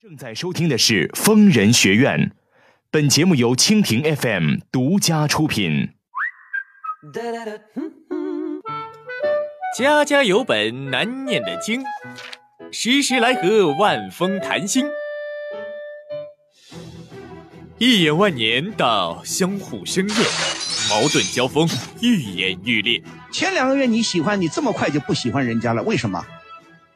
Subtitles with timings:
[0.00, 2.30] 正在收听的是疯人学院，
[2.88, 5.88] 本节目由蜻蜓 FM 独家出品。
[9.76, 11.82] 家家有本难念的经，
[12.70, 14.86] 时时来和万峰谈心。
[17.78, 20.16] 一眼万年到相互生厌，
[20.88, 21.68] 矛盾交锋
[22.00, 23.02] 愈演愈烈。
[23.32, 26.24] 前两个月你喜欢，你这么快就不喜欢人家了，为什么？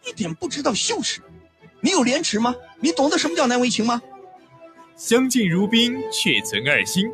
[0.07, 1.21] 一点不知道羞耻。
[1.81, 2.55] 你有廉耻吗？
[2.83, 4.03] 你懂得什么叫难为情吗？
[4.97, 7.09] 相敬如宾，却存二心。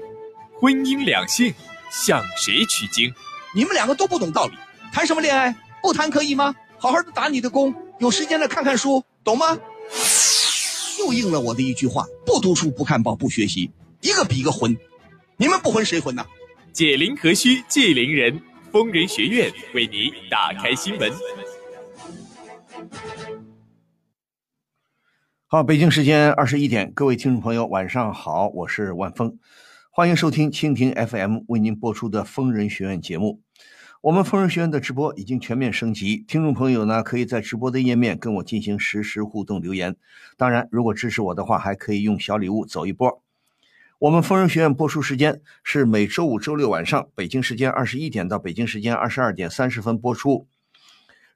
[0.59, 1.55] 婚姻两性，
[1.91, 3.13] 向谁取经？
[3.55, 4.55] 你们两个都不懂道理，
[4.93, 5.55] 谈什么恋爱？
[5.83, 6.55] 不谈可以吗？
[6.79, 9.59] 好好的打你的工，有时间了看看书，懂吗？
[10.99, 14.77] 又应了我的一句话：不读书，不看报，不学习，一个比一个混。
[15.37, 16.25] 你们不混谁混呢？
[16.73, 18.41] 解铃何须系铃人，
[18.73, 21.13] 疯人学院为你打开新闻。
[25.51, 29.39] 好，北京时间二十一点，各位听众朋友，晚上好，我是万峰，
[29.91, 33.41] 欢迎收听蜻蜓 FM 为您播出的疯人学院节目。
[34.03, 39.97] 我们疯人学院的直播已经全面升级，听众朋友呢可以在直播的页面跟我进行实时互动留言。
[40.37, 43.23] 当然，如果支持我的话，还可以用小礼物走一波。
[44.01, 50.47] 我们疯人学院播出时间是每周五、周六晚上，北京时间二十一点到北京时间二十二点三十分播出。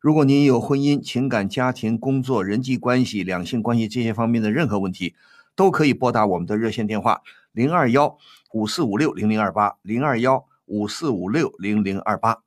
[0.03, 5.15] 如果您有婚姻、情感、家庭、工作、人际关系、两性关系这些方面的任何问题，
[5.55, 7.23] 都可以拨打我们的热线电话
[7.53, 8.19] 零二幺
[8.53, 12.39] 五四五六零零二八零二幺五四五六零零二八。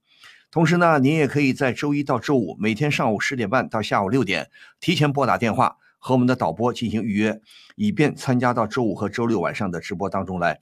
[0.51, 4.49] 同时呢，您也可以在周一到周五每天上午十点半到下午六点
[4.81, 7.39] 提前拨打电话和我们的导播进行预约，
[7.77, 10.59] 以便参加到周五和周六晚上的直播当中来。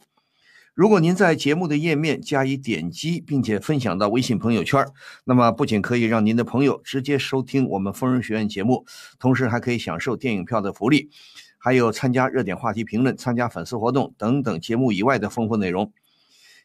[0.75, 4.83] 如果您在节目的页面加以点击，并且分享到微信朋友圈，
[5.23, 8.83] 那么不仅可以让您的朋友直接收听我们疯人学院节目，
[9.19, 11.11] 同时还可以享受电影票的福利，
[11.59, 15.93] 还有参加热点话题评论、参加粉丝活动等等节目以外的丰富内容。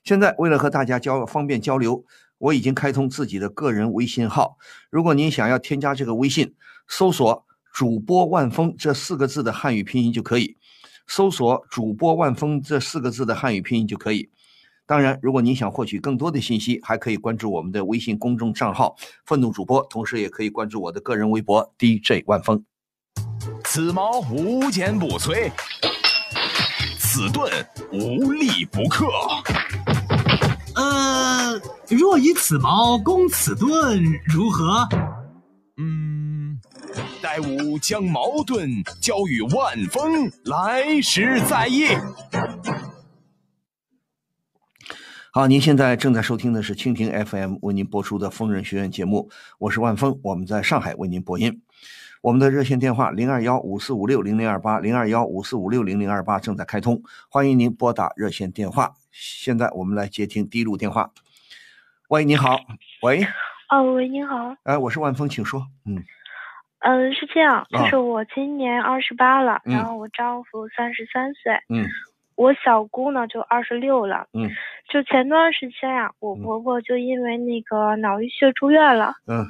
[0.04, 2.02] 现在为了和大家交方便交流，
[2.38, 4.56] 我已经开通自己的个人微信号。
[4.88, 6.54] 如果您想要添加这个微信，
[6.88, 7.44] 搜索
[7.74, 10.56] “主播万峰”这四个字的汉语拼音就可以。
[11.08, 14.30] 搜索“主播万峰”这四个字的汉语拼音就可以。
[14.86, 18.96] 当然，如果您想获取更多的信息，还可以关注我们的微信公众账号
[19.26, 22.64] “愤怒主播”，同时也可以关注我的个人微博 “DJ 万峰”。
[23.64, 25.50] 此矛无坚不摧，
[26.98, 27.50] 此盾
[27.92, 29.06] 无力不克。
[30.74, 34.88] 呃，若以此矛攻此盾，如何？
[35.76, 36.17] 嗯，
[37.20, 38.70] 待吾将矛盾
[39.00, 41.86] 交与万峰，来时再议。
[45.32, 51.60] 好，您现在正在收听的是蜻蜓 FM 为您播出的疯人学院节目，我是万峰，我们在上海为您播音。
[52.20, 58.94] 我们的热线电话零二幺五四五六零零二八零二幺五四五六零零二八正在开通，欢迎您拨打热线电话。
[59.10, 61.12] 现在我们来接听第一路电话。
[62.08, 62.58] 喂，你好，
[63.02, 63.24] 喂，
[63.70, 65.68] 哦，喂，你好，哎，我是万峰，请说。
[65.84, 66.02] 嗯，
[66.80, 71.84] 嗯，是这样，就啊是我今年二十八了，嗯然后我丈夫三十三岁，嗯
[72.36, 74.48] 我小姑呢就二十六了，嗯。
[74.88, 79.44] 就前段时间呀、我嗯婆婆就因为那个脑溢血住院了，嗯。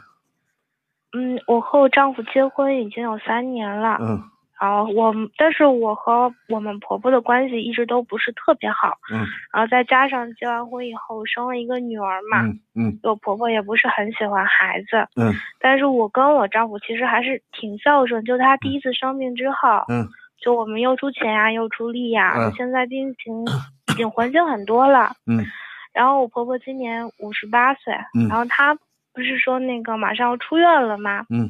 [1.13, 4.23] 嗯，我和我丈夫结婚已经有三年了，嗯
[4.61, 9.19] 然后我们，但是我和我们婆婆的关系一直都不是特别好，嗯
[9.53, 18.25] 然后再加上结完婚以后生了一个女儿嘛，嗯嗯我婆婆也不是很喜欢孩子，嗯但是我跟我丈夫其实还是挺孝顺。
[18.25, 20.09] 就他第一次生病之后，嗯
[20.41, 23.45] 就我们又出钱呀、又出力呀、嗯现在病情
[23.93, 25.13] 已经缓解很多了。
[25.27, 25.45] 嗯
[25.93, 28.75] 然后我婆婆今年五十八岁，嗯然后她
[29.13, 31.25] 不是说那个马上要出院了吗？
[31.31, 31.49] 嗯，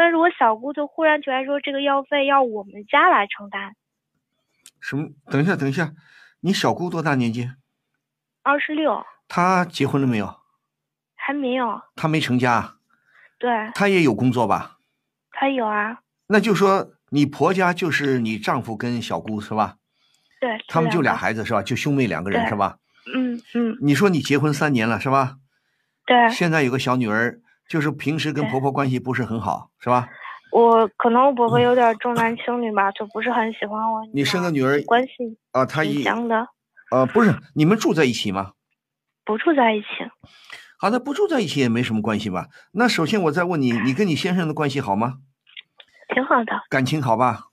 [0.00, 3.74] 但是我小姑就忽然觉得说这个药费要我们家来承担，
[4.80, 5.10] 什么？
[5.26, 5.92] 等一下，等一下，
[6.40, 7.50] 你小姑多大年纪？
[8.42, 10.40] 二十六她结婚了没有？
[11.14, 11.82] 还没有。
[11.96, 12.76] 她没成家啊，
[13.38, 14.78] 对，她也有工作吧？
[15.32, 19.76] 她有啊，那就说你婆家就是你丈夫跟小姑是吧？
[20.40, 21.62] 对，他们就俩孩子是吧？
[21.62, 22.78] 就兄妹两个人是吧？
[23.14, 25.36] 嗯嗯，你说你结婚三年了是吧？
[26.06, 26.30] 对。
[26.30, 30.08] 现在有个小女儿，就是平时跟婆婆关系不是很好是吧？
[30.50, 34.04] 我可能我婆婆有点重男轻女吧，就不是很喜欢我。
[34.12, 36.48] 你生个女儿关系啊，她挺一样的，
[36.90, 38.54] 呃不是你们住在一起吗？
[39.24, 39.86] 不住在一起。
[40.80, 42.48] 好，的不住在一起也没什么关系吧？
[42.72, 45.18] 那首先我再问你，你跟你先生的关系好吗？
[46.12, 47.44] 挺好的，感情好吧？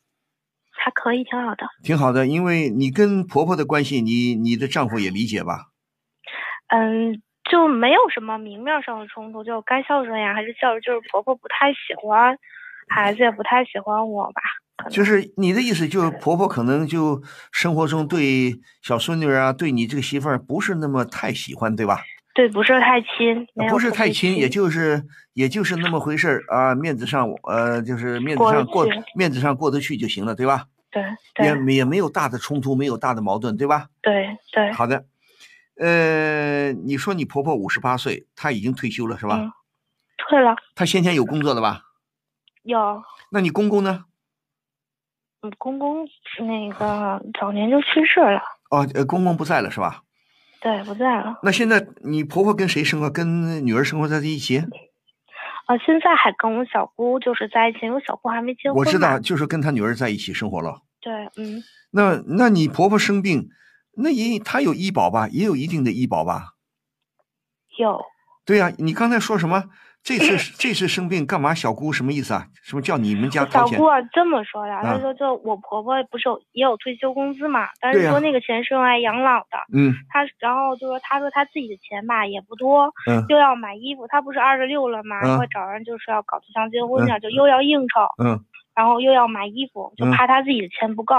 [0.72, 1.68] 还可以，挺好的。
[1.84, 5.68] 挺好的，因为你跟婆婆的关系，你你的丈夫也理解吧？
[6.70, 12.38] 嗯，就没有什么明面上的冲突，就该孝顺呀还是孝顺，就是婆婆不太喜欢
[12.88, 14.42] 孩子也不太喜欢我吧。
[14.92, 17.22] 就是你的意思，就是婆婆可能就
[17.52, 22.00] 生活中对小孙女啊，对你这个媳妇儿不是那么太喜欢，对吧？
[22.36, 25.02] 对，不是太亲，不是太亲，也就是
[25.34, 30.66] 也就是那么回事儿啊，面子上呃，就是面子上过去面子上过得去就行了，对吧？
[30.92, 31.02] 对
[31.44, 33.88] 也对也没有大的冲突，没有大的矛盾，对吧？
[34.04, 35.04] 对对，好的，
[35.80, 39.38] 呃，你说你婆婆五十八岁，她已经退休了是吧？
[39.38, 39.52] 嗯
[40.30, 41.84] 退了她先前有工作的吧？
[42.64, 43.02] 有。
[43.32, 44.06] 那你公公呢？
[45.42, 46.08] 嗯，公公
[46.46, 48.42] 那个早年就去世了，
[48.72, 50.02] 哦，呃，公公不在了是吧？
[50.60, 51.40] 对，不在了。
[51.44, 53.10] 那现在你婆婆跟谁生活？
[53.10, 54.58] 跟女儿生活在一起？
[54.58, 58.80] 啊，现在还跟我小姑就是在一起，因为小姑还没结婚。
[58.80, 60.82] 我知道，就是跟她女儿在一起生活了。
[61.00, 63.50] 对，嗯，那那你婆婆生病，
[63.98, 65.28] 那也他有医保吧？
[65.32, 66.54] 也有一定的医保吧？
[67.78, 68.02] 有。
[68.46, 69.64] 对呀、你刚才说什么？
[70.04, 71.54] 这次这次生病干嘛？
[71.54, 72.48] 小姑什么意思啊？
[72.64, 73.90] 什么叫你们家掏钱小姑？
[73.90, 79.58] 啊这么说的，啊她说就我婆婆不是有也有退休工资嘛，但是说那个钱是用来养老的。
[79.74, 88.40] 嗯她然后就说她说她自己的钱吧也不多，嗯又要买衣服，她不是二十六了嘛，嗯因为找人就是要搞对象结婚呀，就又要应酬，嗯
[88.76, 91.16] 然后又要买衣服，就嗯怕她自己的钱不够。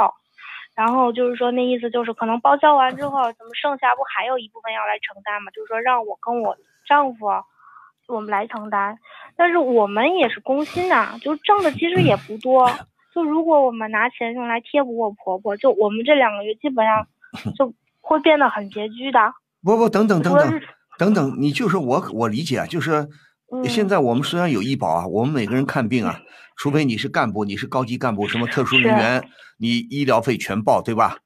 [0.78, 5.50] 然后就是说那意思就是可能报销完之后，怎么剩下不还有一部分要来承担嘛？
[5.50, 7.26] 就是说让我跟我丈夫
[8.06, 8.96] 我们来承担，
[9.36, 12.70] 但是我们也是工薪呐、就挣的其实也不多。
[13.12, 17.04] 就如果我们拿钱用来贴补我婆婆，就我们这两个月基本上
[17.58, 19.19] 就会变得很拮据的。
[19.64, 20.60] 不不，等等等等
[20.96, 23.08] 等等，你就是我我理解啊，就是嗯
[23.64, 26.20] 现在我们虽然有医保啊，我们每个人看病啊，
[26.56, 31.18] 除非你是干部，你是高级干部，什么特殊人员，你医疗费全报，对吧？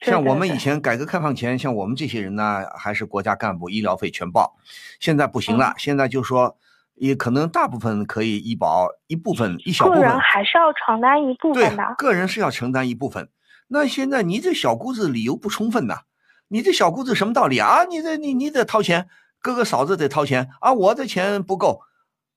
[0.00, 4.56] 像我们以前改革开放前，像我们这些人呢，还是国家干部，医疗费全报。
[4.98, 6.56] 现在不行嗯了，现在就说，
[6.96, 11.94] 也可能大部分可以医保，一部分一小部分个人还是要承担一部对分的。
[11.96, 13.28] 个人是要承担一部分。
[13.68, 16.00] 那现在你这小姑子理由不充分呐，
[16.48, 17.84] 你这小姑子什么道理啊？
[17.84, 19.06] 你这你你得掏钱，
[19.42, 21.82] 哥哥嫂子得掏钱啊，我的钱不够，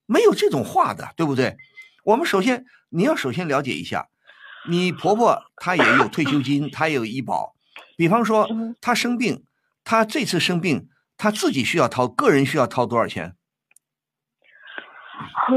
[0.08, 1.56] 没有这种话的，对不对？
[2.04, 4.08] 我们首先你要首先了解一下，
[4.68, 7.56] 你婆婆她也有退休金，她也有医保，
[7.96, 9.46] 比方说嗯她生病，
[9.84, 13.36] 她这次生病，她自己需要掏，个人需要掏多少钱？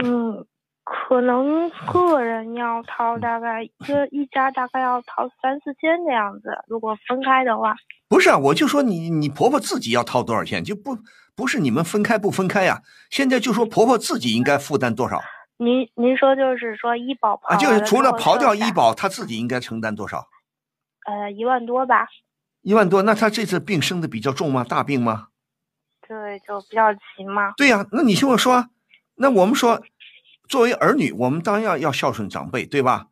[0.05, 0.47] 嗯，
[0.85, 7.75] 可能个人要掏大概一个一家大概要掏三四千的样子，如果分开的话。
[8.09, 10.97] 不是啊，我就说你你婆婆自己要掏多少钱，就不
[11.39, 15.23] 不是你们分开不分开呀、现在就说婆婆自己应该负担多少
[15.57, 17.57] 您您说就是说医保啊？
[17.57, 20.27] 刨就是除了刨掉医，保，她自己应该承担多少？
[21.07, 22.09] 呃，一万多吧。
[22.63, 24.65] 一万多，那她这次病生的比较重吗？
[24.65, 25.29] 大病吗？
[26.09, 27.53] 对，就比较急嘛。
[27.57, 28.71] 对呀、那你听我说啊，
[29.15, 29.81] 那我们说，
[30.49, 33.07] 作为儿女，我们当然要要孝顺长辈，对吧？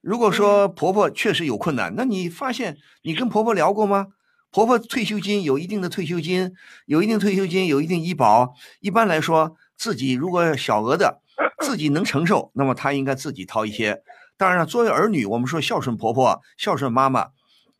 [0.00, 4.08] 如果说婆婆确实有困难，那你发现你跟婆婆聊过吗？
[4.50, 6.52] 婆婆退休金有一定的退休金，
[6.86, 8.54] 有一定退休金，有一定医保。
[8.80, 11.20] 一般来说，自己如果小额的，
[11.62, 14.02] 自己能承受，那么她应该自己掏一些。
[14.36, 17.28] 当然了，作为儿女，我们说孝顺婆婆、孝顺妈妈，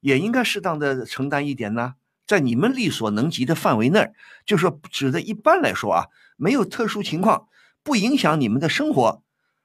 [0.00, 1.94] 也应该适当的承担一点呢。
[2.26, 4.11] 在你们力所能及的范围内，
[4.44, 6.05] 就说指的一般来说啊，
[6.37, 7.49] 没有特殊情况，
[7.82, 9.23] 不影响你们的生活，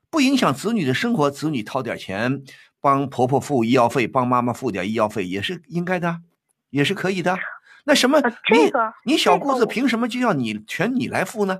[0.09, 2.41] 不影响子女的生活，子女掏点钱
[2.79, 6.21] 帮婆婆付医药费，帮妈妈付点医药费也是应该的，
[6.73, 7.37] 也是可以的。
[7.85, 11.59] 那什么，这个你小姑子凭什么就要你全你来付呢？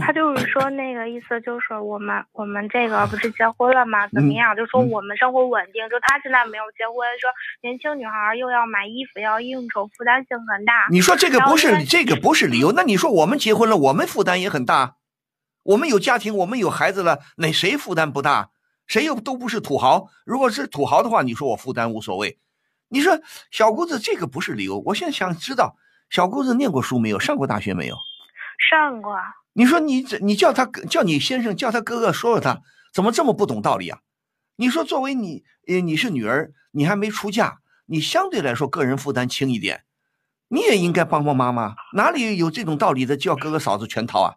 [0.00, 4.08] 他 就是说那个意思，就是我们我们这个不是结婚了吗？
[4.08, 4.56] 怎么样？
[4.56, 7.28] 就说嗯我们生活稳定，就他现在没有结婚，说
[7.60, 10.86] 年轻女孩又要买衣服，要应酬，负担性很大。
[10.90, 14.96] 你说这个不是这个不是理由，那你说我们结婚了，我们负担也很大，
[15.64, 18.48] 我们有家庭，我们有孩子了，那谁负担不大？
[18.86, 20.08] 谁又都不是土豪。
[20.24, 22.38] 如果是土豪的话，你说我负担无所谓。
[22.92, 23.18] 你说
[23.50, 24.78] 小姑子这个不是理由。
[24.84, 25.76] 我现在想知道，
[26.10, 27.18] 小姑子念过书没有？
[27.18, 27.96] 上过大学没有？
[28.70, 29.16] 上过，
[29.54, 32.60] 你说你这你叫他叫你先生叫他哥哥说说他
[32.92, 34.00] 怎么这么不懂道理啊？
[34.56, 39.84] 你说作为你呃你是女儿，你还没出嫁，你相对来说个人负担轻一点，
[40.48, 41.74] 你也应该帮帮妈妈。
[41.94, 44.34] 哪里有这种道理的叫哥哥嫂子全掏啊？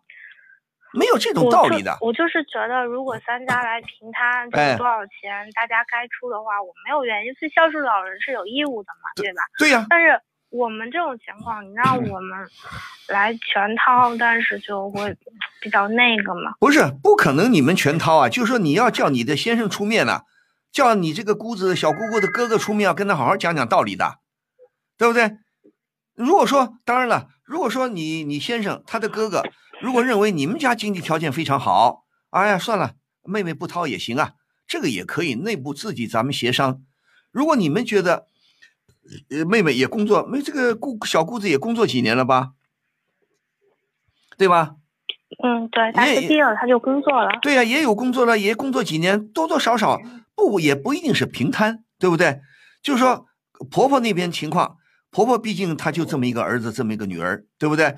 [0.95, 1.97] 没有这种道理的。
[2.01, 7.33] 我就是觉得，如果三家来平摊这哎个多少钱，大家该出的话，我没有原因。
[7.39, 9.41] 对孝顺老人是有义务的嘛，对吧？
[9.59, 12.47] 对呀、但是我们这种情况，你让我们
[13.09, 15.15] 来全掏，但是就会
[15.61, 16.53] 比较那个嘛。
[16.59, 20.23] 不是不可能你们全掏啊，就是说你要叫你的先生出面了、
[20.71, 24.19] 叫你这个姑子小姑姑的哥哥出面，要跟他好好讲讲道理的，
[24.97, 25.37] 对不对？
[26.15, 29.43] 如果说，当然了，如果说你你先生他的哥哥
[29.85, 34.33] 如果认为你们家经济条件非常好，哎呀，算了，妹妹不掏也行啊，
[34.65, 36.81] 这个也可以，内部自己咱们协商。
[37.29, 38.25] 如果你们觉得，
[39.29, 42.53] 呃，妹妹也工作，没这个姑小姑子也工作几年了吧，
[44.39, 44.77] 对吧？
[45.43, 47.29] 嗯，对，大也学毕业了他就工作了。
[47.43, 50.01] 对呀、也有工作了，也工作几年，多多少少
[50.33, 52.41] 不也不一定是平摊，对不对？
[52.81, 53.27] 就是说
[53.69, 54.77] 婆婆那边情况，
[55.11, 57.95] 婆婆毕竟她就这么一个儿子，这么一个女儿，对不对？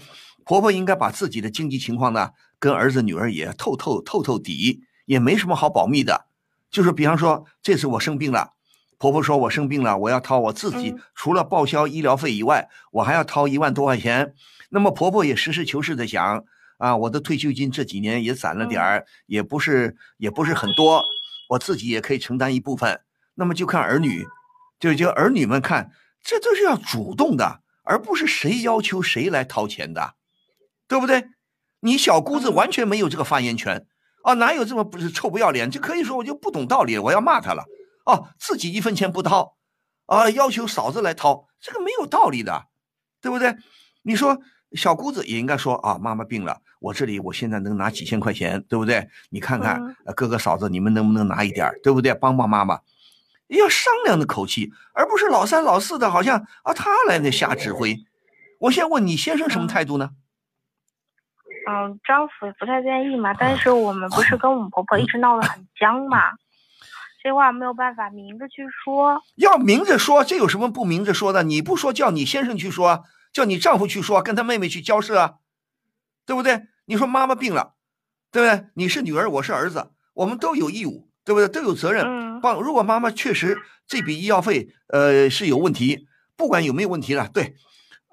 [0.47, 6.27] 婆婆应该把自己的经济情况呢，跟儿子女儿也透透透透底，也没什么好保密的。
[6.71, 8.53] 就是比方说，这次我生病了，
[8.97, 14.33] 婆婆说我生病了，我要掏我自己、嗯除了报销医疗费以外，我还要掏一万多块钱。
[14.69, 16.45] 那么婆婆也实事求是的想
[16.77, 21.03] 啊，我的退休金这几年也攒了点儿，也不是也不是很多，
[21.49, 23.01] 我自己也可以承担一部分。
[23.35, 24.25] 那么就看儿女，
[24.79, 25.91] 就就儿女们看，
[26.23, 30.13] 这都是要主动的，而不是谁要求谁来掏钱的，
[30.87, 31.27] 对不对？
[31.81, 33.85] 你小姑子嗯完全没有这个发言权
[34.23, 35.69] 啊，哪有这么不是臭不要脸？
[35.69, 37.65] 这可以说我就不懂道理，我要骂他了。
[38.03, 39.55] 啊，自己一分钱不掏，
[40.05, 42.65] 啊，要求嫂子来掏，这个没有道理的，
[43.21, 43.55] 对不对？
[44.01, 44.39] 你说
[44.71, 49.07] 小姑子也应该说啊，妈妈病了，我这里我现在能拿几千块钱，对不对？
[49.29, 52.13] 你看看哥哥嫂子，你们能不能拿一点儿对不对？
[52.13, 52.79] 帮帮妈妈，
[53.47, 57.97] 要商量的口气，而不是老三老四的，好像啊他来那瞎指挥。
[58.61, 60.09] 我先问你先生什么态度呢？
[60.11, 60.26] 嗯，
[62.03, 66.31] 丈夫也不太愿意嘛，但是我们不是跟我们婆婆一直闹得很僵嘛，
[67.21, 69.21] 这话没有办法明着去说。
[69.35, 71.43] 要明着说，这有什么不明着说的？
[71.43, 75.33] 你不说，叫你先生去说，叫你丈夫去说，跟他妹妹去交涉啊，
[76.25, 76.63] 对不对？
[76.85, 77.73] 你说妈妈病了，
[78.31, 78.67] 对不对？
[78.75, 81.47] 你是女儿，我是儿子，我们都有义务，对不对？
[81.49, 82.61] 都有责任嗯帮。
[82.61, 86.07] 如果妈妈确实这笔医药费呃是有问题，
[86.37, 87.55] 不管有没有问题了，对，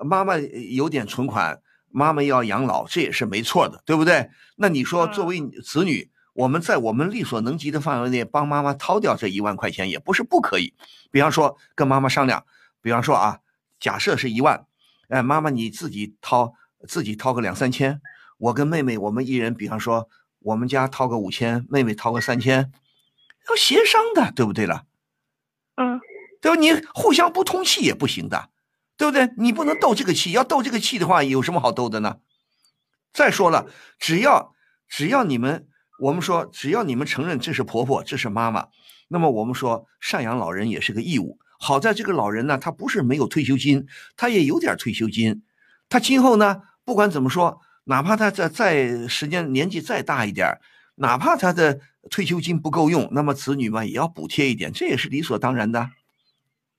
[0.04, 1.61] 妈妈有点存款，
[1.94, 4.28] 妈妈要养老，这也是没错的，对不对？
[4.56, 10.74] 那你说嗯作为子女，我们在我们力所能及的范围内帮妈妈掏掉这一万块钱，也不是不可以。
[11.12, 12.44] 比方说跟妈妈商量，
[12.82, 13.38] 比方说啊，
[13.78, 14.66] 假设是一万，
[15.08, 16.54] 哎，妈妈你自己掏，
[16.88, 18.00] 自己掏个两三千，
[18.38, 20.08] 我跟妹妹我们一人，比方说
[20.40, 22.72] 我们家掏个五千，妹妹掏个三千，
[23.48, 24.82] 要协商的，对不对了？
[25.76, 26.00] 嗯
[26.40, 26.60] 对吧？
[26.60, 28.50] 你互相不通气也不行的，
[28.96, 29.30] 对不对？
[29.36, 32.16] 你不能斗这个气，要斗这个气的话，有什么好斗的呢？
[33.12, 33.66] 再说了，
[33.98, 34.54] 只要
[34.88, 35.66] 只要你们，
[36.00, 38.68] 我们说只要你们承认这是婆婆，这是妈妈，
[39.08, 41.38] 那么我们说赡养老人也是个义务。
[41.58, 43.86] 好在这个老人呢，他不是没有退休金，
[44.16, 45.42] 他也有点退休金，
[45.88, 50.58] 他今后呢，不管怎么说，哪怕他再再时间年纪再大一点
[50.96, 55.90] 哪怕他的退休金不够用，那么子女嘛也要补贴一点，这也是理所当然的。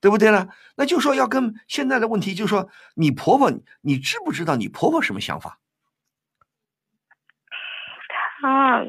[0.05, 0.50] 对不对呢？
[0.75, 5.57] 那就说要跟现在的问题，就是说你婆婆，你知不知道你婆婆什么想法？
[8.39, 8.83] 她，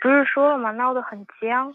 [0.00, 0.70] 不是说了吗？
[0.70, 1.70] 闹得很僵。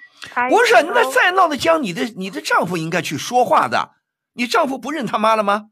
[0.49, 3.91] 不是，那再闹得僵，你的你的丈夫应该去说话的。
[4.33, 5.69] 你丈夫不认他妈了吗？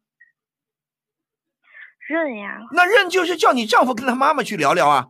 [2.07, 2.59] 认呀。
[2.71, 5.07] 那认就是叫你丈夫跟他妈妈去聊聊啊，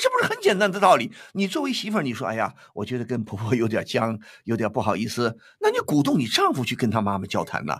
[0.00, 1.12] 这不是很简单的道理？
[1.32, 7.78] 你作为媳妇儿，你说哎呀，我觉得跟婆婆有点僵，有点不好意思，那你鼓动你丈夫去跟他妈妈交谈呢，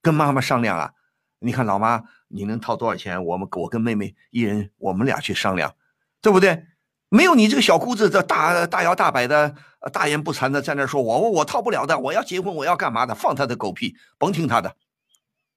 [0.00, 0.92] 跟妈妈商量啊。
[1.40, 3.24] 你看老妈，你能掏多少钱？
[3.24, 5.74] 我们我跟妹妹一人，我们俩去商量，
[6.20, 6.66] 对不对？
[7.08, 9.56] 没有你这个小姑子这大大摇大摆的、
[9.92, 13.16] 大言不惭的在那说我我我掏不了的，我要结婚，我要干嘛的？
[13.16, 14.76] 放他的狗屁，甭听他的，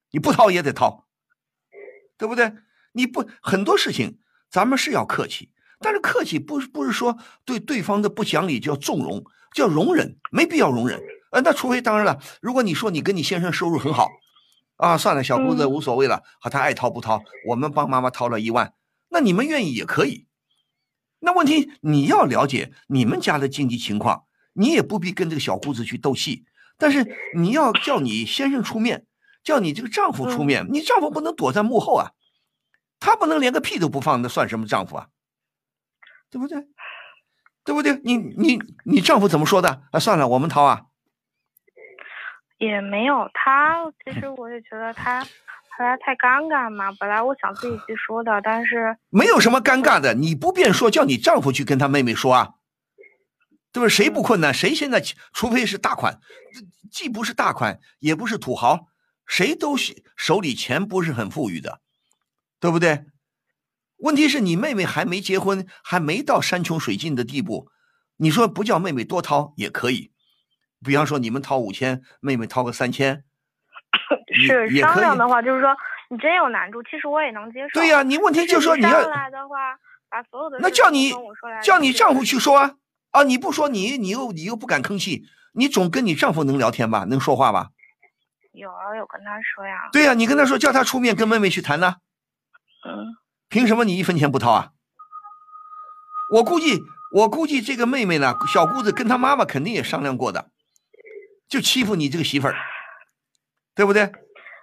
[0.10, 1.06] 你不掏也得掏，
[2.18, 2.54] 对不对？
[2.94, 4.18] 你不很多事情
[4.50, 5.52] 咱们是要客气，
[5.84, 9.24] 但是客气不是不是说对对方的不讲理就要纵容，
[9.54, 11.00] 就要容忍，没必要容忍。
[11.32, 14.08] 呃，那除非当然了，如果你说你跟你先生收入很好，
[14.78, 18.74] 啊，算了，小姑子嗯无所谓了，和，他爱掏不掏，我们帮妈妈掏了一万，
[19.10, 20.28] 那你们愿意也可以。
[21.20, 24.24] 那问题你要了解你们家的经济情况，
[24.54, 26.46] 你也不必跟这个小姑子去斗气，
[26.78, 29.06] 但是你要叫你先生出面，
[29.44, 32.12] 叫你这个丈夫出面，你丈夫不能躲在幕后啊，
[33.00, 35.08] 他不能连个屁都不放，那算什么丈夫啊？
[36.34, 36.60] 对不对？
[37.64, 38.02] 对不对？
[38.04, 39.84] 你你你丈夫怎么说的？
[39.92, 40.88] 啊，算了，我们掏啊。
[42.58, 45.24] 也没有他，其实我也觉得他
[45.70, 46.92] 他太尴尬嘛。
[47.00, 52.54] 本来我想自己去说的，但是没有什么尴尬的，你不便说，叫你丈夫去跟他妹妹说啊，
[53.72, 53.88] 对吧？
[53.88, 54.52] 谁不困难？
[54.52, 55.00] 谁现在
[55.34, 56.20] 除非是大款，
[56.90, 58.88] 既不是大款，也不是土豪，
[59.28, 61.80] 谁都是手里钱不是很富裕的，
[62.60, 63.06] 对不对？
[64.04, 67.70] 问题是你妹妹还没结婚，还没到山穷水尽的地步，
[68.18, 70.12] 你说不叫妹妹多掏也可以，
[70.84, 73.24] 比方说你们掏五千，妹妹掏个三千，
[74.36, 75.74] 是商量的话，就是说
[76.10, 77.80] 你真有难处，其实我也能接受。
[77.80, 79.56] 对呀、你问题就是说你要来的话，
[80.10, 81.14] 把所有的那叫你
[81.64, 82.76] 叫你丈夫去说啊
[83.12, 83.24] 啊！
[83.24, 87.70] 你不说你你又你又不敢吭气，你总跟你丈夫能聊天吧，能说话吧？
[88.52, 91.96] 有啊，有跟他说呀，对呀、你跟他说，叫他出面跟妹妹去谈呐、
[92.86, 93.16] 嗯，
[93.54, 94.72] 凭什么你一分钱不掏啊？
[96.32, 96.82] 我估计，
[97.12, 100.50] 我估计这个妹妹呢，小姑子跟她妈妈肯定也商量过的，
[101.48, 102.56] 就欺负你这个媳妇儿，
[103.76, 104.12] 对不对？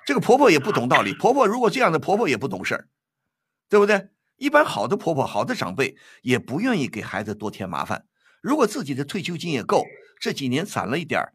[0.05, 2.89] 这个婆婆也不懂道理，婆婆如果这样的婆婆也不懂事儿，
[3.69, 4.09] 对不对？
[4.39, 8.07] 一般好的婆婆、好的长辈也不愿意给孩子多添麻烦。
[8.43, 9.87] 如果自己的退休金也够，
[10.19, 11.33] 这几年攒了一点儿，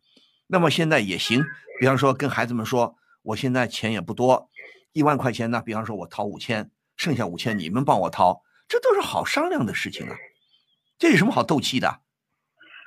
[0.47, 1.45] 那么现在也行。
[1.79, 4.49] 比方说跟孩子们说，我现在钱也不多，
[4.91, 10.15] 一万块钱呢，比方说我掏五千，剩下五千你们帮我掏，这都是好商量的事情啊，
[10.97, 12.01] 这有什么好斗气的，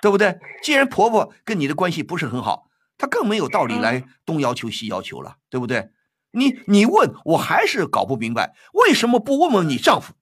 [0.02, 0.38] 对不对？
[0.62, 5.90] 既然婆婆跟你的关系不是很好，她更没有道理来东要求西要求了，对不对？
[6.30, 10.14] 你你问我还是搞不明白，为什么不问问你丈夫？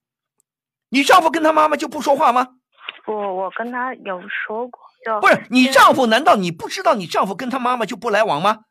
[0.88, 2.56] 你丈夫跟他妈妈就不说话吗？
[3.04, 8.64] 不，我跟他有说过，就不是你丈夫，难道你不知道你丈夫跟他妈妈就不来往吗？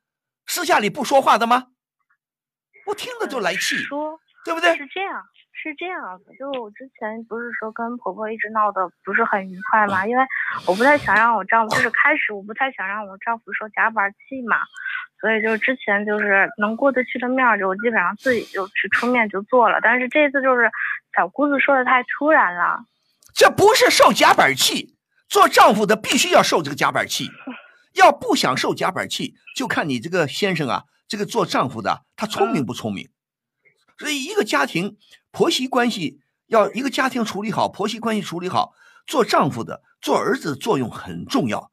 [0.46, 1.68] 私下里不说话的吗？
[2.88, 4.78] 我听了就来气，说对不对？
[4.78, 5.22] 是这样，
[5.52, 10.24] 是这样的，就我之前不是说跟婆婆一直闹得不是很愉快嘛，因为
[10.68, 14.58] 我不太想让我丈夫，就是开始我不太想让我丈夫受夹板气嘛，
[15.20, 20.70] 所以就之前就是能过得去的面儿，就我基本上自己就去出面就做了，但是这次就是
[21.16, 22.86] 小姑子说的太突然了，
[23.34, 24.96] 这不是受夹板气，
[25.28, 27.32] 做丈夫的必须要受这个夹板气。
[27.96, 33.08] 要不想受夹板气，就看你这个先生啊，这个做丈夫的他聪明不聪明。
[33.98, 34.98] 所以一个家庭
[35.32, 38.74] 婆媳关系要一个家庭处理好，婆媳关系处理好，
[39.08, 41.72] 做丈夫的做儿子的作用很重要。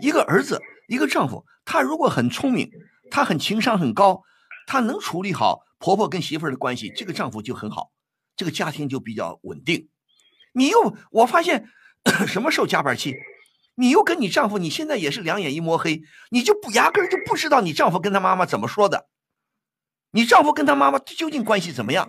[0.00, 2.70] 一个儿子，一个丈夫，他如果很聪明，
[3.10, 4.22] 他很情商很高，
[4.66, 7.90] 他能处理好婆婆跟媳妇儿的关系，这个丈夫就很好，
[8.36, 9.88] 这个家庭就比较稳定。
[10.54, 11.68] 你又我发现
[12.26, 13.14] 什么受夹板气？
[13.74, 19.08] 你又跟你丈夫，你现在也是两眼一抹黑，你就不压根儿就不知道你丈夫跟他妈妈怎么说的，
[20.12, 22.08] 你丈夫跟他妈妈究竟关系怎么样？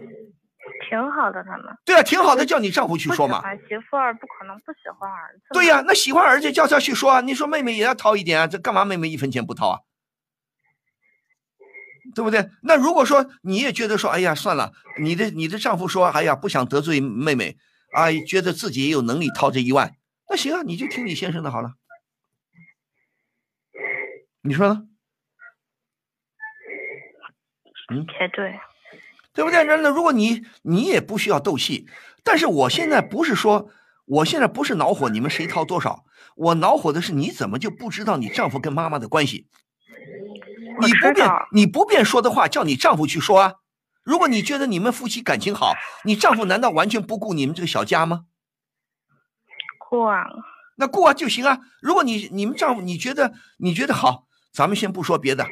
[0.89, 1.75] 挺好的他们。
[1.85, 3.41] 对啊，挺好的，叫你丈夫去说嘛。
[3.67, 5.45] 媳妇儿，不可能不喜欢儿子。
[5.51, 7.21] 对呀、那喜欢儿子叫他去说啊。
[7.21, 9.79] 你说妹妹也要掏一点啊，这干嘛妹妹一分钱不掏啊？
[12.13, 12.49] 对不对？
[12.61, 17.57] 那如果说你也觉得说，哎呀，算了，你的你的丈夫说，哎呀，不想得罪妹妹
[17.93, 19.95] 啊，觉得自己也有能力掏这一万，
[20.29, 21.73] 那行啊，你就听你先生的好了。
[24.41, 24.83] 你说呢？
[27.89, 28.59] 也对，
[29.33, 29.63] 对不对？
[29.63, 31.87] 那那如果你你也不需要斗气，
[32.23, 33.69] 但是我现在不是说，
[34.05, 39.47] 我现在不是恼火你们谁掏多少，我恼火的是你怎么就不知道你丈夫跟妈妈的关系？
[40.81, 43.53] 你不便你不便说的话，叫你丈夫去说啊。
[44.03, 48.25] 如果你觉得你们夫妻感情好，你丈夫难道完全不顾你们这个小家吗？
[49.77, 50.25] 过啊，
[50.77, 51.59] 那顾啊就行啊。
[51.81, 55.47] 如果你你们丈夫你觉得你觉得好，咱们先不说别的，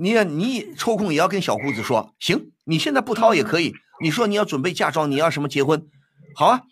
[0.00, 3.74] 你也你抽空也要跟小姑子说，行，你现在不掏也可以。
[4.00, 5.88] 你说你要准备嫁妆，你要什么结婚，
[6.36, 6.62] 好啊。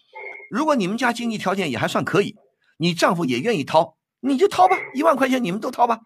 [0.49, 2.37] 如果你们家经济条件也还算可以，
[2.79, 5.99] 你丈夫也愿意掏，你就掏吧，一万块钱你们都掏吧。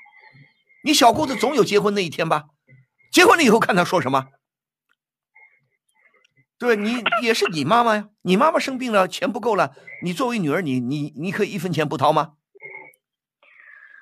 [0.82, 2.46] 你小姑子总有结婚那一天吧？
[3.12, 4.28] 结婚了以后看她说什么。
[6.58, 12.32] 对你也是你妈妈呀，你妈妈生病了，钱不够了，你作为女儿，你你你可以一分钱不掏吗？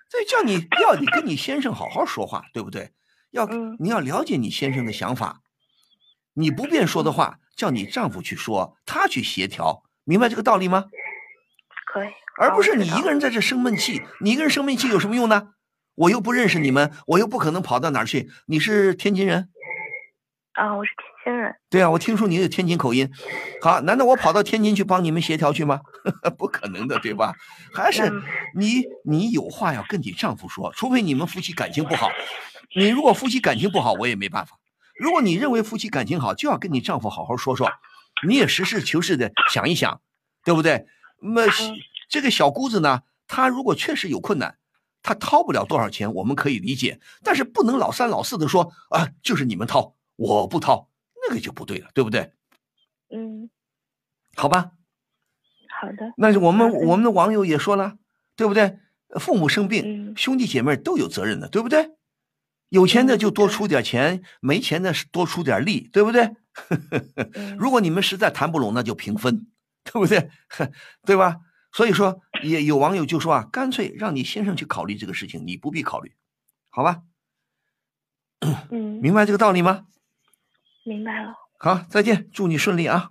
[0.09, 2.93] 所以叫你要你跟你先生好好说话，对不对？
[3.31, 5.41] 要嗯你要了解你先生的想法，
[6.35, 10.87] 你不便说的话，叫你丈夫去说，他去协调，明白这个道理吗？
[11.87, 12.09] 可以。
[12.41, 15.49] 而不是你一个人在这生闷气，你一个人生闷气有什么用呢？
[15.97, 18.31] 我又不认识你们，我又不可能跑到哪儿去。
[18.47, 19.49] 你是天津人？
[20.53, 20.93] 啊，我是
[21.25, 23.11] 天津人，对啊，我听说你有天津口音。
[23.61, 25.81] 好，难道我跑到天津去帮你们协调去吗？
[26.39, 27.35] 不可能的，对吧？
[27.75, 28.23] 还是嗯
[28.55, 32.09] 你你有话要跟你丈夫说，除非你们夫妻感情不好。
[32.77, 34.59] 你如果夫妻感情不好，我也没办法。
[34.99, 37.71] 如果你认为夫妻感情好，就要跟你丈夫好好说说，
[38.27, 40.01] 你也实事求是的想一想，
[40.45, 40.87] 对不对？
[41.21, 41.53] 那么
[42.09, 44.59] 这个小姑子呢，她如果确实有困难，
[45.03, 50.91] 她掏不了多少钱，我们可以理解，但是不能老三老四的说啊，就是你们掏，我不掏，
[51.29, 52.33] 那个就不对了，对不对？
[53.11, 53.49] 嗯，
[54.37, 54.73] 好吧，
[55.81, 57.97] 好的，那是我们我们的网友也说了，
[58.37, 58.79] 对不对？
[59.19, 61.98] 父母生病，嗯兄弟姐妹都有责任的，对不对？
[62.69, 66.31] 有钱的就多出点钱，没钱的是多出点力，对不对？
[67.35, 69.47] 嗯 如果你们实在谈不拢，那就平分，
[69.85, 70.31] 对不对？
[71.07, 71.39] 对吧？
[71.73, 76.13] 所以说，也有网友就说啊，干脆让你先生去考虑这个事情，你不必考虑，
[76.71, 77.03] 好吧？
[78.71, 79.87] 嗯，明白这个道理吗？
[80.85, 81.35] 明白了。
[81.59, 83.11] 好，再见，祝你顺利啊！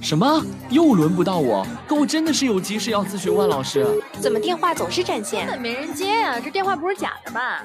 [0.00, 0.42] 什么？
[0.70, 1.66] 又轮不到我？
[1.86, 3.86] 可我真的是有急事要咨询万老师。
[4.18, 5.46] 怎么电话总是占线？
[5.46, 7.64] 根本没人接呀、这电话不是假的吧？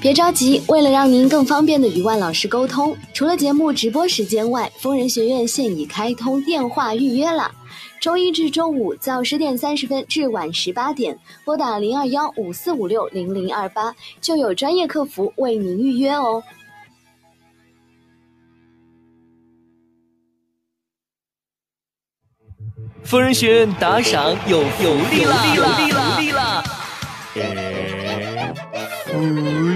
[0.00, 7.50] 别着急，为了让您更方便的与万老师沟通，除了节目直播时间外，疯人学院现已开通电话预约了。
[8.00, 16.42] 周一至周五早十点三十分至晚十八点，拨打零二幺五四五六零零二八，就有专业客服为您预约哦。
[23.06, 25.44] 疯人学院打赏有福利啦！
[25.54, 26.64] 有福利啦！
[29.04, 29.20] 福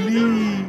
[0.09, 0.65] 利！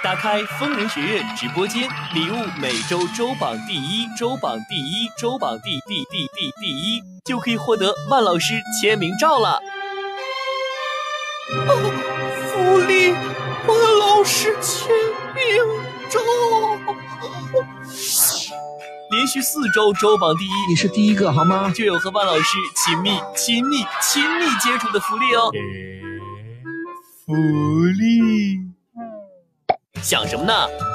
[0.00, 9.60] 打开疯人学院直播间，礼物每周周榜第一，周榜第一，周榜第第第第第一，就可以获得万老师签名照了。
[11.66, 11.74] 哦，
[12.46, 13.10] 福利，
[13.66, 14.88] 万老师签
[15.34, 15.44] 名
[16.08, 16.20] 照。
[19.14, 21.70] 连续四周周榜第一，你是第一个好吗？
[21.70, 25.52] 就有和万老师亲密、亲密、亲密接触的福利哦。
[27.24, 28.58] 福利，
[30.02, 30.52] 想什么呢？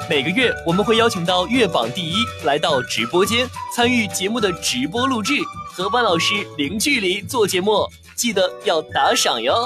[0.10, 5.36] 每个月我们会邀请到月榜第一来到直播间参与节目的直播录制，
[5.73, 9.65] 和万老师零距离做节目，记得要打赏哟。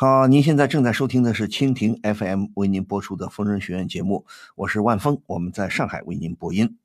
[0.00, 6.78] 好，您现在正在收听的是蜻蜓 FM 为您播出的风筝学院节目，我是万峰，我们在上海为您播音。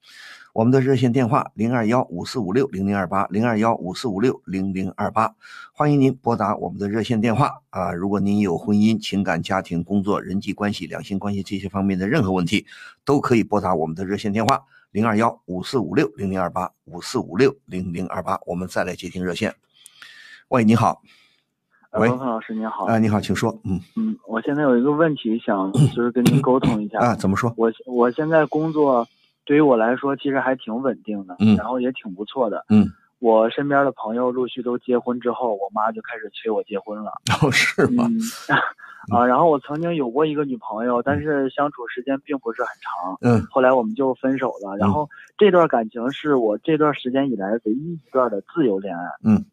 [0.51, 5.33] 我们的热线电话零二幺五四五六零零二八零二幺五四五六零零二八，
[5.71, 7.93] 欢迎您拨打我们的热线电话啊！
[7.93, 12.65] 如果您有婚姻、情感、家庭、工作、人际关系、两性关系这些方面的任何问题，
[13.05, 19.55] 都可以拨打我们的热线电话零二幺五四五六零零二八五四五六零零二八，我们再来接听热线。
[20.49, 21.01] 喂，你好。
[21.97, 22.85] 喂，文峰老师您好。
[22.85, 23.57] 啊，你好，请说。
[23.63, 27.53] 嗯嗯，我现在有一个问题想就是跟您沟通一下啊，怎么说？
[27.57, 29.07] 我我现在工作
[29.45, 32.87] 对于我来说其实还挺稳定的，嗯，然后也挺不错的，嗯。
[33.19, 37.11] 我身边的朋友陆续都结婚之后，我妈就开始催我结婚了。
[37.41, 38.03] 哦，是吗？
[38.11, 38.19] 嗯、
[39.09, 43.17] 啊，然后我曾经有过一个女朋友，但是相处时间并不是很长。
[43.21, 43.47] 嗯。
[43.49, 44.75] 后来我们就分手了。
[44.77, 49.05] 然后这段感情是我这段时间以来唯一一段的自由恋爱。
[49.23, 49.43] 嗯。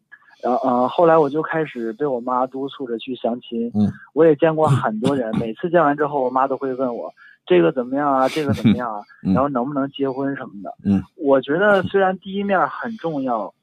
[0.43, 3.71] 然后呃，后来我就开始被我妈督促着去相亲。
[3.73, 7.11] 嗯，我也见过很多人，每次见完之后，我妈都会问我
[7.45, 10.73] 这个怎么样啊，这个怎么样啊，然后能不能结婚什么的。
[10.83, 13.53] 嗯，我觉得虽然第一面很重要，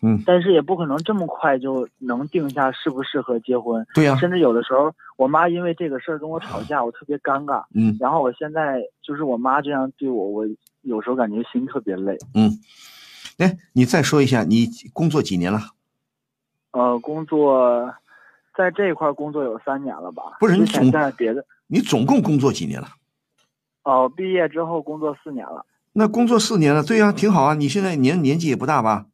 [0.00, 3.84] 嗯，但是也不可能这么快就能定下适不适合结婚。
[3.92, 7.64] 对呀、甚至有的时候，我妈因为这个事儿跟我吵架，我特别尴尬。
[7.74, 10.46] 嗯，然后我现在就是我妈这样对我，我
[10.82, 12.16] 有时候感觉心特别累。
[12.34, 12.50] 嗯，
[13.38, 15.58] 哎，你再说一下，你工作几年了？
[16.72, 17.94] 呃，工作
[18.56, 20.22] 在这一块工作有三年了吧？
[20.40, 22.88] 不是你总在别的，你总共工作几年了？
[23.84, 25.64] 哦，毕业之后工作四年了。
[25.92, 27.54] 那工作四年了，对呀、啊，挺好啊。
[27.54, 29.06] 你现在年年纪也不大吧？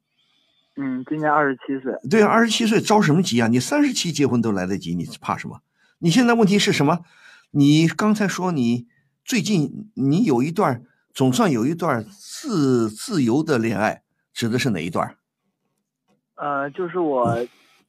[0.77, 1.93] 嗯，今年二十七岁。
[2.09, 3.49] 对啊，二十七岁着什么急啊？
[3.49, 5.61] 你三十七结婚都来得及，你怕什么？
[5.99, 7.01] 你现在问题是什么？
[7.51, 8.87] 你刚才说你
[9.25, 15.17] 最近你有一段总算有一段自自由的恋爱，指的是哪一段？
[16.39, 17.37] 呃，就是我，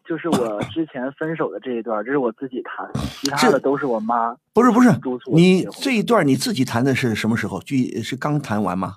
[0.05, 4.35] 就是我之前分手的这一段，这是我自己谈，其他的都是我妈。
[4.53, 7.61] 不是不是，督促你这一段你自己谈的是什么时候？
[7.61, 8.95] 具是刚谈完吗？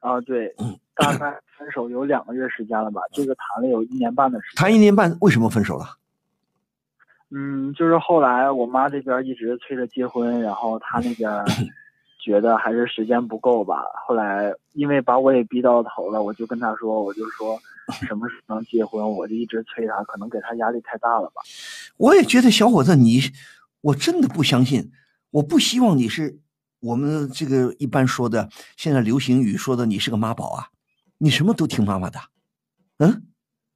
[0.00, 0.54] 啊，对，
[0.94, 4.56] 大概分手有两个月时间了吧，这个谈了有一年半的时间。
[4.56, 5.96] 谈一年半，为什么分手了？
[7.30, 11.30] 嗯，就是后来我妈这边一直催着结婚，然后她那边
[12.22, 13.82] 觉得还是时间不够吧。
[14.06, 17.58] 后来因为把我也逼到头了，我就跟他说，我就说
[18.06, 21.42] 什么时候能结婚，我就一直催他，可能给他压力太大了吧。
[21.96, 23.20] 我也觉得小伙子你，
[23.80, 24.92] 我真的不相信，
[25.30, 26.38] 我不希望你是
[26.80, 30.68] 我们这个一般说的现在流行语说的你是个妈宝啊，
[31.18, 32.20] 你什么都听妈妈的，
[32.98, 33.24] 嗯，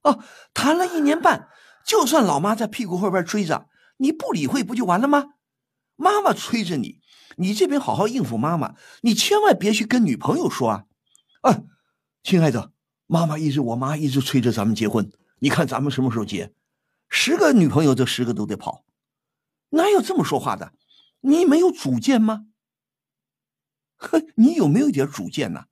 [0.03, 0.19] 哦，
[0.53, 1.49] 谈了一年半。
[1.85, 5.34] 就算老妈在屁股后边追着，你不理会不就完了吗？
[5.95, 7.01] 妈妈催着你，
[7.37, 10.85] 你这边好好应付妈妈，你千万别去跟女朋友说啊！
[11.41, 11.63] 啊，
[12.23, 12.71] 亲爱的，
[13.07, 16.53] 妈妈一直我妈一直催着咱们结婚，你看咱们什么时候结？
[17.09, 18.83] 十个女朋友这十个都得跑，
[19.69, 20.73] 哪有这么说话的？
[21.21, 22.47] 你没有主见吗？
[23.97, 25.65] 呵，你有没有点主见呢？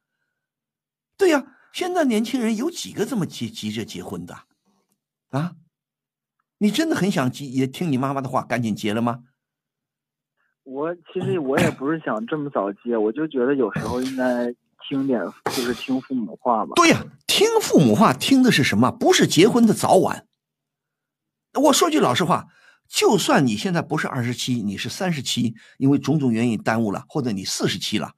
[1.18, 4.46] 对呀、现在年轻人有几个这么急急着结婚的？
[5.30, 5.56] 啊？
[6.60, 9.24] 你真的很想结，也听你妈妈的话，赶紧结了吗？
[10.64, 14.54] 我其实我也不是想这么早结，我就觉得有时候应该
[14.88, 16.72] 听点，就是听父母话吧。
[16.76, 18.90] 对呀、听父母话听的是什么？
[18.90, 20.26] 不是结婚的早晚。
[21.62, 22.48] 我说句老实话，
[22.88, 28.14] 就算你现在不是二十七，你是三十七，因为种种原因耽误了，或者你四十七了，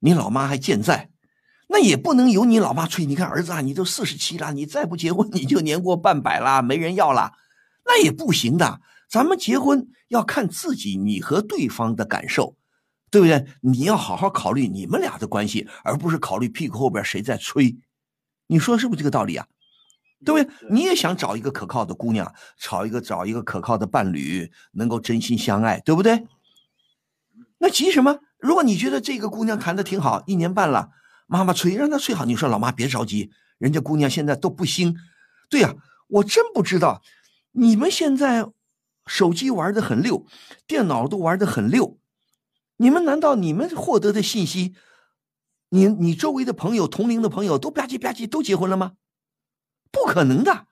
[0.00, 1.10] 你老妈还健在，
[1.68, 3.04] 那也不能由你老妈催。
[3.04, 7.32] 你看儿子啊，你都四十七了，你再不结婚，你就年过半百了，没人要了，
[7.84, 8.80] 那也不行的。
[9.12, 12.56] 咱们结婚要看自己，你和对方的感受，
[13.10, 13.46] 对不对？
[13.60, 17.76] 你要好好考虑你们俩的关系，而不是考虑屁股后边谁在吹。
[18.46, 19.46] 你说是不是这个道理啊？
[20.24, 20.70] 对不对？
[20.70, 26.26] 你也想找一个可靠的姑娘，找一个找一个可靠的伴侣，能够真心相爱，对不对？
[27.58, 28.18] 那急什么？
[28.38, 30.88] 如果你觉得这个姑娘谈的挺好，一年半了，
[31.26, 32.24] 妈妈催，让她催好。
[32.24, 34.96] 你说老妈别着急，人家姑娘现在都不兴。
[35.50, 35.74] 对呀，
[36.08, 37.02] 我真不知道，
[37.52, 38.46] 你们现在
[39.12, 40.24] 手机玩的很溜，
[40.66, 41.98] 电脑都玩的很溜，
[42.78, 44.74] 你们难道你们获得的信息，
[45.68, 48.94] 你你周围的朋友、同龄的朋友都吧唧吧唧都结婚了吗？
[49.90, 50.66] 不可能的，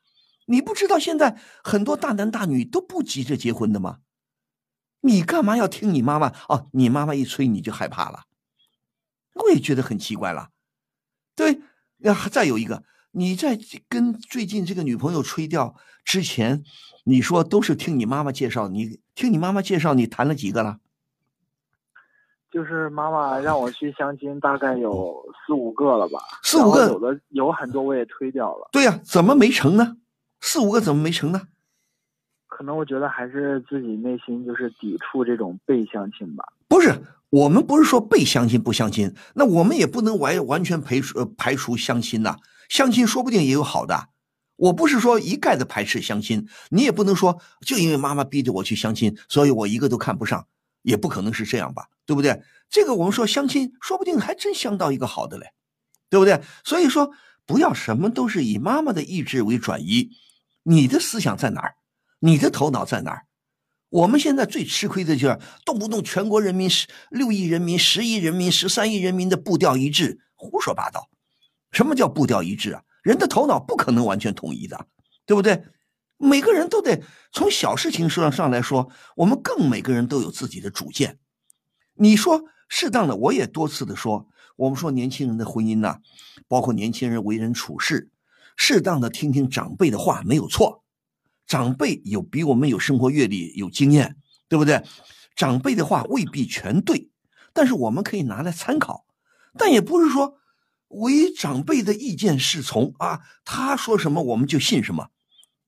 [0.47, 3.99] 你不知道现在很多大男大女都不急着结婚的吗？
[5.03, 6.29] 你干嘛要听你妈妈？
[6.49, 8.25] 哦，你妈妈一催你就害怕了，
[9.35, 10.49] 我也觉得很奇怪了。
[11.37, 11.61] 对，
[11.99, 16.63] 那再有一个，你在跟最近这个女朋友吹掉之前，
[17.05, 20.79] 你说都是听你妈妈介绍，你听你妈妈介绍，你谈了几个了？
[22.53, 26.19] 就是妈妈让我去相亲，大概有四五个了吧。
[26.43, 28.69] 四五个有的有很多我也推掉了。
[28.73, 29.97] 对呀，怎么没成呢？
[30.41, 31.43] 四五个怎么没成呢？
[32.47, 36.45] 可能我觉得还是自己内心就是抵触这种被相亲吧。
[36.69, 42.37] 不是，我们不是说被相亲不相亲，那我们也不能完完全排除排除相亲呐。
[42.71, 44.09] 相亲说不定也有好的。
[44.57, 50.47] 我不是说一概的排斥相亲，你也不能说就因为妈妈逼着我去相亲，所以我一个都看不上。
[50.83, 52.43] 也不可能是这样吧，对不对？
[52.71, 55.53] 这个我们说相亲，说不定还真相到一个好的嘞，
[56.09, 56.41] 对不对？
[56.65, 57.11] 所以说，
[57.45, 60.09] 不要什么都是以妈妈的意志为转移，
[60.63, 61.75] 你的思想在哪儿？
[62.21, 63.27] 你的头脑在哪儿？
[63.91, 71.11] 我们现在最吃亏的就是动不动全国人民十六亿人民、十亿人民、十三亿人民的步调一致，胡说八道。
[71.73, 72.83] 什么叫步调一致啊？
[73.03, 74.87] 人的头脑不可能完全统一的，
[75.25, 75.65] 对不对？
[76.19, 77.03] 每个人都得
[77.33, 81.19] 从小事情上上来说，我们更每个人都有自己的主见。
[81.95, 85.99] 你说适当的，我也多次的说，我们说年轻人的婚姻呐，
[86.47, 88.11] 包括年轻人为人处事，
[88.57, 90.85] 适当的听听长辈的话没有错。
[91.47, 94.17] 长辈有比我们有生活阅历、有经验，
[94.49, 94.85] 对不对？
[95.35, 97.09] 长辈的话未必全对，
[97.55, 99.07] 但是我们可以拿来参考。
[99.57, 100.37] 但也不是说
[100.91, 105.09] 唯长辈的意见是从啊，他说什么我们就信什么。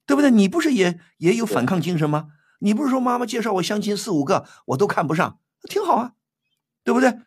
[0.05, 0.33] 对不对？
[0.33, 2.27] 你不是也也有反抗精神吗？
[2.59, 5.39] 你不是说妈妈介绍我相亲四五个我都看不上，
[5.71, 6.13] 挺好啊，
[6.83, 7.21] 对不对？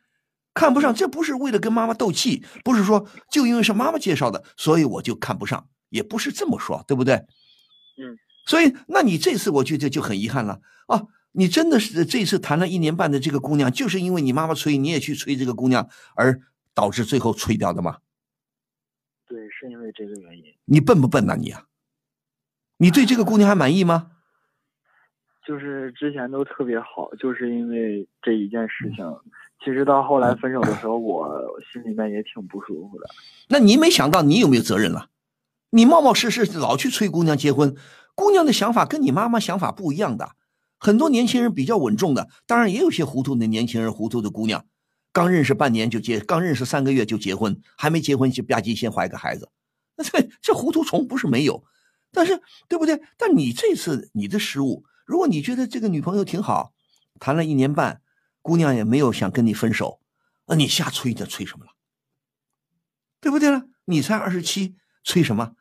[0.53, 7.15] 看不上，这不是为了跟妈妈斗气，不是说就因为是妈妈介绍的，所以我就看不上，也不是这么说，对不对？
[7.15, 8.19] 嗯。
[8.45, 11.03] 所以，那你这次我觉得就很遗憾了啊！
[11.31, 16.41] 你真的是这次谈了一年半的这个姑娘，就是因为你妈妈催，你也去催这个姑娘，而
[16.75, 17.97] 导致最后吹掉的吗？
[19.25, 20.43] 对，是因为这个原因。
[20.65, 21.65] 你笨不笨呐你啊？
[22.77, 24.11] 你对这个姑娘还满意吗？
[25.47, 29.05] 就是之前都特别好，就是因为这一件事情。
[29.63, 33.07] 其实到后来分手的时候，我心里面也挺不舒服的。
[33.49, 35.09] 那你没想到你有没有责任了？
[35.69, 37.75] 你冒冒失失老去催姑娘结婚，
[38.13, 40.35] 姑娘的想法跟你妈妈想法不一样的。
[40.79, 44.65] 很多年轻人比较稳重的，当然也有些糊涂的年轻人、糊涂的姑娘，
[45.15, 49.49] 刚认识半年就结，刚认识三个月就结婚，还没结婚就吧唧先怀个孩子。
[49.95, 51.63] 那 这这糊涂虫不是没有。
[52.11, 53.01] 但是，对不对？
[53.17, 56.73] 但你这次你的失误，如果你觉得这个女朋友挺好，
[57.17, 58.01] 谈了一年半，
[58.41, 60.01] 姑娘也没有想跟你分手，
[60.47, 61.71] 那你瞎催着催什么了？
[63.21, 63.67] 对不对呢？
[63.85, 65.55] 你才二十七，催什么？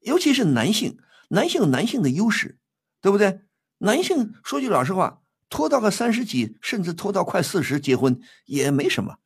[0.00, 2.58] 尤其是男性，男性男性的优势，
[3.00, 3.42] 对不对？
[3.78, 9.16] 男性说句老实话，拖到个三十几，甚至拖到快四十结婚也没什么。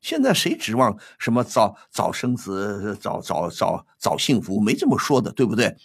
[0.00, 4.60] 现在谁指望什么早早生子、早早早早幸福？
[4.60, 5.76] 没这么说的，对不对？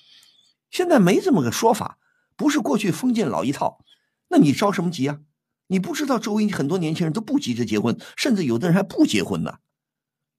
[0.69, 1.97] 现在没这么个说法，
[2.35, 3.83] 不是过去封建老一套，
[4.29, 5.19] 那你着什么急啊？
[5.67, 9.59] 你不知道周围很多年轻人都不急着结婚，甚至有的人还不结婚呢，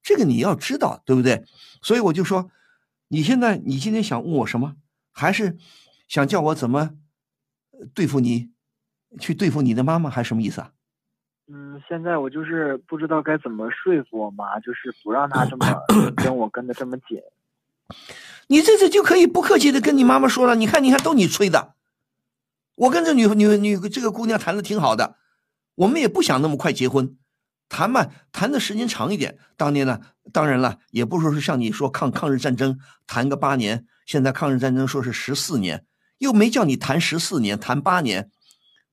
[0.03, 1.45] 这个你要知道，对不对？
[1.83, 2.51] 所以我就说，
[3.09, 4.77] 你现在你今天想问我什么？
[5.13, 5.59] 还是
[6.09, 6.91] 想叫我怎么
[7.93, 8.51] 对付你，
[9.19, 10.71] 去对付你的妈妈，还是什么意思啊？
[11.49, 15.67] 嗯，现在我就是不知道该怎么说服我妈，就是不让她这么
[16.17, 17.21] 跟我跟的这么紧。
[18.49, 21.75] 你这次就可以不客气的跟你妈妈说了，你看，你看，都你催的。
[22.75, 25.17] 我跟这女女女这个姑娘谈的挺好的，
[25.77, 27.17] 我们也不想那么快结婚，
[27.69, 29.39] 谈嘛，谈的时间长一点。
[29.57, 30.01] 当年呢，
[30.33, 35.87] 当然了，也不说是像你说抗抗日战争谈个八年，现在抗日战争说是十四年，
[36.19, 38.31] 又没叫你谈十四年，谈八年，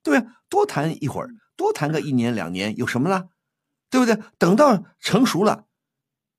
[0.04, 0.36] 对吧？
[0.48, 3.30] 多谈一会儿，多谈个一年两年，有什么了？
[3.90, 4.16] 对不对？
[4.38, 5.64] 等到成熟了，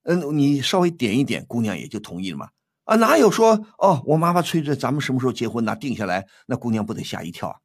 [0.03, 2.49] 嗯，你稍微点一点，姑娘也就同意了嘛。
[2.83, 7.55] 啊，哪有说哦，我妈妈催着咱们什么时候结婚呢定下来，那姑娘不得吓一跳啊？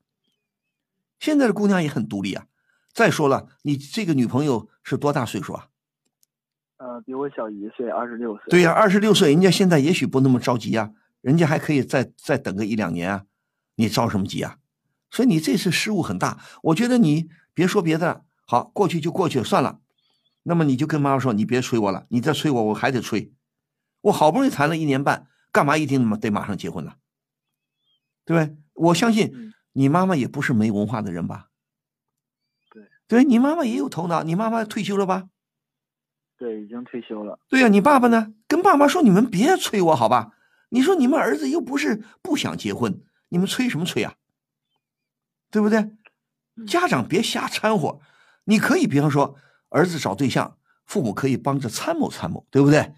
[1.19, 2.47] 现在的姑娘也很独立啊。
[2.95, 5.67] 再说了，你这个女朋友是多大岁数啊？
[6.79, 8.45] 呃，比我小一岁，二十六岁。
[8.49, 13.25] 对呀，二十六岁，人家现在也许不那么着急啊，人家还可以再再等个一两年啊，
[13.75, 14.57] 你着什么急啊？
[15.11, 16.39] 所以你这次失误很大。
[16.63, 19.81] 我觉得你别说别的，好，过去就过去了，算了。
[20.43, 23.33] 那么你就跟妈妈说，你别催我了，你再催我，我还得催。
[24.03, 26.95] 我好不容易谈了一年半，干嘛一定得马上结婚呢？
[28.25, 28.57] 对不对？
[28.73, 31.49] 我相信你妈妈也不是没文化的人吧？
[32.71, 34.23] 对，对你妈妈也有头脑。
[34.23, 35.29] 你妈妈退休了吧？
[36.39, 37.39] 对，已经退休了。
[37.49, 38.33] 对呀，你爸爸呢？
[38.49, 40.33] 跟爸妈说，你们别催我，好吧？
[40.71, 44.15] 你说你们儿子又不是不想结婚，你们催什么催啊？
[45.51, 45.91] 对不对？
[46.67, 48.01] 家长别瞎掺和。
[48.45, 49.37] 你可以，比方说，
[49.69, 52.93] 儿子找对象，父母可以帮着参谋参谋，对不对？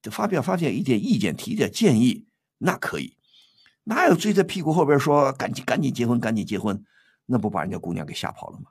[0.00, 2.26] 就发表发表一点意见，提点建议，
[2.58, 3.16] 那可以。
[3.84, 6.84] 哪有追在屁股后边说赶紧赶紧结婚，赶紧结婚？
[7.26, 8.70] 那不把人家姑娘给吓跑了吗？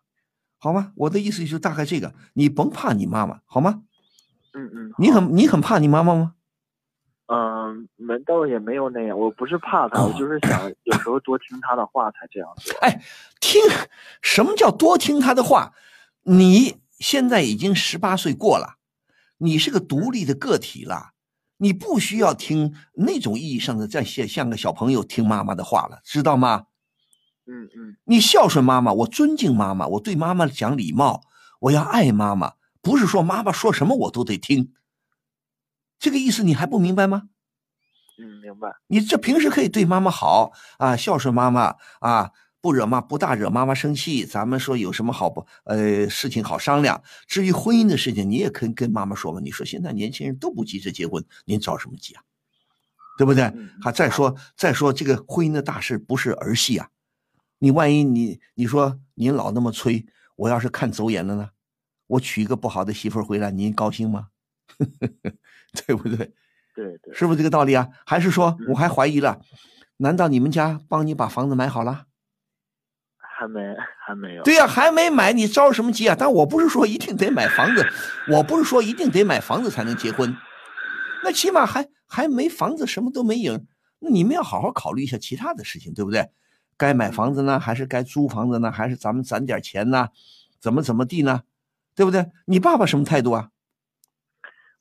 [0.58, 0.92] 好吗？
[0.96, 3.84] 我的意思就大概这个，你甭怕你妈妈，好吗？
[4.54, 4.94] 嗯嗯。
[4.98, 6.36] 你很你很怕你妈妈吗？
[7.72, 12.78] 嗯，没倒也没有那样，我不是怕他，我就是想有时候多听他的话才这样做。
[12.80, 13.02] 哎，
[13.40, 13.62] 听
[14.22, 15.74] 什么叫多听他的话？
[16.24, 18.76] 你现在已经十八岁过了，
[19.38, 21.12] 你是个独立的个体了。
[21.58, 26.66] 你不需要听那种意义上的在像像个小朋友听妈妈的话了，知道吗？
[27.46, 27.98] 嗯嗯。
[28.06, 31.22] 你孝顺妈妈，我尊敬妈妈，我对妈妈讲礼貌，
[31.60, 34.74] 我要爱妈妈，不是说妈妈说什么我都得听。
[36.00, 37.30] 这个意思你还不明白吗？
[38.52, 38.76] 嗯，明白。
[38.88, 42.32] 你这平时可以对妈妈好啊，孝顺妈妈啊。
[42.64, 47.02] 不惹妈不大惹妈妈生气，咱们说有什么好不呃事情好商量。
[47.26, 49.40] 至于婚姻的事情，你也可以跟妈妈说嘛。
[49.42, 52.22] 你说现在年轻人都不急着结婚，您着什么急啊？
[53.18, 53.52] 对不对？
[53.82, 56.90] 还再说再说这个婚姻的大事不是儿戏啊！
[57.58, 61.50] 你万一你你说您老那么催，我要是看走眼了呢？
[62.06, 64.28] 我娶一个不好的媳妇回来，您高兴吗？
[65.88, 66.32] 对不对？
[66.74, 67.88] 对对，是不是这个道理啊？
[68.06, 69.40] 还是说我还怀疑了？
[69.98, 72.06] 难道你们家帮你把房子买好了？
[73.18, 73.60] 还没，
[74.06, 74.44] 还没有。
[74.44, 76.16] 对呀，还没买，你着什么急啊？
[76.18, 77.86] 但我不是说一定得买房子，
[78.32, 80.36] 我不是说一定得买房子才能结婚，
[81.24, 83.66] 那起码还还没房子，什么都没影。
[84.00, 86.30] 那你们要好好考虑一下其他的事情，对不对？
[86.78, 88.72] 该买房子呢，还是该租房子呢？
[88.72, 90.10] 还是咱们攒点钱呢？
[90.60, 91.42] 怎么怎么地呢？
[91.96, 92.32] 对不对？
[92.46, 93.50] 你爸爸什么态度啊？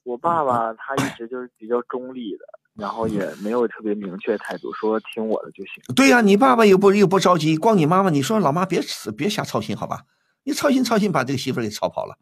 [0.03, 2.45] 我爸爸他一直就是比较中立的。
[2.75, 5.83] 然后也没有特别明确态度，说听我的就行。
[5.95, 8.81] 对呀，你爸爸又不又不着急，光你妈妈，你说老妈别
[9.19, 10.05] 别瞎操心，好吧？
[10.45, 12.17] 你操心操心，把这个媳妇给操跑了，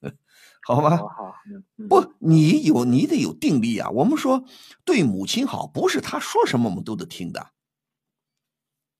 [0.64, 0.96] 好吧？
[0.96, 1.34] 好，
[1.88, 3.90] 不，你有你得有定力啊。
[3.90, 4.44] 我们说
[4.86, 7.48] 对母亲好，不是她说什么我们都得听的。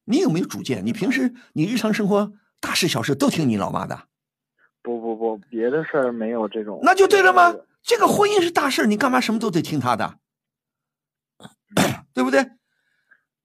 [0.05, 0.85] 你有没有主见？
[0.85, 4.09] 你平时你日常生活大事小事都听你老妈的？
[5.27, 6.79] 不不不，别的事儿没有这种。
[6.83, 7.55] 那就对了吗？
[7.83, 10.19] 这个婚姻是大事，你干嘛什么都得听他的？
[12.13, 12.51] 对不对？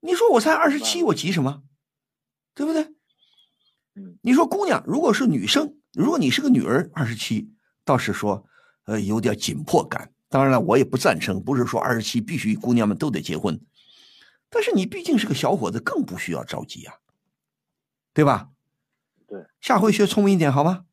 [0.01, 1.63] 你说我才二十七，我急什么？
[2.53, 2.87] 对不对？
[4.21, 8.47] 你说姑娘，如果是女生，如果你是个女儿，二十七倒是说，
[8.85, 10.11] 呃，有点紧迫感。
[10.29, 13.59] 当然了，我也不赞成，不是说二十七必须姑娘们都得结婚。
[14.49, 16.95] 但是你毕竟是个小伙子，更不需要着急啊，
[18.13, 18.49] 对吧？
[19.27, 20.85] 对，下回学聪明一点，好吗？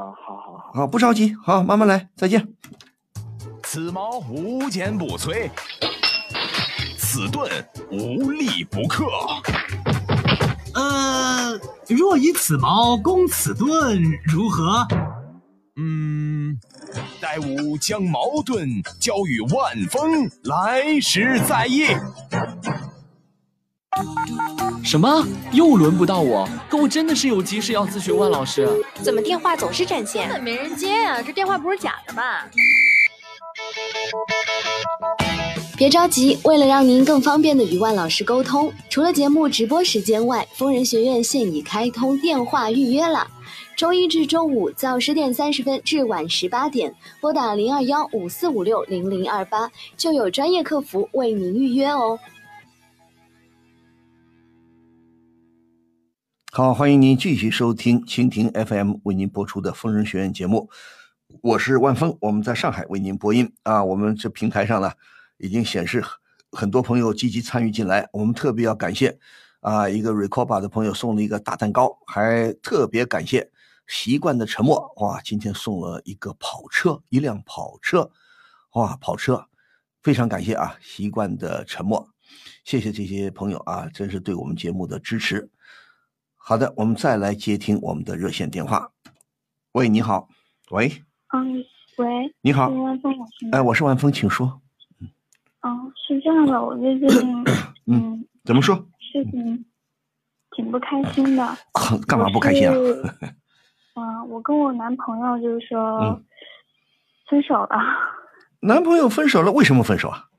[0.00, 2.48] 啊，好好好，好，不着急，好，慢慢来，再见。
[3.62, 5.50] 此矛无坚不摧。
[6.96, 7.50] 此盾
[7.90, 9.04] 无力不克。
[10.74, 14.88] 呃，若以此矛攻此盾，如何？
[15.76, 16.58] 嗯，
[17.20, 21.88] 待吾将矛盾交与万峰，来时再议。
[24.90, 25.24] 什么？
[25.52, 26.48] 又轮不到我？
[26.68, 28.68] 可我真的是有急事要咨询万老师。
[29.00, 30.26] 怎么电话总是占线？
[30.26, 31.22] 根本没人接啊！
[31.22, 32.50] 这电话不是假的吧？
[35.76, 43.24] 别着急，为了让您更方便的与万老师沟通，除了节目直播时间外，疯人学院现已开通电话预约了。
[43.76, 52.18] 周一至周五早十点三十分至晚十八点，拨打零二幺五四五六零零二八，就有专业客服为您预约哦。
[56.52, 60.68] 好，欢迎您继续收听蜻蜓 FM 为您播出的疯人学院节目，
[61.42, 64.90] 我是万峰，我们在上海为您播音啊，我们这平台上呢。
[65.38, 66.04] 已经显示
[66.50, 69.16] 很多朋友积极参与进来，我们特别要感谢
[69.60, 73.48] 啊，一个 Recoba 的朋友送了一个大蛋糕，还特别感谢
[73.86, 78.10] 习惯的沉默，哇，今天送了一个跑车，一辆跑车，
[78.72, 79.46] 哇，跑车，
[80.02, 82.08] 非常感谢啊，习惯的沉默，
[82.64, 85.48] 谢谢这些朋友啊，真是对我们节目的支持。
[86.42, 88.90] 好的，我们再来接听我们的热线电话。
[89.72, 90.28] 喂，你好，
[90.70, 91.64] 喂，嗯，
[91.98, 93.48] 喂，你好万峰老师？
[93.52, 94.60] 哎，我是万峰，请说。
[95.60, 97.44] 哦，是这样的，我最近
[97.86, 98.74] 嗯，怎么说？
[98.98, 99.64] 事情
[100.56, 101.56] 挺不开心的。
[102.08, 102.74] 干嘛不开心啊？
[103.94, 106.24] 嗯，我跟我男朋友就是说嗯
[107.28, 107.78] 分手了。
[108.60, 110.30] 男朋友分手了，为什么分手啊？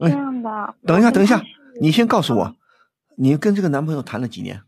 [0.00, 0.74] 这样的。
[0.84, 1.40] 等一下，等一下，
[1.80, 2.56] 你先告诉我，
[3.16, 4.62] 你跟这个男朋友谈了几年？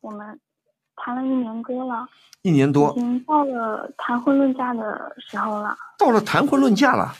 [0.00, 0.38] 我们
[0.96, 2.06] 谈了一年多了，
[2.42, 5.76] 一年多已，经到了谈婚论嫁的时候了。
[5.98, 7.12] 到了谈婚论嫁了。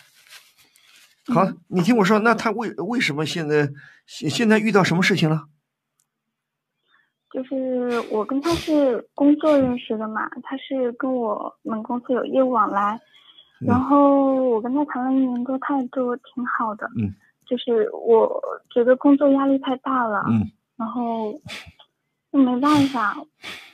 [1.33, 3.71] 好，嗯你听我说，那他为为什么现在
[4.07, 5.47] 现现在遇到什么事情了？
[7.31, 13.01] 就是我跟他是工作认识的嘛，他是跟我们公司有业务往来，
[13.61, 17.13] 嗯然后我跟他谈了一年多，他也对我挺好的，嗯，
[17.47, 18.41] 就是我
[18.71, 21.33] 觉得工作压力太大了，嗯，然后
[22.33, 23.17] 就没办法，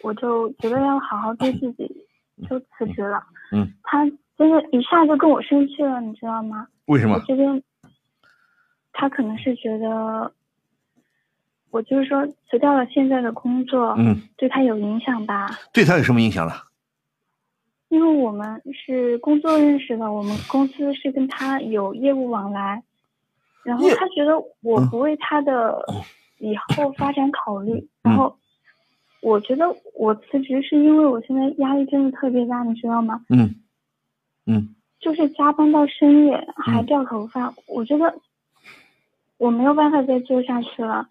[0.03, 1.87] 我就觉得要好好对自己，
[2.49, 3.23] 就辞职了。
[3.53, 4.05] 嗯，他
[4.37, 6.67] 真的一下就跟我生气了，你知道吗？
[6.87, 7.63] 为什么我这边，
[8.93, 10.33] 他可能是觉得，
[11.71, 15.49] 我就是说辞掉了现在的工作，嗯，对他有影响吧？
[15.73, 16.65] 对他有什么影响了？
[17.89, 22.85] 因为我们是工作认识的，我们公司是跟他有业务往来，
[23.65, 25.85] 然后他觉得我嗯不为他的
[26.39, 28.37] 以后发展考虑，然后
[29.23, 33.25] 我觉得我辞职是因为我现在压力真的特别大，你知道吗？
[33.29, 33.57] 嗯
[34.47, 38.15] 嗯就是加班到深夜还掉头发，我觉得
[39.39, 41.09] 我没有办法再做下去了。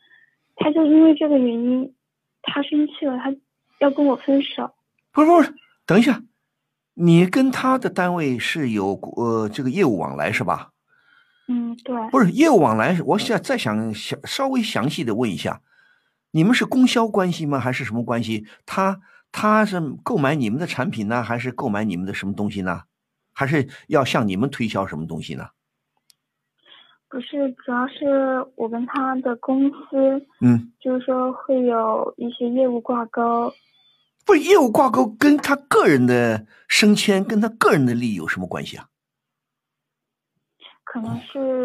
[0.56, 1.96] 他就因为这个原因，
[2.42, 3.34] 他生气了，他
[3.80, 4.72] 要跟我分手。
[5.12, 5.54] 不是不是，
[5.86, 6.22] 等一下，
[6.94, 10.70] 你跟他的单位是有呃这个业务往来是吧？
[11.52, 11.96] 嗯，对。
[12.12, 15.62] 不是业务往来，我想再想想稍微详细的问一下，
[16.30, 17.60] 你们是供销关系吗？
[17.60, 18.46] 还是什么关系？
[18.68, 22.84] 他他是购买你们的产品呢，还是购买你们的什么东西呢？
[23.34, 25.48] 还是要向你们推销什么东西呢？
[27.10, 33.52] 不是，主要是我跟他的公司，嗯，就是说会有一些业务挂钩。
[34.24, 38.86] 不是业务挂钩，跟他个人的升迁，跟他个人的利益有什么关系啊？
[40.92, 41.64] 可能是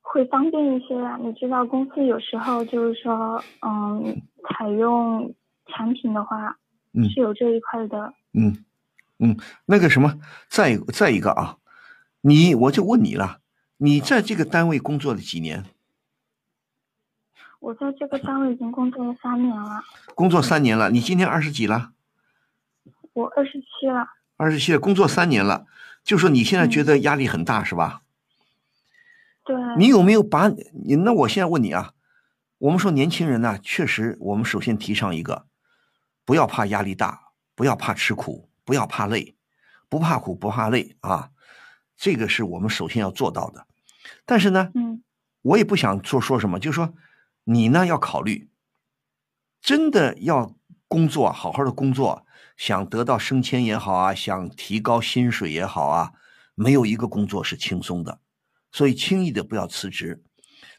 [0.00, 1.18] 会方便一些啊。
[1.20, 5.34] 你知道，公司有时候就是说，嗯，采用
[5.66, 6.56] 产品的话，
[6.94, 8.14] 嗯是有这一块的。
[8.32, 8.64] 嗯
[9.18, 9.36] 嗯，
[9.66, 10.18] 那个什么，
[10.48, 11.58] 再再一个啊，
[12.22, 13.40] 你我就问你了，
[13.76, 15.66] 你在这个单位工作了几年？
[17.60, 19.82] 我在这个单位已经工作了三年了，
[20.14, 21.92] 工作三年了，你今年二十几了？
[23.12, 24.08] 我二十七了。
[24.38, 25.66] 二十七了，工作三年了，
[26.04, 28.02] 就说你现在觉得压力很大、是吧？
[29.44, 29.56] 对。
[29.76, 30.96] 你有没有把你？
[30.96, 31.94] 那我现在问你啊，
[32.58, 35.46] 我们说年轻人呢、确实，我们首先提倡一个，
[36.24, 39.36] 不要怕压力大，不要怕吃苦，不要怕累，
[39.88, 41.30] 不怕苦不怕累啊，
[41.96, 43.66] 这个是我们首先要做到的。
[44.24, 45.02] 但是呢，嗯，
[45.42, 46.94] 我也不想说说什么，就说
[47.44, 48.48] 你呢要考虑，
[49.60, 50.56] 真的要
[50.88, 52.26] 工作，好好的工作，
[52.64, 56.12] 想得到升迁也好啊，想提高薪水也好啊，
[56.54, 58.20] 没有一个工作是轻松的，
[58.70, 60.22] 所以轻易的不要辞职。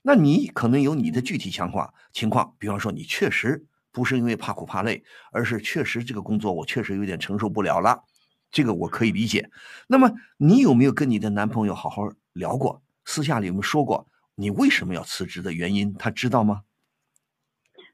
[0.02, 5.04] 那你可能有你的具体情况情况，比方说你确实不是因为怕苦怕累，
[5.34, 8.02] 而是确实这个工作我确实有点承受不了了，
[8.50, 9.50] 这个我可以理解。
[9.86, 12.82] 那么你有没有跟你的男朋友好好聊过？
[13.04, 15.94] 私下里有没有说过你为什么要辞职的原因？
[15.96, 16.62] 他知道吗？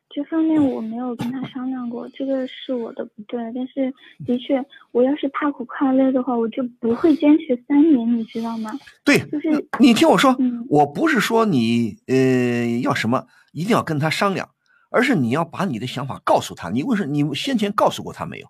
[0.09, 3.39] 这方面我没有跟他商量过，这个是我的不对。
[3.53, 3.93] 但是
[4.25, 8.71] 的确，我要是怕苦怕累的话，我就不会坚持三年，你知道吗？
[9.03, 14.49] 对，就是你听我说，嗯我不是说你呃要什么一定要跟他商量，
[14.89, 16.69] 而是你要把你的想法告诉他。
[16.69, 18.49] 你为什么你先前告诉过他没有？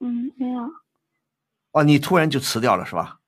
[0.00, 0.70] 嗯，没有，
[1.72, 3.20] 哦，你突然就辞掉了是吧？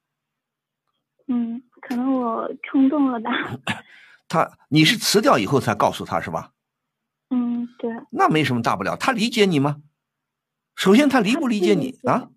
[1.26, 3.30] 嗯，可能我冲动了吧。
[4.28, 6.52] 他你是辞掉以后才告诉他是吧？
[7.30, 7.90] 嗯，对。
[8.10, 9.82] 那没什么大不了，他理解你吗？
[10.74, 12.28] 首先他理不理解你啊？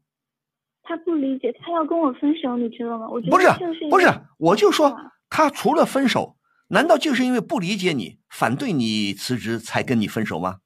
[0.82, 3.08] 他不理解，他要跟我分手，你知道吗？
[3.10, 4.98] 我觉得不是就是不是，我就说
[5.30, 6.38] 他除了分手，
[6.70, 10.62] 难道就是因为不理解你、反对你辞职才跟你分手吗？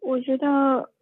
[0.00, 0.92] 我觉得，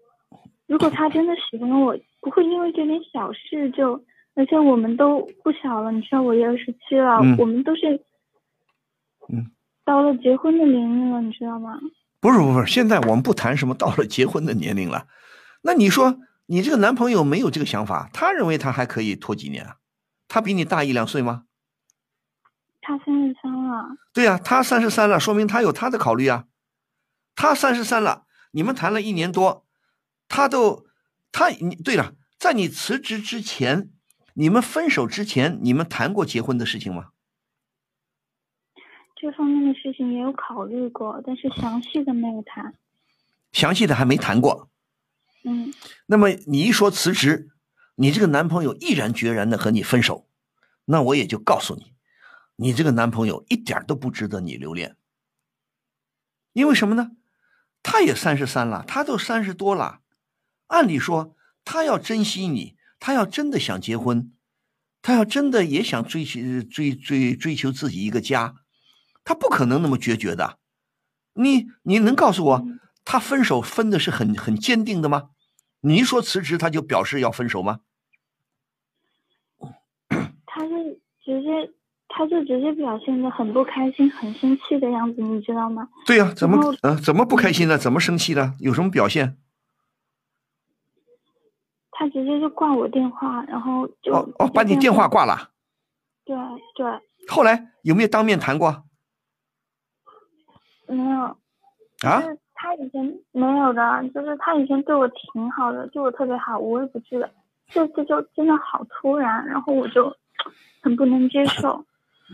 [0.66, 4.04] 如果他真的喜欢我，不会因为这点小事就
[4.34, 8.04] 而且我们都不小了，你知道我也二十七了，嗯我们都是，
[9.28, 9.50] 嗯，
[9.88, 11.78] 到了结婚的年龄了，你知道吗？
[12.20, 15.06] 不是不是，现在我们不谈什么到了结婚的年龄了。
[15.62, 19.76] 那你说你这个男朋友没有这个想法，他认为他还可以拖几年啊？
[20.28, 21.44] 他比你大一两岁吗？
[22.82, 26.44] 他三十三了，对呀、他三十三了，说明他有他的考虑啊。
[27.34, 29.64] 他三十三了，你们谈了一年多，
[30.28, 30.84] 他都
[31.32, 33.88] 他你对了，在你辞职之前，
[34.34, 37.06] 你们分手之前，你们谈过结婚的事情吗？
[39.20, 42.74] 这方面的事情也有考虑过，但是详细的没有谈。
[43.52, 44.70] 详细的还没谈过。
[45.42, 45.72] 嗯，
[46.06, 47.50] 那么你一说辞职，
[47.96, 50.28] 你这个男朋友毅然决然的和你分手，
[50.84, 51.92] 那我也就告诉你，
[52.56, 54.96] 你这个男朋友一点都不值得你留恋。
[56.52, 57.12] 因为什么呢？
[57.82, 60.00] 他也三十三了，他都三十多了，
[60.66, 64.32] 按理说他要珍惜你，他要真的想结婚，
[65.00, 68.56] 他要真的也想追求追追追求自己一个家，
[69.28, 70.56] 他不可能那么决绝的。
[71.34, 72.64] 你你能告诉我，
[73.04, 75.28] 他分手分的是很很坚定的吗？
[75.82, 77.80] 你一说辞职，他就表示要分手吗？
[80.46, 81.70] 他是直接，
[82.08, 85.90] 他就直接表现的很不开心、很生气的样子，你知道吗？
[86.06, 87.76] 对呀、怎么呃怎么不开心了？
[87.76, 88.54] 怎么生气了？
[88.60, 89.36] 有什么表现？
[91.90, 95.50] 他直接就挂我电话，然后就哦哦，把你电话挂了。
[96.24, 96.34] 对
[96.74, 96.86] 对，
[97.28, 98.87] 后来有没有当面谈过？
[100.88, 101.36] 没有。
[102.08, 102.22] 啊？
[102.22, 107.30] 就是他以前没有的，就是他以前对我挺好的，对我特别好，无微不至的。
[107.68, 110.16] 这次就真的好突然，然后我就
[110.82, 111.84] 很不能接受。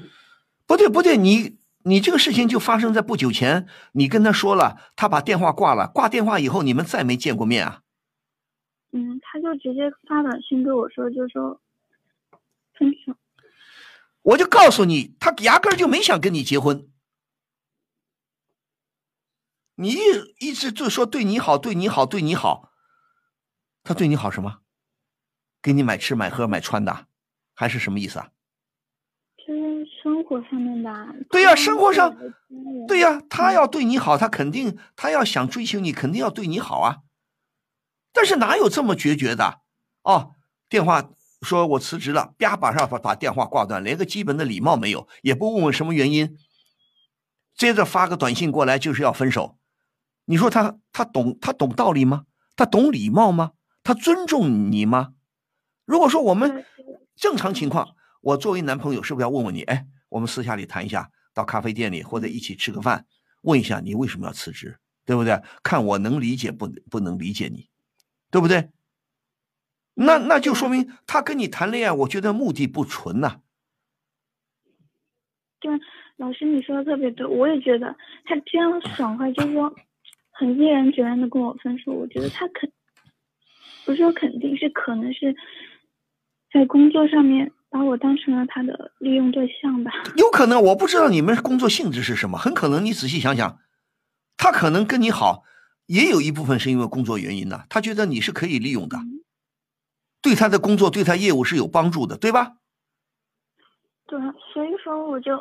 [0.66, 7.80] 不对不对，你你这个事情就发生在不久前，你跟他说了，他把电话挂了，挂电话以后你们再没见过面啊？
[8.92, 11.60] 嗯，他就直接发短信对我说，就说
[12.78, 13.14] 分手。
[14.22, 16.86] 我就告诉你，他压根儿就没想跟你结婚。
[19.76, 19.98] 你一
[20.38, 22.70] 一直就说对你好，对你好，对你好，
[23.82, 24.60] 他对你好什么？
[25.60, 27.06] 给你买吃买喝买穿的，
[27.54, 28.30] 还是什么意思啊？
[29.38, 31.06] 就是生活上面吧。
[31.30, 32.16] 对呀、生活上，
[32.86, 36.98] 对呀、呀、他要对你好，他肯定他要想追求你，肯定要对你好啊。
[38.12, 39.62] 但是哪有这么决绝的？
[40.02, 40.34] 哦，
[40.68, 41.10] 电话
[41.42, 46.38] 说我辞职了，啪，马上把把电话挂断，连个基本的礼貌没有，也不问问什么原因，
[47.56, 49.58] 接着发个短信过来就是要分手。
[50.26, 52.26] 你说他他懂他懂道理吗？
[52.56, 53.52] 他懂礼貌吗？
[53.82, 55.14] 他尊重你吗？
[55.84, 56.64] 如果说我们
[57.16, 59.62] 正常情况，我作为男朋友是不是要问问你？
[59.62, 63.06] 哎，我们私下里谈一下，到咖啡店里或者一起吃个饭，
[63.42, 65.42] 问一下你为什么要辞职，对不对？
[65.62, 67.68] 看我能理解不不能理解你，
[68.30, 68.70] 对不对？
[69.96, 73.40] 那那就说明他跟你谈恋爱，我觉得目的不纯呐、
[75.60, 75.70] 对，
[76.16, 77.94] 老师你说的特别对，我也觉得
[78.24, 79.72] 他这样 爽快，就是说
[80.34, 82.70] 很毅然决然的跟我分手，我觉得他肯
[83.84, 85.34] 不是说肯定是可能是
[86.52, 89.92] 在工作上面把我当成了他的利用对象吧。
[90.16, 93.58] 有可能我不知道你们工作性质是什么，很可能你仔细想想，
[94.36, 95.44] 他可能跟你好，
[95.86, 97.64] 也有一部分是因为工作原因呢。
[97.68, 98.98] 他觉得你是可以利用的，
[100.20, 102.56] 对他的工作、对他业务是有帮助的，对吧？
[104.06, 104.18] 对，
[104.52, 105.32] 所以说我就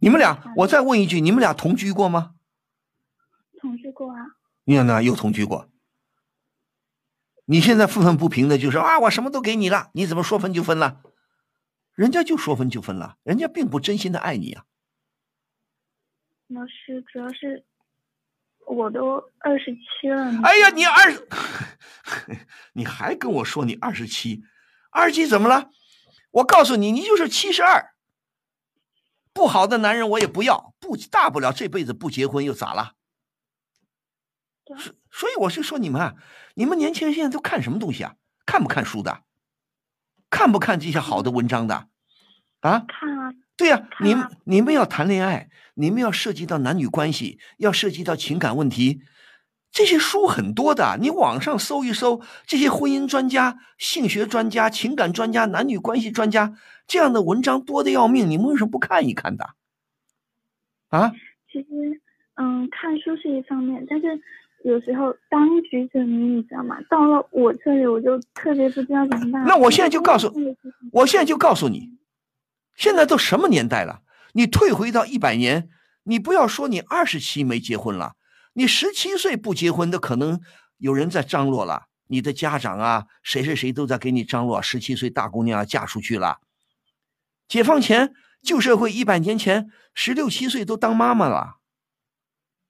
[0.00, 2.34] 你们俩，我再问一句，你们俩同居过吗？
[3.68, 4.16] 同居过啊。
[4.64, 5.68] 你看呢，又同居过。
[7.44, 11.02] 你现在愤愤不平的就是啊，我什么都给你了，你怎么说分就分了？
[11.94, 14.64] 人家就说分就分了，人家并不真心的爱你啊。
[16.46, 17.66] 老师，主要是
[18.66, 20.40] 我都二十七了。
[20.44, 21.28] 哎呀，你二十，
[22.72, 24.42] 你还跟我说你二十七，
[24.90, 25.68] 二十七怎么了？
[26.30, 27.92] 我告诉你，你就是七十二。
[29.32, 32.97] 不好的男人我也不要，不大不了这辈子不结婚又咋了？
[34.76, 36.14] 所所以我是说你们啊，
[36.54, 38.16] 你们年轻人现在都看什么东西啊？
[38.44, 39.22] 看不看书的？
[40.30, 41.88] 看不看这些好的文章的？
[42.60, 42.84] 啊？
[42.88, 43.32] 看啊。
[43.56, 49.00] 对呀、你们你们要谈恋爱，你们要涉及到男女关系，要涉及到情感问题，
[49.72, 56.54] 这些书很多的，你网上搜一搜，这些婚姻专家、性学专家、情感专家、男女关系专家
[56.86, 59.50] 这样的文章多的要命，你们为什么不看一看的？
[60.90, 61.12] 啊？
[61.50, 61.66] 其实，
[62.36, 64.22] 嗯，看书是一方面，但是
[64.64, 66.76] 有时候当局者迷，你知道吗？
[66.90, 69.44] 到了我这里，我就特别不知道怎么办。
[69.46, 70.32] 那我现在就告诉，
[70.92, 71.90] 我现在就告诉你，
[72.74, 74.02] 现在都什么年代了？
[74.32, 75.68] 你退回到一百年，
[76.04, 78.14] 你不要说你二十七没结婚了，
[78.54, 80.40] 你十七岁不结婚的可能
[80.78, 86.38] 有人在张罗了，你的家长啊，谁谁谁都在给你张罗，十七岁大姑娘嫁出去了。
[87.46, 91.57] 解放前，旧社会一百年前，十六七岁都当妈妈了。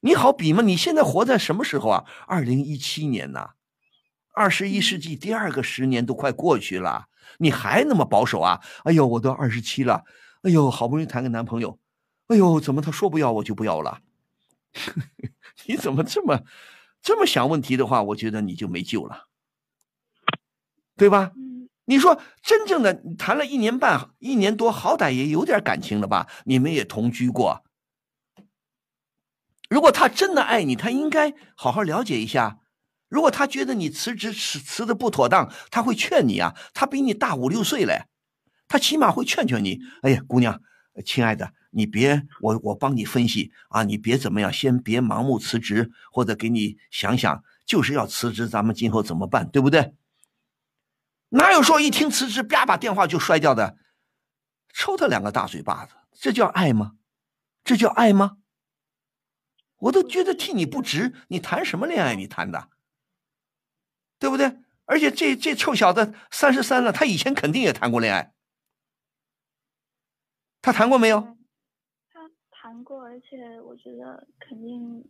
[0.00, 0.62] 你好比吗？
[0.62, 2.04] 你现在活在什么时候啊？
[2.26, 3.50] 二零一七年呐，
[4.34, 7.06] 二十一世纪第二个十年都快过去了，
[7.38, 8.60] 你还那么保守啊？
[8.84, 10.04] 哎呦，我都二十七了，
[10.42, 11.80] 哎呦，好不容易谈个男朋友，
[12.28, 14.00] 哎呦，怎么他说不要我就不要了？
[15.66, 16.44] 你怎么这么
[17.02, 19.26] 这么想问题的话，我觉得你就没救了，
[20.96, 21.32] 对吧？
[21.86, 26.28] 你说真正的谈了一年半、一年多，好歹也有点感情了吧？
[26.44, 27.64] 你们也同居过。
[29.68, 32.58] 如果他真的爱你，他应该好好了解一下。
[33.08, 36.54] 如果他觉得你辞职辞辞的不妥当，他会劝你啊。
[36.74, 38.06] 他比你大五六岁嘞，
[38.66, 39.78] 他起码会劝劝你。
[40.02, 40.60] 哎呀，姑娘，
[41.04, 49.94] 亲爱的，你别我我帮你分析啊，你别怎么样，先别盲目辞职，或者给你想想，就是要辞职，咱们今后怎么办，对不对？
[51.30, 53.76] 哪有说一听辞职，啪把电话就摔掉的？
[54.72, 56.92] 抽他两个大嘴巴子，这叫爱吗？
[57.64, 58.36] 这叫爱吗？
[59.78, 62.14] 我都觉得替你不值，你谈什么恋爱？
[62.14, 62.68] 你谈的，
[64.18, 64.58] 对不对？
[64.86, 68.32] 而且这这臭小子三十三了，他以前肯定也谈过恋爱。
[70.60, 71.36] 他谈过没有？
[72.12, 75.04] 他谈过，而且我觉得肯定。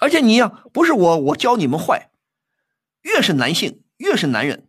[0.00, 2.10] 而且你呀，不是我，我教你们坏。
[3.02, 4.68] 越是男性，越是男人，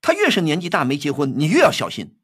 [0.00, 2.18] 他越是年纪大没结婚，你越要小心。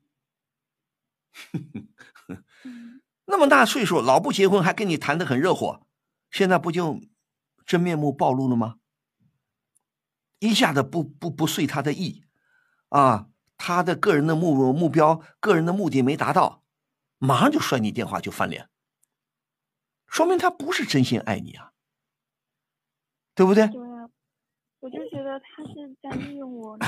[3.26, 5.87] 那么大岁数，老不结婚还跟你谈的很热火。
[6.31, 7.01] 现在不就
[7.64, 8.76] 真面目暴露了吗？
[10.41, 12.24] 一下子不不不遂他的意，
[12.91, 13.26] 啊，
[13.57, 16.62] 他的个人的目目标、个人的目的没达到，
[17.18, 18.68] 马上就摔你电话就翻脸，
[20.07, 21.72] 说明他不是真心爱你啊，
[23.35, 23.66] 对不对？
[23.66, 24.09] 对啊，
[24.79, 26.79] 我就觉得他是在利用我。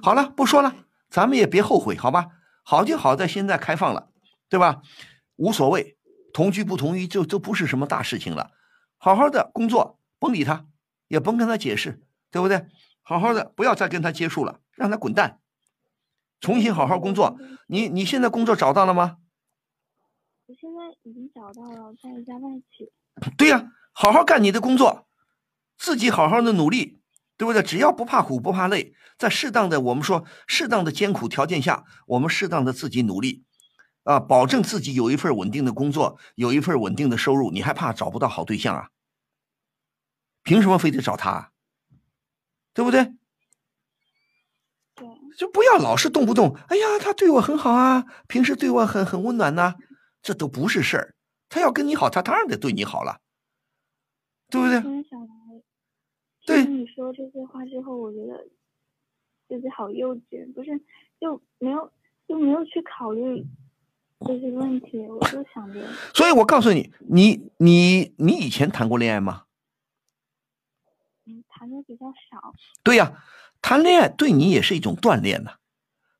[0.00, 2.28] 好了，不说了，咱们也别后悔，好吧？
[2.62, 4.12] 好就好在现在开放了，
[4.48, 4.82] 对吧？
[5.34, 5.98] 无所谓，
[6.32, 8.52] 同居不同意就都不是什么大事情了。
[9.04, 10.64] 好好的工作，甭理他，
[11.08, 12.00] 也甭跟他解释，
[12.30, 12.68] 对不对？
[13.02, 15.40] 好好的，不要再跟他接触了，让他滚蛋。
[16.40, 17.36] 重新好好工作。
[17.66, 19.16] 你你现在工作找到了吗？
[20.46, 22.92] 我现在已经找到了，在一家外企。
[23.36, 25.08] 对呀，好好干你的工作，
[25.76, 27.00] 自己好好的努力，
[27.36, 27.60] 对不对？
[27.60, 33.42] 只要不怕苦不怕累，在适当的我们说适当的艰苦条件下，我们适当的自己努力。
[34.04, 38.90] 啊，保证自己有一份稳定的工作，有一份稳定的收入，你还怕找不到好对象啊？
[40.42, 41.52] 凭什么非得找他？
[42.74, 43.14] 对不对？
[44.94, 45.06] 对，
[45.38, 49.76] 就不要老是动不动，哎呀，他对我很好啊，平时对我很很温暖呐，
[50.20, 51.14] 这都不是事儿。
[51.48, 53.20] 他要跟你好，他当然得对你好了，
[54.50, 54.82] 对不对？
[56.46, 56.64] 对。
[56.64, 58.48] 你说这些话之后，我觉得
[59.48, 60.76] 自己好幼稚，不是
[61.20, 61.92] 就没有
[62.26, 63.46] 就没有去考虑。
[64.26, 65.80] 这些问题，我都想着。
[66.14, 69.44] 所以我告诉你，你你你以前谈过恋爱吗？
[71.26, 72.52] 嗯，谈的比较少。
[72.82, 73.24] 对呀，
[73.60, 75.52] 谈恋爱对你也是一种锻炼呐，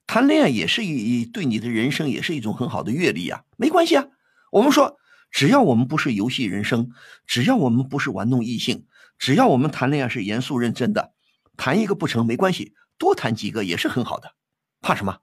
[0.07, 3.45] 谈恋爱也是一对你的人生也是一种很好的阅历啊。
[3.57, 4.07] 没关系啊，
[4.51, 4.99] 我们说，
[5.31, 6.91] 只要我们不是游戏人生，
[7.27, 8.87] 只要我们不是玩弄异性，
[9.19, 11.13] 只要我们谈恋爱是严肃认真的，
[11.57, 14.35] 谈一个不成没关系，多谈几个也是很好的，
[14.81, 15.19] 怕什么？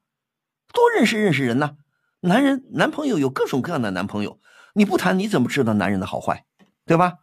[0.74, 1.78] 多认识认识人呢。
[2.22, 4.39] 男人男朋友有各种各样的男朋友，
[4.74, 6.45] 你不谈你怎么知道男人的好坏，
[6.86, 7.20] 对吧？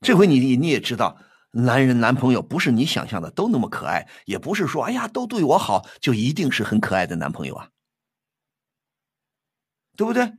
[0.00, 1.18] 这回你你也知道，
[1.52, 7.68] 男人男朋友不是你想象的都那么可爱，也不是说哎呀都对我好就一定是很可爱的男朋友啊，
[9.96, 10.32] 对不对？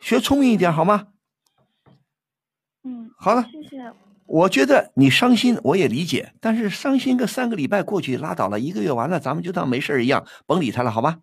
[0.00, 1.08] 学聪明一点好吗？
[2.82, 3.92] 嗯，好了，谢谢。
[4.26, 11.20] 我觉得你伤心我也理解，但是伤心个三个礼拜过去拉倒了，一个月完了，咱们就当没事一样，甭理他了，好吗？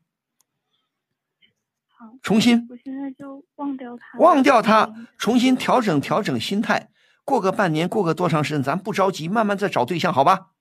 [2.21, 6.89] 重新，我现在就忘掉他，忘掉他，重新调整调整心态，
[7.23, 10.51] 过个半年，过个多长时间，咱不着急，慢慢再找对象，好吧？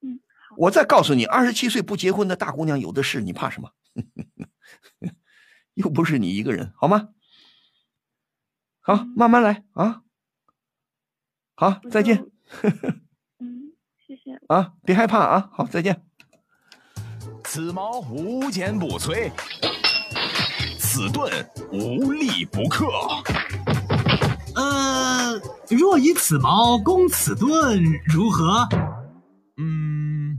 [0.00, 0.56] 嗯，好。
[0.58, 3.70] 我再告诉你，二十七岁不结婚的大姑娘有的是，你怕什么？
[5.74, 7.08] 又不是你一个人，好吗？
[8.80, 10.02] 好，慢慢来啊。
[11.54, 12.26] 好，再见。
[13.38, 13.72] 嗯，
[14.06, 14.40] 谢谢。
[14.48, 15.50] 啊，别害怕啊。
[15.52, 16.04] 好，再见。
[17.44, 19.30] 此矛无坚不摧。
[20.94, 21.32] 此盾
[21.72, 22.86] 无力不克。
[24.54, 25.40] 呃，
[25.70, 28.68] 若以此矛攻此盾，如何？
[29.56, 30.38] 嗯，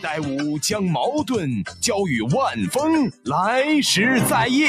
[0.00, 4.68] 待吾将矛盾交与万峰，来时再议。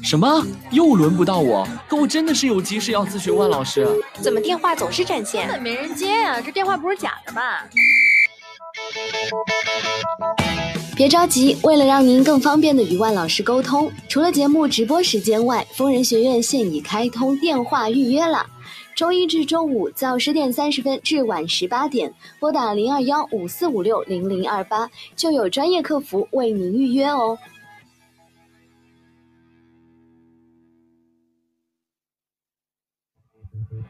[0.00, 0.46] 什么？
[0.70, 1.66] 又轮不到我？
[1.88, 3.84] 可我真的是有急事要咨询万老师。
[4.20, 5.48] 怎么电话总是占线？
[5.48, 6.40] 根本没人接呀！
[6.40, 7.66] 这电话不是假的吧？
[10.96, 18.44] 别着急，为了让您更方便的与万老师沟通，除了节目直播时间外，疯人学院现已开通电话预约了。
[18.94, 27.38] 周一至周五早十点三十分至晚十八点，拨打零二幺五四五六零零二八，就有专业客服为您预约哦。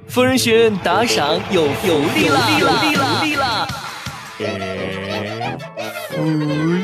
[0.07, 2.59] 疯人学院打赏有福利啦！
[2.61, 3.07] 有福利啦！
[3.19, 3.90] 福利啦！
[6.09, 6.25] 福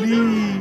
[0.04, 0.60] 利！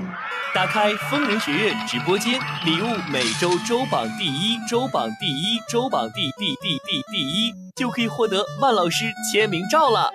[0.54, 10.10] 打开风人学院直播间，礼物每周周榜第一，周榜第一，周榜第第第第第一，就可以获得万老师签名照了。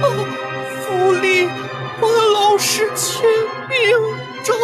[0.00, 0.06] 哦，
[0.80, 1.46] 福利，
[2.00, 3.28] 万老师签
[3.68, 3.80] 名
[4.44, 4.54] 照。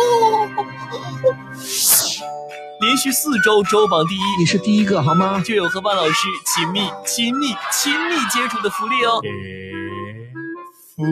[2.85, 5.41] 连续四周周榜第一，你是第一个好吗？
[5.41, 9.23] 就有和万老师亲密、亲密、亲密接触的福利哦。
[10.95, 11.03] 福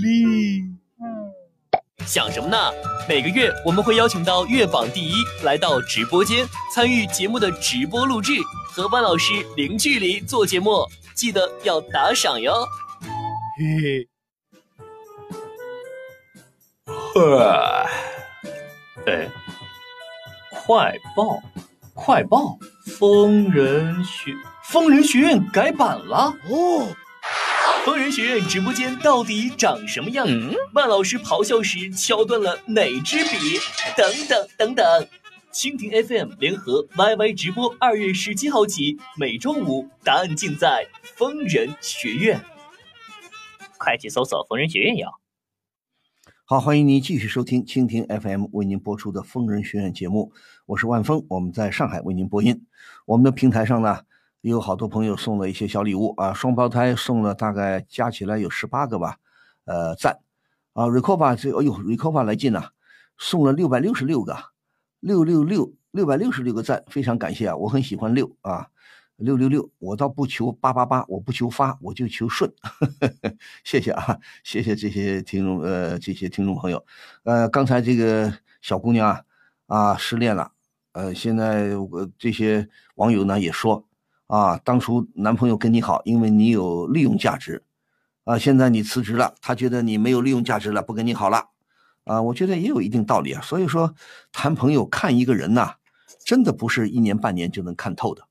[0.00, 0.62] 利，
[2.06, 2.56] 想什么呢？
[3.08, 8.34] 每个月我们会邀请到月榜第一来到直播间参与节目的直播录制，
[8.70, 12.64] 和万老师零距离做节目，记得要打赏哟。
[13.58, 14.08] 嘿
[16.86, 17.84] 嘿，呵，
[19.04, 19.28] 哎。
[20.68, 21.42] 快报，
[21.94, 22.58] 快报！
[22.84, 26.94] 疯人学疯人学院改版了哦！
[27.86, 30.28] 疯人学院直播间到底长什么样？
[30.74, 33.58] 万老师咆哮时敲断了哪支笔？
[33.96, 35.08] 等等等等！
[35.54, 42.38] 蜻蜓 FM 联合 YY 直播，二月十七号起，每周五，答案尽在疯人学院。
[43.78, 45.08] 快去搜索疯人学院哟！
[46.44, 50.32] 好，欢迎您继续收听蜻蜓 FM 为您播出的疯人学院节目，
[50.68, 52.66] 我是万峰，我们在上海为您播音。
[53.06, 54.00] 我们的平台上呢，
[54.42, 59.16] 也有好多朋友送了一些小礼物啊，双胞胎送了大概加起来有十八个吧，
[59.64, 60.18] 呃，赞
[60.74, 62.68] 啊，Recover 这，哎呦，Recover 来劲呐，
[63.16, 64.36] 送了六百六十六个，
[65.00, 68.68] 六六六六百六十六个赞，非常感谢啊，我很喜欢六啊。
[69.16, 72.52] 六六六，我倒不求八八八，我不求发，我就求顺。
[73.64, 76.84] 谢谢啊，谢谢这些听众，呃，这些听众朋友。
[77.24, 79.24] 呃，刚才这个小姑娘啊，
[79.66, 80.52] 啊，失恋了。
[80.98, 83.86] 呃，现在我这些网友呢也说，
[84.26, 87.62] 啊，当初男朋友跟你好，因为你有利用价值，
[88.24, 91.50] 啊，现在你辞职了，他觉得你没有利用价值了，不跟你好了。
[92.02, 93.40] 啊，我觉得也有一定道理啊。
[93.40, 93.94] 所以说，
[94.32, 95.76] 谈朋友看一个人呐，
[96.24, 98.26] 真的不是一年半年就能看透的。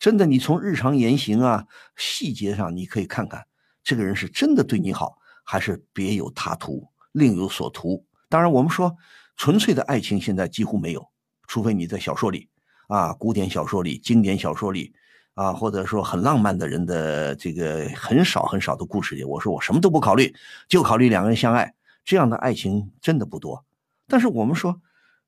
[0.00, 1.64] 真的，你从日常言行啊、
[1.96, 3.46] 细节上，你可以看看
[3.84, 8.04] 这个人是真的对你好，还是别有他图、另有所图。
[8.28, 8.96] 当然，我们说
[9.36, 11.08] 纯粹的爱情现在几乎没有，
[11.46, 12.48] 除非你在小说里
[12.86, 14.92] 啊、古典小说里、经典小说里
[15.34, 20.34] 啊，或者说很浪漫的人的这个很少很少的故事里，我说我什么都不考虑，
[20.68, 21.74] 就考虑两个人相爱，
[22.04, 23.64] 这样的爱情真的不多。
[24.06, 24.80] 但是我们说。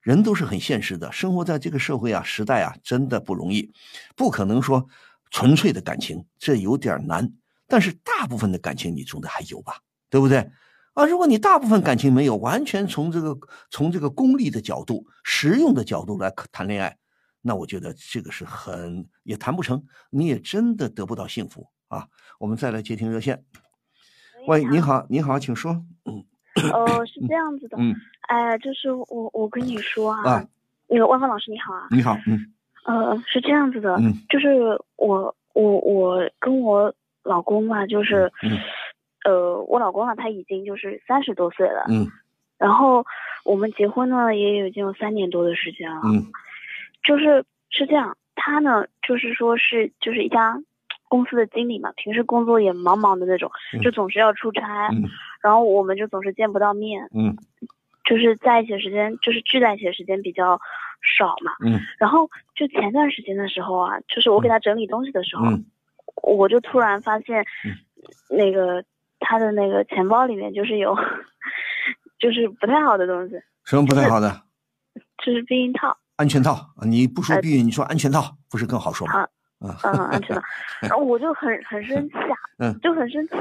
[0.02, 3.72] 人都是很现实的，生活在这个社会啊、时代啊，真的不容易，
[4.14, 4.86] 不可能说
[5.32, 7.32] 纯粹的感情，这有点难。
[7.66, 10.48] 但是大部分的感情你总得还有吧，对不对？
[10.96, 13.38] 啊，如果你大部分感情没有，完全从这个
[13.70, 16.96] 从这个功利的角度、实用的角度来谈恋爱，
[17.42, 22.08] 那我觉得这个是很也谈不成，你也真的得不到幸福啊。
[22.38, 23.44] 我们再来接听热线。
[24.46, 25.84] 喂，你好，你好，请说。
[26.06, 26.24] 嗯。
[26.72, 27.76] 哦， 是这样子的。
[27.78, 27.94] 嗯。
[28.28, 30.48] 哎，就是我，我跟你说啊，
[30.88, 32.40] 那个万芳老师你好啊，你好，嗯，
[32.86, 38.56] 呃，是这样子的，嗯，就是我，我，我跟我老公嘛，就是，嗯，
[39.26, 42.06] 呃，我老公呢，他已经就是三十多岁了，嗯，
[42.58, 43.04] 然后
[43.44, 46.26] 我们结婚呢，也有已经有三年多的时间了，嗯，
[47.02, 50.62] 就是是这样，他呢，就是说是就是一家
[51.08, 53.50] 公司的经理嘛，平时工作也忙忙的那种，
[53.82, 54.90] 就总是要出差，
[55.42, 57.36] 然后我们就总是见不到面，嗯。
[58.08, 60.60] 就是在一起的时间，就是聚在一起的时间比较
[61.18, 61.50] 少嘛。
[61.64, 61.80] 嗯。
[61.98, 65.42] 然后就前段时间的时候啊，就是我给他整理东西的时候，
[66.22, 67.44] 我就突然发现，
[68.30, 68.84] 那个
[69.28, 70.94] 他的那个钱包里面就是有，
[72.18, 73.34] 就是不太好的东西。
[73.64, 74.42] 什么不太好的？
[75.24, 75.96] 就是避孕套。
[76.14, 79.14] 安全套你不说避孕，你说安全套，不是更好说吗？
[79.14, 79.28] 啊。
[79.58, 79.70] 嗯，
[80.06, 80.42] 安全套。
[80.82, 83.34] 然后我就很很生气啊， 嗯，就很生气。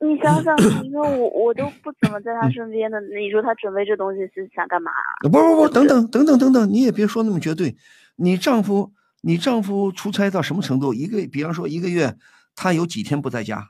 [0.00, 4.90] 你想想， 你说我我都不怎么在他身边的，你说他准备这东西是想干嘛？
[5.22, 7.76] 不不不，等等等等等等，你也别说那么绝对。
[8.16, 10.94] 你丈夫，你丈夫出差到什么程度？
[10.94, 12.16] 一个，比方说一个月，
[12.56, 13.68] 他有几天不在家？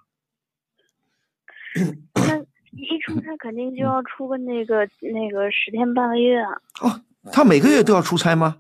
[2.15, 2.39] 那
[2.73, 6.51] 一出差肯定就要出个那个那个十天半个月啊。
[6.81, 7.01] 哦，
[7.33, 8.59] 他每个月都要出差吗？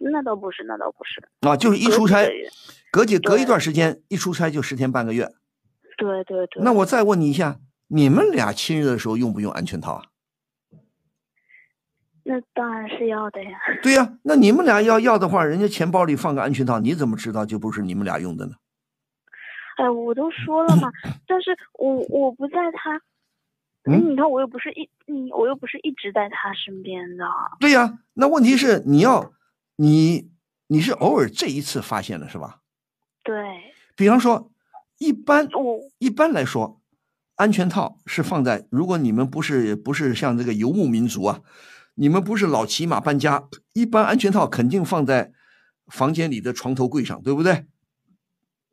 [0.00, 1.20] 那倒不是，那倒不是。
[1.48, 2.24] 啊，就是一出差
[2.90, 5.28] 隔几，隔几隔一段时间一出差就十天半个月。
[5.96, 6.62] 对对对。
[6.62, 7.58] 那我再问你一下，
[7.88, 10.02] 你们俩亲热的时候用不用安全套啊？
[12.22, 13.50] 那当然是要的呀。
[13.82, 18.52] 对呀、那你们俩要要的话，人家钱包里放个安全套，你怎么知道就不是你们俩用的呢？
[19.78, 20.90] 哎，我都说了嘛，
[21.26, 23.00] 但是我我不在他，
[23.84, 27.24] 嗯你看我又不是一，嗯，我又不是一直在他身边的。
[27.60, 29.32] 对呀、那问题是你要
[29.76, 30.30] 你
[30.66, 32.60] 你是偶尔这一次发现了是吧？
[33.22, 33.34] 对，
[33.94, 34.50] 比方说，
[34.98, 36.80] 一般我一般来说，
[37.36, 41.40] 安全套是放在如果你们不是不是像这个游牧民族啊，
[41.94, 45.32] 你们不是老骑马搬家，一般安全套肯定放在
[45.86, 47.66] 房间里的床头柜上，对不对？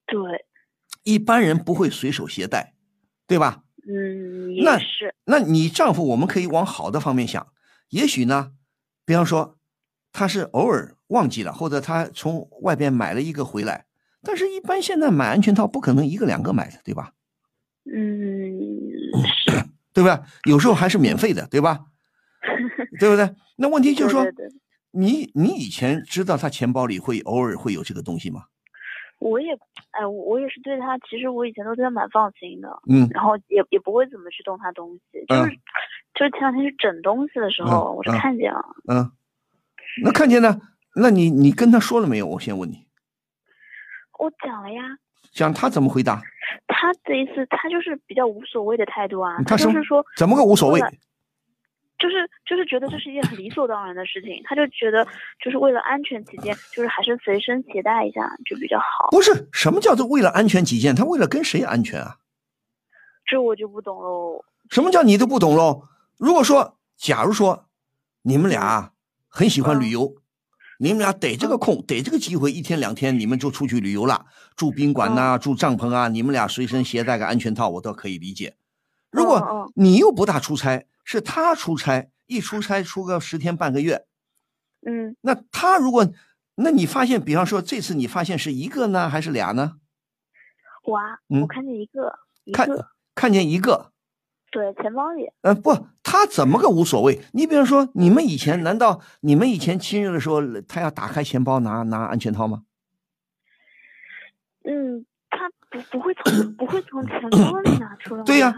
[0.07, 0.45] 对，
[1.05, 2.73] 一般人不会随手携带，
[3.25, 3.63] 对吧？
[3.87, 7.47] 嗯，那是，那你丈夫，我们可以往好的方面想，
[7.89, 8.51] 也许呢，
[9.05, 9.57] 比方说
[10.11, 13.85] 他是偶尔忘记了，或者他从外边买了一个回来，
[14.23, 17.13] 但是一般现在买安全套不可能一个两个买的，对吧？
[17.85, 18.59] 嗯，
[19.45, 20.23] 是， 对吧？
[20.45, 21.85] 有时候还是免费的，对吧？
[22.99, 23.35] 对不对？
[23.57, 24.55] 那问题就是说，对对对
[24.91, 28.45] 你你以前知道他钱包里会偶尔会有这个东西吗？
[29.19, 29.53] 我也，
[29.91, 35.57] 哎，我我也是对他，其实我以前都对他蛮放心的，嗯然后也也不会怎么去动他东西，就是、嗯
[36.15, 39.11] 就是前两天去整东西的时候，我是嗯嗯看见了，嗯，
[40.03, 40.61] 那看见呢？
[40.95, 42.25] 那你你跟他说了没有？
[42.25, 42.87] 我先问你，
[44.17, 44.81] 我讲了呀，
[45.33, 46.21] 讲他怎么回答？
[46.67, 50.79] 他的意思他就是比较无所谓的态度啊，他就是说怎么个无所谓
[51.97, 55.07] 就是就是觉得这是一件很理所当然的事情，他就觉得
[55.43, 59.09] 就是为了安全起见，就是还是随身携带一下就比较好。
[59.11, 60.93] 不是什么叫做为了安全起见？
[60.93, 62.17] 他为了跟谁安全啊？
[63.25, 64.43] 这我就不懂喽。
[64.69, 65.83] 什么叫你都不懂喽？
[66.17, 67.65] 如果说，假如说
[68.23, 68.91] 你们俩
[69.27, 70.15] 很喜欢旅游，
[70.79, 74.25] 你们俩逮这个空，逮这个机会，一天两天你们就出去旅游了，
[74.55, 78.55] 住宾馆呐、住帐篷啊，你们俩随身携带个安全套，我倒可以理解。
[79.11, 84.05] 如嗯果你又不大出差，是他出差，一出差出个十天半个月，
[84.85, 86.05] 嗯，那他如果，
[86.55, 89.77] 那你发现，比方说这次你发现是一个呢，还是俩呢？
[90.83, 93.91] 我啊我看见一个一看个，看见一个，
[94.51, 95.31] 对，钱包里。
[95.41, 97.21] 呃，不，他怎么个无所谓？
[97.33, 102.63] 你比方说，你们以前难道你们以前亲热的时候，他要打开钱包拿拿安全套吗？
[104.63, 108.23] 嗯，他不不会从不会从钱包里拿出来。
[108.23, 108.53] 对呀、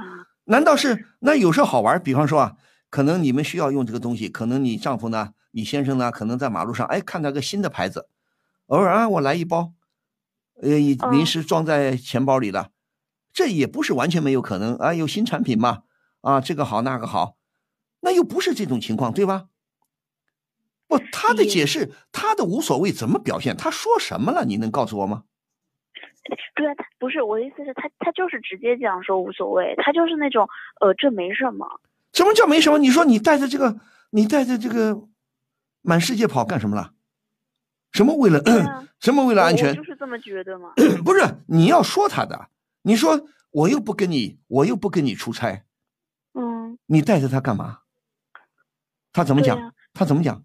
[0.47, 2.01] 难道是那有时候好玩？
[2.01, 2.55] 比方说啊，
[2.89, 8.07] 可能你们需要用这个东西，可能你丈夫呢，你先生呢，可能在马路上哎看到个新的牌子，
[8.67, 9.73] 偶尔啊我来一包，
[10.61, 10.77] 呃
[11.11, 12.69] 临时装在钱包里了，
[13.33, 15.83] 这也不是完全没有可能啊，有新产品嘛，
[16.21, 17.35] 啊这个好那个好，
[17.99, 19.47] 那又不是这种情况，对吧？
[20.87, 23.57] 不，他的解释，他的无所谓怎么表现？
[23.57, 24.45] 他说什么了？
[24.45, 25.23] 你能告诉我吗？
[26.55, 30.47] 对啊，他不是我的意思是他他就是直接讲说无所谓，他就是那种
[30.81, 31.79] 呃这没什么。
[32.13, 32.77] 什么叫没什么？
[32.77, 33.79] 你说你带着这个，
[34.11, 35.03] 你带着这个
[35.81, 36.93] 满世界跑干什么了？
[37.91, 38.41] 什么为了、
[38.99, 39.73] 什么为了安全？
[39.75, 40.73] 就是这么觉得嘛。
[41.05, 42.49] 不是你要说他的，
[42.81, 45.63] 你说我又不跟你，我又不跟你出差，
[46.33, 47.79] 嗯，你带着他干嘛？
[49.13, 49.73] 他怎么讲？
[49.93, 50.43] 他怎么讲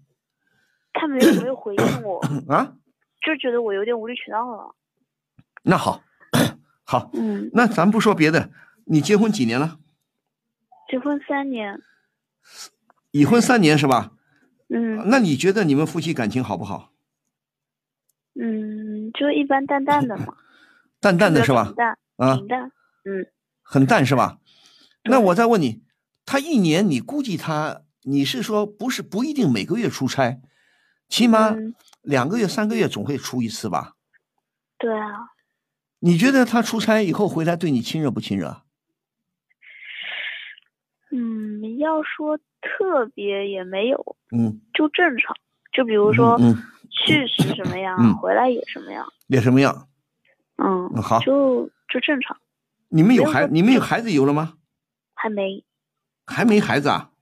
[0.94, 2.74] 他没有没有回应我， 啊？
[3.20, 4.74] 就觉得我有点无理取闹了。
[5.62, 6.02] 那好，
[6.84, 8.50] 好，嗯，那咱不说别的，
[8.86, 9.78] 你结婚几年了？
[10.90, 11.80] 结婚三年，
[13.12, 14.12] 已婚三年是吧？
[14.74, 16.92] 嗯那你觉得你们夫妻感情好不好？
[18.34, 20.34] 嗯，就一般淡淡的嘛，
[21.00, 21.72] 淡淡的是吧？
[21.76, 22.72] 淡啊平淡，
[23.04, 23.26] 嗯，
[23.62, 24.38] 很淡是吧？
[25.04, 25.82] 那我再问你，
[26.24, 30.40] 他一年你估计他，你是说不是不一定每个月出差，
[31.08, 33.94] 起码嗯两个月、三个月总会出一次吧？
[34.78, 35.31] 对啊，
[36.04, 38.62] 你觉得他出差以后回来对你亲热不亲热？
[41.12, 45.36] 嗯，要说特别也没有，嗯，就正常。
[45.72, 46.56] 就比如说嗯
[46.90, 49.88] 去是什么样，嗯回来也什么样，也什么样？
[50.56, 52.36] 嗯，嗯好就就正常，
[52.88, 54.54] 你们有孩，你们有孩子有了吗？
[55.14, 55.64] 还没，
[56.26, 57.12] 还没孩子啊？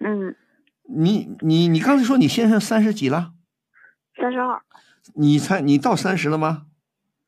[0.00, 0.36] 嗯，
[0.84, 3.32] 你你你刚才说你先生三十几了？
[4.20, 4.60] 三十二，
[5.14, 6.66] 你才你到三十了吗？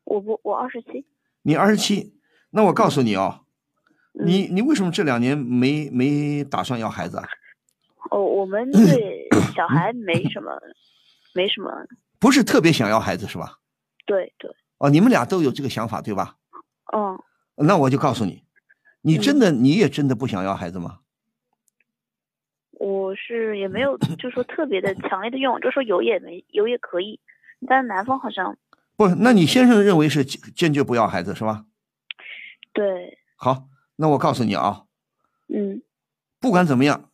[0.08, 1.04] 我不，我二十七，
[1.42, 2.14] 你二十七，
[2.50, 3.44] 那我告诉你哦，
[4.14, 7.24] 嗯你你为什么这两年没没打算要孩子啊？
[8.10, 10.50] 哦，我们对 小孩没什么，
[11.34, 11.70] 没什么，
[12.18, 13.58] 不是特别想要孩子是吧？
[14.06, 16.36] 对对，哦，你们俩都有这个想法对吧？
[16.94, 17.20] 嗯，
[17.56, 18.42] 那我就告诉你，
[19.02, 21.00] 你真的、你也真的不想要孩子吗？
[22.72, 27.20] 我是也没有， 就说特别的强烈的愿望，就说有也没有也可以，
[27.66, 28.56] 但是男方好像
[28.98, 31.66] 不，那你先生认为是坚坚决不要孩子是吧？
[32.72, 34.86] 对，好，那我告诉你啊，
[35.46, 35.82] 嗯，
[36.40, 37.08] 不管怎么样，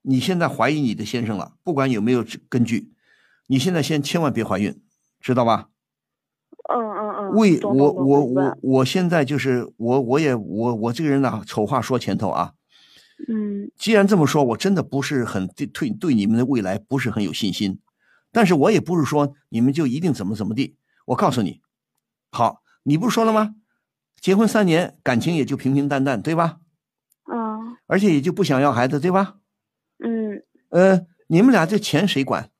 [0.00, 2.94] 你现在怀疑你的先生了，不管有没有根据，
[3.48, 4.80] 你现在先千万别怀孕，
[5.20, 5.68] 知道吧？
[6.72, 12.54] 嗯嗯嗯，为我我我我现在就是我我也我我这个人呢，丑话说前头啊，
[13.28, 17.78] 嗯既然这么说，我真的不是很对对对你们的未来不是很有信心，
[18.32, 20.76] 但是我也不是说你们就一定怎么怎么地。
[21.10, 21.60] 我告诉你，
[22.30, 23.56] 好，你不是说了吗？
[24.20, 26.60] 结婚三年，感情也就平平淡淡，对吧？
[27.32, 29.38] 嗯而且也就不想要孩子，对吧？
[29.98, 32.50] 嗯，呃，你们俩这钱谁管？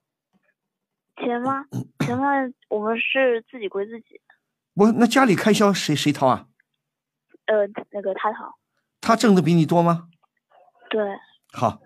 [1.17, 1.65] 钱吗？
[2.01, 2.27] 钱嘛，
[2.69, 4.21] 我们是自己归自己，
[4.75, 6.49] 不，那家里开销谁谁掏啊？
[7.47, 8.59] 呃，那个他掏，
[9.01, 10.09] 他挣的比你多吗？
[10.89, 11.01] 对，
[11.53, 11.81] 好，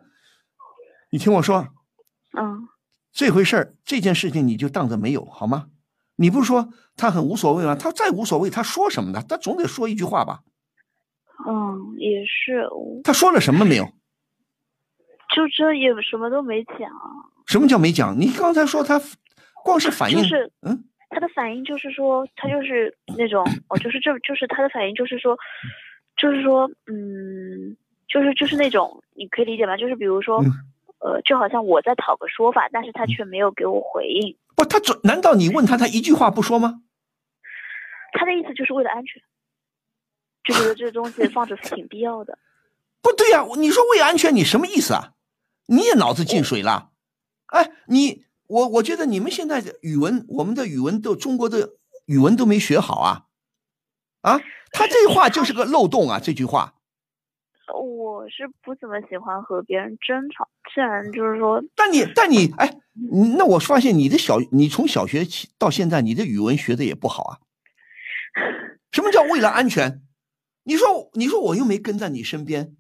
[1.11, 1.69] 你听我说，
[2.39, 2.69] 嗯
[3.13, 5.69] 这回事儿，这件事情你就当着没有，好吗？
[6.17, 7.75] 你不是说他很无所谓吗？
[7.75, 9.23] 他再无所谓，他说什么呢？
[9.29, 10.41] 他总得说一句话吧？
[11.47, 12.69] 嗯，也是，
[13.03, 13.85] 他说了什么没有？
[15.35, 16.89] 就这也什么都没讲，
[17.47, 18.19] 什么叫没讲？
[18.19, 19.01] 你刚才说他
[19.65, 25.37] 光是反应，就是嗯，他的反应就是说，他就是那种，哦，就是这就是他的反应就是说，
[26.17, 29.77] 就是说，嗯，就是就是那种，你可以理解吧？
[29.77, 30.39] 就是比如说，
[31.01, 34.37] 呃，就好像我在讨个说法，但是他却没有给我回应。
[34.55, 36.83] 不，他准难道你问他，他一句话不说吗？
[38.13, 39.23] 他的意思就是为了安全，
[40.45, 42.39] 就觉得这东西放着挺必要的。
[43.03, 45.13] 不对呀、你说为安全，你什么意思啊？
[45.67, 46.91] 你也脑子进水了？
[47.47, 51.75] 哎，你我我觉得你们现在的语文，我们的语文都中国的
[52.07, 53.27] 语文都没学好啊
[54.23, 54.41] 啊！
[54.71, 56.19] 他这话就是个漏洞啊！
[56.19, 56.74] 这句话，
[57.73, 62.71] 我是不怎么喜欢和别人争吵，既然就是说，但你但你哎，
[63.37, 67.39] 那我发现你的小，你从小学起到现在，你的语文学的也不好啊。
[68.93, 70.03] 什么叫为了安全？
[70.65, 72.77] 你说你说我又没跟在你身边，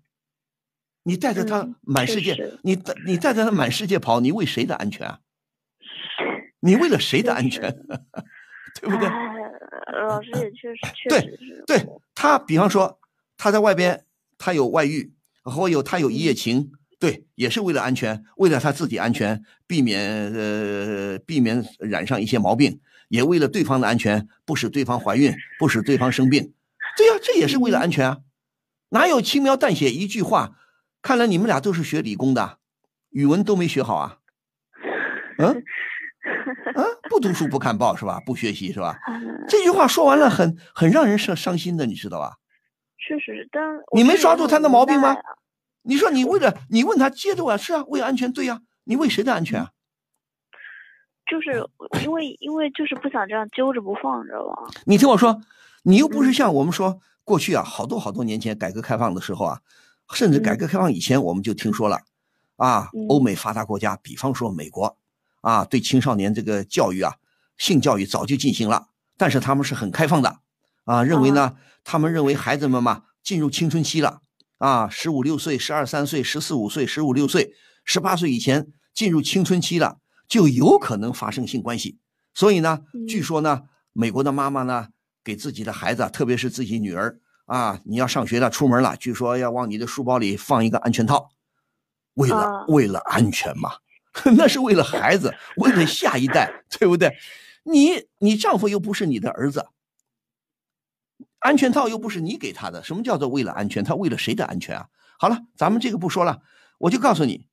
[1.04, 5.20] 你带着他满世界，你带你带着他满世界跑，你为谁的安全啊？
[6.60, 7.70] 你为了谁的安全？
[8.80, 9.06] 对不对？
[9.06, 9.12] 哎，
[10.08, 12.98] 老师也确实确对实是，对他，比方说
[13.36, 14.04] 他在外边，
[14.38, 15.12] 他有外遇，
[15.42, 26.52] 或有他有一夜情，对，也是为了安全，为了他自己安全，避免呃避免染上一些毛病，也为了对方的安全，不使对方怀孕，不使对方生病。
[26.96, 28.18] 对呀、这也是为了安全啊！
[28.90, 30.56] 哪有轻描淡写一句话？
[31.02, 32.58] 看来你们俩都是学理工的，
[33.10, 34.18] 语文都没学好啊？
[35.38, 35.62] 嗯
[36.76, 38.20] 嗯，不读书不看报是吧？
[38.24, 38.98] 不学习是吧？
[39.48, 42.36] 这句话说完了很很让人伤伤心的，你知道吧？
[43.06, 43.62] 确实，但
[43.94, 45.16] 你没抓住他的毛病吗？
[45.82, 49.70] 你说你为了你问他接着啊，是啊，为安全，对呀、你为谁的安全啊？
[51.30, 51.66] 就是
[52.02, 54.62] 因为因为就是不想这样揪着不放，你知道吧？
[54.86, 55.40] 你听我说，
[55.82, 59.60] 你又不是像我们说过去啊，好多好多年前改革开放的时候啊，
[60.14, 61.98] 甚至改革开放以前我们就听说了，
[62.56, 64.96] 啊，欧美发达国家，比方说美国，
[65.42, 67.14] 啊，对青少年这个教育啊，
[67.56, 70.38] 性教育早就进行了，但是他们是很开放的，
[70.84, 74.20] 啊，认为呢，他们认为孩子们嘛进入青春期了，
[74.58, 77.54] 啊，十五六岁、十二三岁、十四五岁、十五六岁、
[77.84, 81.98] 十八岁以前进入青春期了，就有可能发生性关系。
[82.34, 83.62] 所以呢，据说呢，
[83.92, 84.88] 美国的妈妈呢，
[85.22, 91.30] 给自己的孩子，特别是自己女儿啊，你要上学了、出门了，据说要往你的书包里放一个安全套，
[92.14, 93.70] 为了、啊为了安全嘛，
[94.36, 97.16] 那是为了孩子，为了下一代，对不对？
[97.64, 99.66] 你你丈夫又不是你的儿子，
[101.44, 103.84] 安全套又不是你给他的，什么叫做为了安全？
[103.84, 104.88] 他为了谁的安全啊？
[105.18, 106.40] 好了，咱们这个不说了，
[106.78, 107.46] 我就告诉你，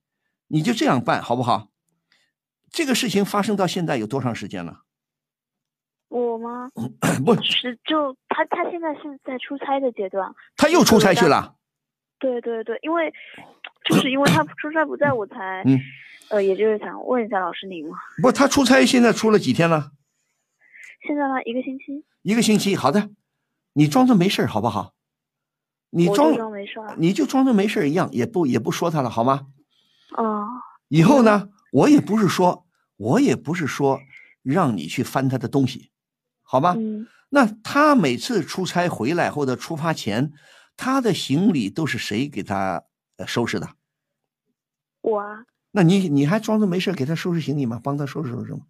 [0.48, 1.68] 你就这样办好不好？
[2.70, 4.80] 这个事情发生到现在有多长时间了？
[6.08, 6.70] 我吗？
[7.22, 10.34] 不是，就他他现在是在出差的阶段。
[10.56, 11.56] 他又出差去了。
[12.18, 13.12] 对对对，因为
[13.84, 15.78] 就是因为他 出差不在，我才嗯，
[16.30, 17.98] 呃，也就是想问一下老师您嘛。
[18.22, 19.92] 不，他出差现在出了几天了？
[21.06, 22.06] 现在呢，一个星期。
[22.22, 22.74] 一个星期。
[22.74, 23.10] 好的，
[23.72, 24.94] 你装作没事儿好不好？
[25.90, 29.48] 你装装没事你就装作没事儿一样，也不也不说他了，好吗？
[30.16, 30.46] 啊，
[30.88, 32.66] 以后呢，我也不是说，
[32.96, 34.00] 我也不是说
[34.42, 35.90] 让你去翻他的东西，
[36.42, 36.74] 好吗？
[36.78, 40.32] 嗯那他每次出差回来或者出发前，
[40.76, 42.84] 他的行李都是谁给他
[43.16, 43.70] 呃收拾的？
[45.00, 47.80] 我啊，那你你还装作没事儿给他收拾行李吗？
[47.82, 48.66] 帮他收拾收拾吗？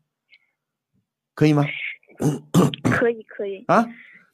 [1.35, 1.65] 可以吗？
[2.85, 3.65] 可以可以。
[3.67, 3.85] 啊，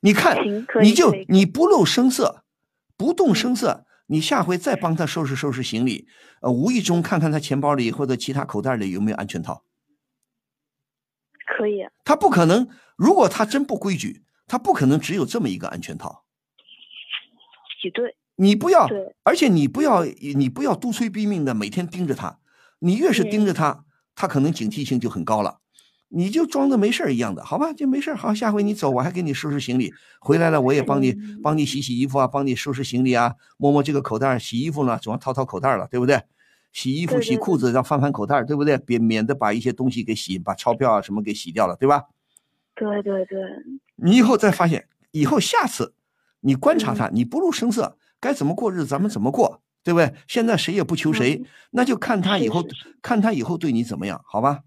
[0.00, 0.38] 你看
[0.80, 2.44] 你就你不露声色，
[2.96, 6.06] 不动声色，你下回再帮他收拾收拾行李，
[6.40, 9.64] 呃，无意中看看他钱包里或者其他口袋里有没有安全套。
[11.56, 11.80] 可以。
[12.04, 16.24] 他不可能，如果他真不规矩，他不可能只有这么一个安全套。
[17.82, 18.16] 也对。
[18.36, 18.88] 你不要，
[19.24, 22.38] 而且你不要，你不要督催逼命的每天盯着他。
[22.78, 23.84] 你越是盯着他，
[24.14, 25.58] 他可能警惕性就很高了。
[26.08, 27.72] 你就装的没事一样的，好吧？
[27.72, 29.92] 就没事好，下回你走，我还给你收拾行李。
[30.20, 36.22] 回来了，我也帮你帮你洗洗衣服啊，帮你收拾行李啊，摸摸这个口袋，洗衣服呢，总要掏掏口袋了，对不对？
[36.72, 38.76] 洗衣服、洗裤子，要翻翻口袋，对不对？
[38.78, 42.04] 别免得把一些东西给洗，把钞票啊什么给洗掉了，对吧？
[42.74, 43.38] 对对对。
[43.96, 45.94] 你以后再发现，以后下次
[46.40, 47.96] 你观察他，你不露声色。
[48.20, 50.12] 该怎么过日子，咱们怎么过，对不对？
[50.26, 52.64] 现在谁也不求谁，那就看他以后，
[53.00, 54.60] 看他以后对你怎么样，好吧？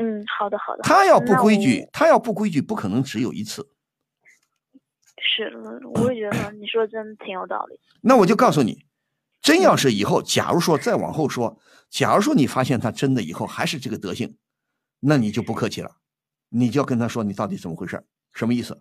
[0.00, 0.82] 嗯，好的，好的。
[0.82, 3.68] 他要不规矩，他要不规矩，不可能只有一次。
[5.22, 5.54] 是，
[5.94, 7.78] 我也觉得你说的真的挺有道理。
[8.00, 8.86] 那我就告诉你，
[9.42, 11.58] 真要是以后，假如说再往后说，
[11.90, 14.36] 假如说你发现他真的以后还是这个德行，
[15.00, 15.96] 那你就不客气了，
[16.48, 18.80] 你就要跟他说你到底怎么回事，什么意思，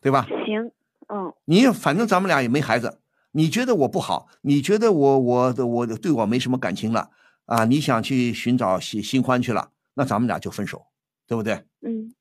[0.00, 0.26] 对吧？
[0.46, 0.70] 行。
[1.08, 3.00] 嗯，你反正咱们俩也没孩子，
[3.32, 7.10] 你觉得我不好，你觉得我我的我对我没什么感情了
[7.46, 7.64] 啊？
[7.64, 10.86] 你想去寻找新新欢去了，那咱们俩就分手，
[11.26, 11.54] 对不对？
[11.82, 12.14] 嗯，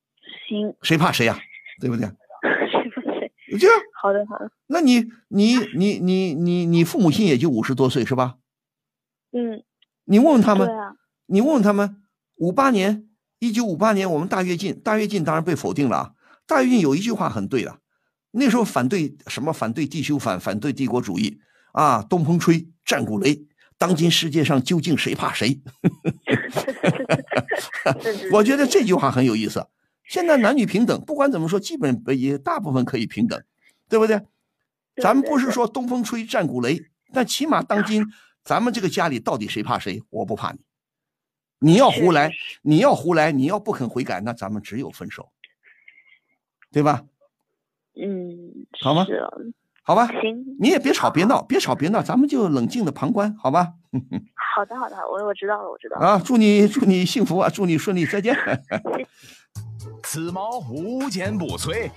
[0.47, 0.75] 行。
[0.81, 1.39] 谁怕谁呀？
[1.79, 2.05] 对不对？
[2.71, 3.31] 谁怕谁？
[3.59, 3.77] 这样。
[4.01, 4.51] 好的，好的。
[4.67, 8.35] 那你你你你你你父母亲也就五十多岁是吧？
[9.31, 9.63] 嗯。
[10.05, 10.67] 你问问他们。
[11.25, 12.03] 你问问他们，
[12.35, 13.07] 五八年，
[13.39, 16.13] 一九五八年我们大跃进，大跃进当然被否定了啊。
[16.45, 17.79] 大跃进有一句话很对的。
[18.31, 19.53] 那时候反对什么？
[19.53, 21.39] 反对地修反，反对帝国主义
[21.71, 22.03] 啊！
[22.03, 23.45] 东风吹，战鼓擂。
[23.77, 25.61] 当今世界上究竟谁怕谁？
[28.31, 29.67] 我觉得这句话很有意思。
[30.05, 33.41] 现在男女平等，不管怎么说，基本也大部分可以平等，
[33.89, 34.21] 对不对？
[34.97, 38.05] 咱们不是说东风吹，战鼓擂，但起码当今
[38.43, 40.03] 咱们这个家里到底谁怕谁？
[40.09, 40.59] 我不怕你。
[41.59, 45.31] 你要胡来，你要胡来，你要不肯悔改，那咱们只有分手，
[46.71, 47.05] 对吧？
[47.95, 49.05] 嗯，好吗？
[49.85, 53.73] 好吧，行，你也别吵别闹，别吵别闹，咱们就冷静的旁观，好吧？
[54.55, 56.07] 好的，好的，我我知道了，我知道了。
[56.07, 58.35] 啊，祝你祝你幸福啊，祝你顺利，再见。
[60.03, 61.91] 此矛无坚不摧，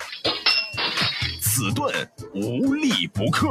[1.41, 1.95] 此盾
[2.34, 3.49] 无力不克。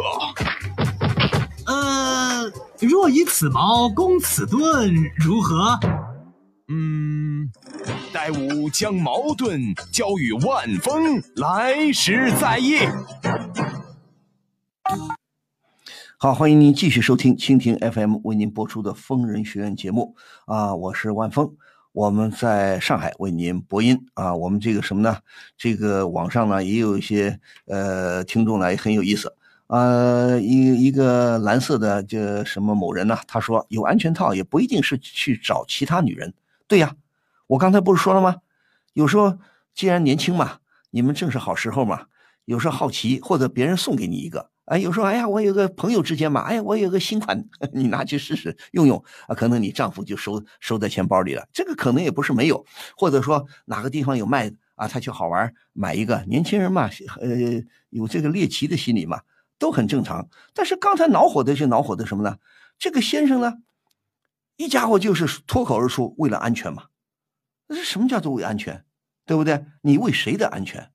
[1.67, 5.79] 呃，若以此矛攻此盾，如何？
[6.67, 7.49] 嗯。
[8.11, 12.79] 待吾将矛盾交与万峰，来时再议。
[16.25, 20.15] 好，欢迎您继续收听蜻蜓 FM 为您播出的疯人学院节目
[20.47, 21.55] 啊，我是万峰，
[21.91, 24.35] 我们在上海为您播音啊。
[24.35, 25.19] 我们这个什么呢？
[25.55, 29.35] 这个网上呢也有一些呃听众呢也很有意思
[29.67, 36.33] 啊，一一个蓝色的这什么某人呢，他说有安全套也不一定是去找其他女人，
[36.67, 36.95] 对呀。
[37.45, 38.37] 我刚才不是说了吗？
[38.93, 39.37] 有时候
[39.75, 40.57] 既然年轻嘛，
[40.89, 42.07] 你们正是好时候嘛。
[42.45, 49.35] 有时候好奇，或者别人送给你一个，哎，有时候哎呀，我有个朋友之间嘛，哎呀，我有个新款， 你拿去试试用用啊。
[49.35, 52.65] 可能你丈夫就收收在钱包里了，这个可能也不是没有，
[52.97, 56.23] 或者说哪个地方有卖啊，他去好玩买一个。
[56.27, 56.89] 年轻人嘛，
[57.21, 59.21] 呃，有这个猎奇的心理嘛，
[59.59, 60.27] 都很正常。
[60.53, 62.37] 但是刚才恼火的是恼火的什么呢？
[62.79, 63.53] 这个先生呢，
[64.57, 66.85] 一家伙就是脱口而出，为了安全嘛。
[67.67, 68.83] 那是什么叫做为安全，
[69.25, 69.63] 对不对？
[69.81, 70.91] 你为谁的安全，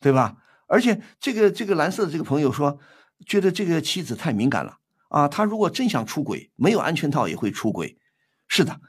[0.00, 0.36] 对吧？
[0.74, 2.76] 而且这个这个蓝色的这个朋友说，
[3.24, 4.78] 觉得这个妻子太敏感了
[5.08, 5.28] 啊。
[5.28, 7.96] 他如果真想出轨，没有安全套也会出轨。
[8.48, 8.80] 是的，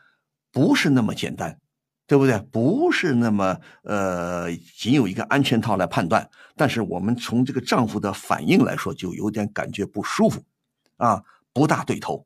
[0.51, 1.59] 不是那么简单，
[2.07, 2.39] 对不对？
[2.51, 6.27] 不是那么呃，仅有一个安全套来判断。
[6.55, 10.43] 但是我们从这个丈夫的反应来说，就有点感觉不舒服，
[10.97, 11.23] 啊，
[11.53, 12.25] 不大对头，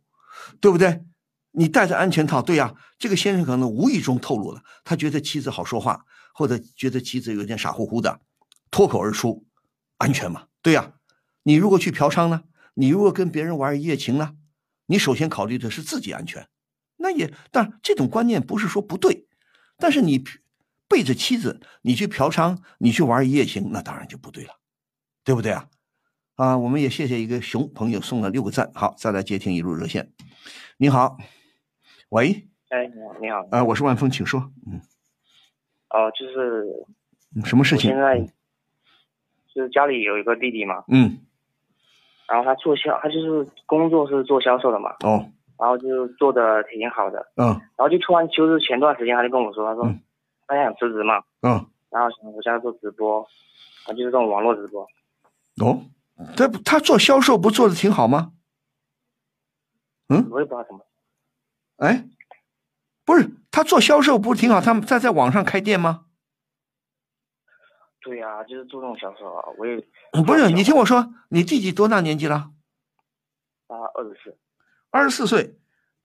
[0.62, 1.04] 对不对？
[1.52, 8.22] 你戴着安全套，对呀，这个先生可能无意中透露了，他觉得妻子好说话，或者觉得妻子有点傻乎乎的，
[8.72, 9.44] 脱口而出，
[10.00, 10.48] 安全嘛？
[10.62, 10.96] 对呀，
[11.44, 12.44] 你如果去嫖娼呢？
[12.74, 14.36] 你如果跟别人玩一夜情呢？
[14.88, 16.48] 你首先考虑的是自己安全，
[16.98, 19.28] 那也，但这种观念不是说不对，
[19.78, 20.24] 但是你
[20.88, 24.54] 背着妻子，你去嫖娼，你去玩一夜情，那当然就不对了，
[25.24, 25.70] 对不对啊？
[26.36, 30.12] 啊，我们也谢谢一个熊朋友送了六个赞，好，再来接听一路热线，
[30.78, 31.18] 你好。
[32.10, 34.82] 喂，哎，你好，你好，啊，我是万峰，请说，嗯，
[35.90, 37.92] 哦，就是什么事情？
[37.92, 38.26] 现在
[39.60, 41.20] 就是家里有一个弟弟嘛，嗯，
[42.30, 45.30] 然后他做销，他就是工作是做销售的嘛，哦，
[45.60, 49.94] 然后就做的挺好的，嗯，然后就突然就是前段时间他就跟我说，他说
[50.48, 53.20] 他想辞职嘛，嗯，然后想回家做直播，
[53.86, 54.88] 啊，就是这种网络直播，
[55.62, 55.82] 哦，
[56.38, 58.32] 他他做销售不做的挺好吗？
[60.08, 60.86] 嗯，我也不知道怎么。
[61.80, 62.06] 哎，
[63.04, 64.62] 不是他做销售不是挺好？
[64.62, 66.06] 他们在在网上开店吗？
[68.02, 69.76] 对呀、就是做这种销售啊，我也
[70.26, 72.52] 不是，你听我说，你弟弟多大年纪了？
[73.68, 74.38] 他二十四，
[74.90, 75.58] 二十四岁，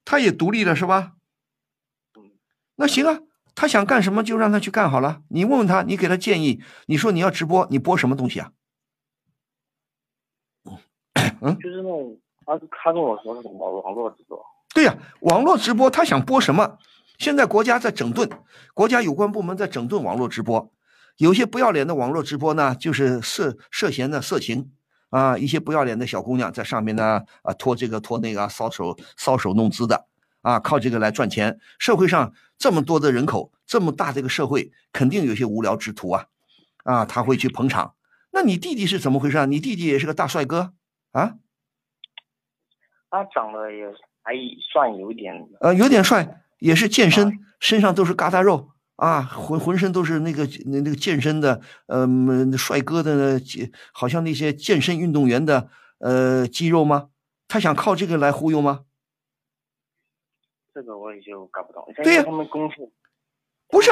[0.05, 1.13] 他也独立了是吧？
[2.77, 3.21] 那行啊，
[3.55, 5.23] 他想干什么就让他去干好了。
[5.29, 8.53] 你问问他，你给他建议，你说你要直播，你播什么东西啊？
[11.41, 14.45] 嗯，就是那种他他跟我说是什么网络直播，
[14.75, 16.79] 对呀、网络直播他想播什么？
[17.19, 18.29] 现在国家在整顿，
[18.75, 20.73] 国家有关部门在整顿网络直播。
[21.17, 24.73] 有些不要脸的网络直播呢，就是涉涉嫌的色情
[25.11, 30.07] 啊，一些不要脸的小姑娘在上面呢啊拖这个拖那个啊搔首搔首弄姿的
[30.43, 31.59] 啊，靠这个来赚钱。
[31.79, 36.27] 社会上这么多的人口，这么大的一个社会，肯定有些无聊之徒啊
[36.83, 37.95] 啊，他会去捧场。
[38.33, 39.47] 那你弟弟是怎么回事啊？
[39.47, 40.75] 你弟弟也是个大帅哥
[41.13, 41.37] 啊？
[43.09, 43.87] 他长得也
[44.23, 44.33] 还
[44.73, 52.07] 算有点，呃，有点帅，也是健身，身上都是疙瘩肉啊，浑浑身都是那个那那个健身的，呃，
[52.57, 55.69] 帅哥的，健好像那些健身运动员的
[55.99, 57.09] 呃肌肉吗？
[57.49, 58.85] 他想靠这个来忽悠吗？
[60.73, 61.85] 这个我也就搞不懂。
[62.03, 62.77] 对呀他们公司
[63.69, 63.91] 不是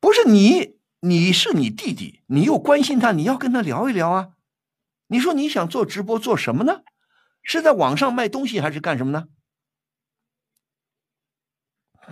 [0.00, 4.30] 不是你，你是你弟弟，你又关心他，你要跟他聊一聊啊。
[5.08, 6.82] 你说你想做直播做什么呢？
[7.42, 9.28] 是在网上卖东西还是干什么呢？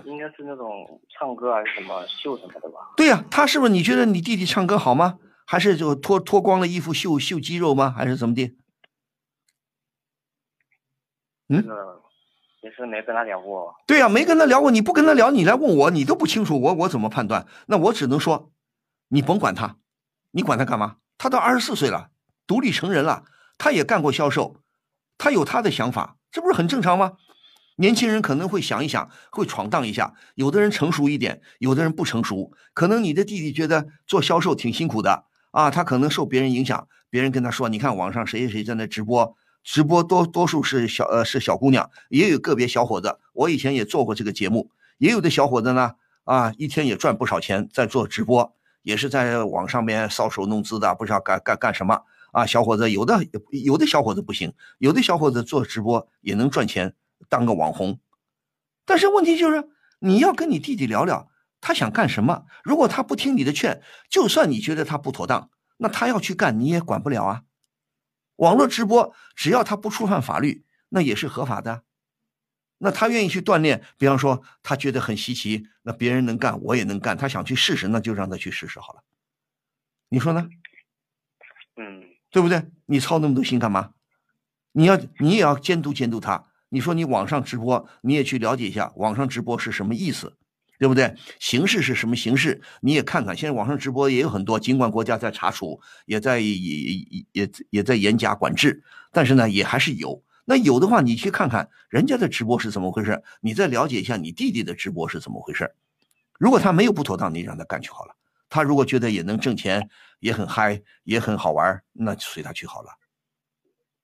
[0.04, 2.92] 应该是那种唱歌还是什么秀什么的吧？
[2.96, 5.18] 对呀、他是不是你觉得你弟弟唱歌好吗？
[5.44, 7.94] 还是就脱脱光了衣服秀秀肌肉吗？
[7.96, 8.54] 还是怎么的？
[11.48, 12.02] 嗯这个
[12.62, 13.74] 也是没跟他聊过。
[13.86, 17.46] 对呀、没跟他聊过，你不跟他聊，你来问我，你都不清楚，我我怎么判断？
[17.66, 18.52] 那我只能说，
[19.08, 19.76] 你甭管他，
[20.30, 20.96] 你管他干嘛？
[21.18, 22.10] 他都二十四岁了，
[22.46, 23.24] 独立成人了，
[23.58, 24.56] 他也干过销售，
[25.18, 27.16] 他有他的想法，这不是很正常吗？
[27.76, 30.14] 年轻人可能会想一想，会闯荡一下。
[30.34, 32.52] 有的人成熟一点，有的人不成熟。
[32.74, 39.34] 可能你的弟弟觉得做销售挺辛苦的啊，他可能受别人影响，别人跟他说：“你看网上谁谁谁在那直播，
[39.64, 43.18] 直播多多数是小呃是小姑娘，也有个别小伙子。
[43.32, 45.92] 我以前也做过这个节目，也有的小伙子呢
[46.24, 52.46] 啊，一天也赚不少钱，在做直播，也是在网上面搔首弄姿的，不知道干干干什么啊。
[52.46, 56.94] 小伙子有的有的小伙子不行，有的小伙子做直播也能赚钱。”
[57.28, 58.00] 当个网红，
[58.84, 59.68] 但是问题就是
[60.00, 61.30] 你要跟你弟弟聊聊，
[61.60, 62.46] 他想干什么？
[62.64, 67.42] 如果他不听你的劝，就算你觉得他不妥当，那他要去干你也管不了啊。
[68.36, 71.84] 网络直播只要他不触犯法律，那也是合法的。
[72.78, 79.04] 那他愿意去锻炼，比方说他觉得很稀奇，那别人能干我也能干，他想去试试，那就让他去试试好了。
[80.08, 80.48] 你说呢？
[81.76, 82.66] 嗯，对不对？
[82.86, 83.92] 你操那么多心干嘛？
[84.72, 86.48] 你要你也要监督监督他。
[86.72, 90.38] 你说你网上直播，你也去了解一下网上直播是什么意思，
[90.78, 91.14] 对不对？
[91.38, 92.62] 形式是什么形式？
[92.80, 93.36] 你也看看。
[93.36, 98.82] 现在网上直播也有很多，尽管国家在查处，也在也也也也在严加管制，
[99.12, 100.24] 但是呢，也还是有。
[100.46, 105.74] 那有的话，你去看看人家的直播是怎么回事，你再了解一下你弟弟的直播是怎么回事。
[106.38, 108.16] 如果他没有不妥当，你让他干就好了。
[108.48, 109.90] 他如果觉得也能挣钱，
[110.20, 112.88] 也很嗨，也很好玩，那随他去好了，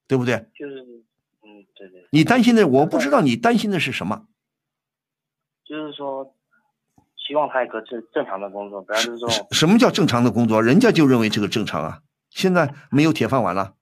[0.07, 0.37] 对不对？
[0.55, 0.85] 就是。
[1.87, 2.09] 嗯，对对。
[2.11, 4.27] 你担心的，我不知道你担心的是什么。
[5.65, 6.35] 就是说，
[7.17, 9.29] 希望他有个正正常的工作，不要就是说。
[9.51, 10.63] 什么叫正常的工作？
[10.63, 12.01] 人家就认为这个正常啊。
[12.31, 13.75] 现在没有铁饭碗了，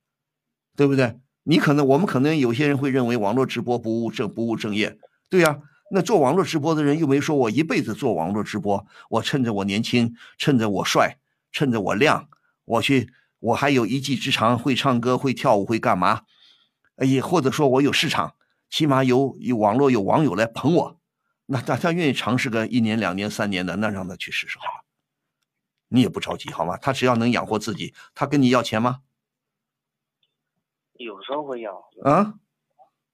[0.77, 1.19] 对不对？
[1.45, 4.99] 你可能，我们可能有些人会认为网络直播不务正不务正业，
[5.31, 5.59] 对呀、啊。
[5.93, 11.19] 那做网络直播的人又没说我一辈子做网络直播，我趁着我年轻，趁着我帅，
[11.53, 12.29] 趁着我亮，
[12.65, 16.23] 我去，我还有一技之长，会唱歌，会跳舞，会干嘛？
[16.99, 18.35] 也或者说我有市场，
[18.71, 21.01] 起码有有网络有网友来捧我，
[21.47, 24.85] 那大家愿意尝试个一年、两年、三年的，那让他去试试好了。
[25.89, 26.77] 你也不着急好吗？
[26.77, 29.01] 他只要能养活自己，他跟你要钱吗？
[30.95, 32.35] 有时候会要啊，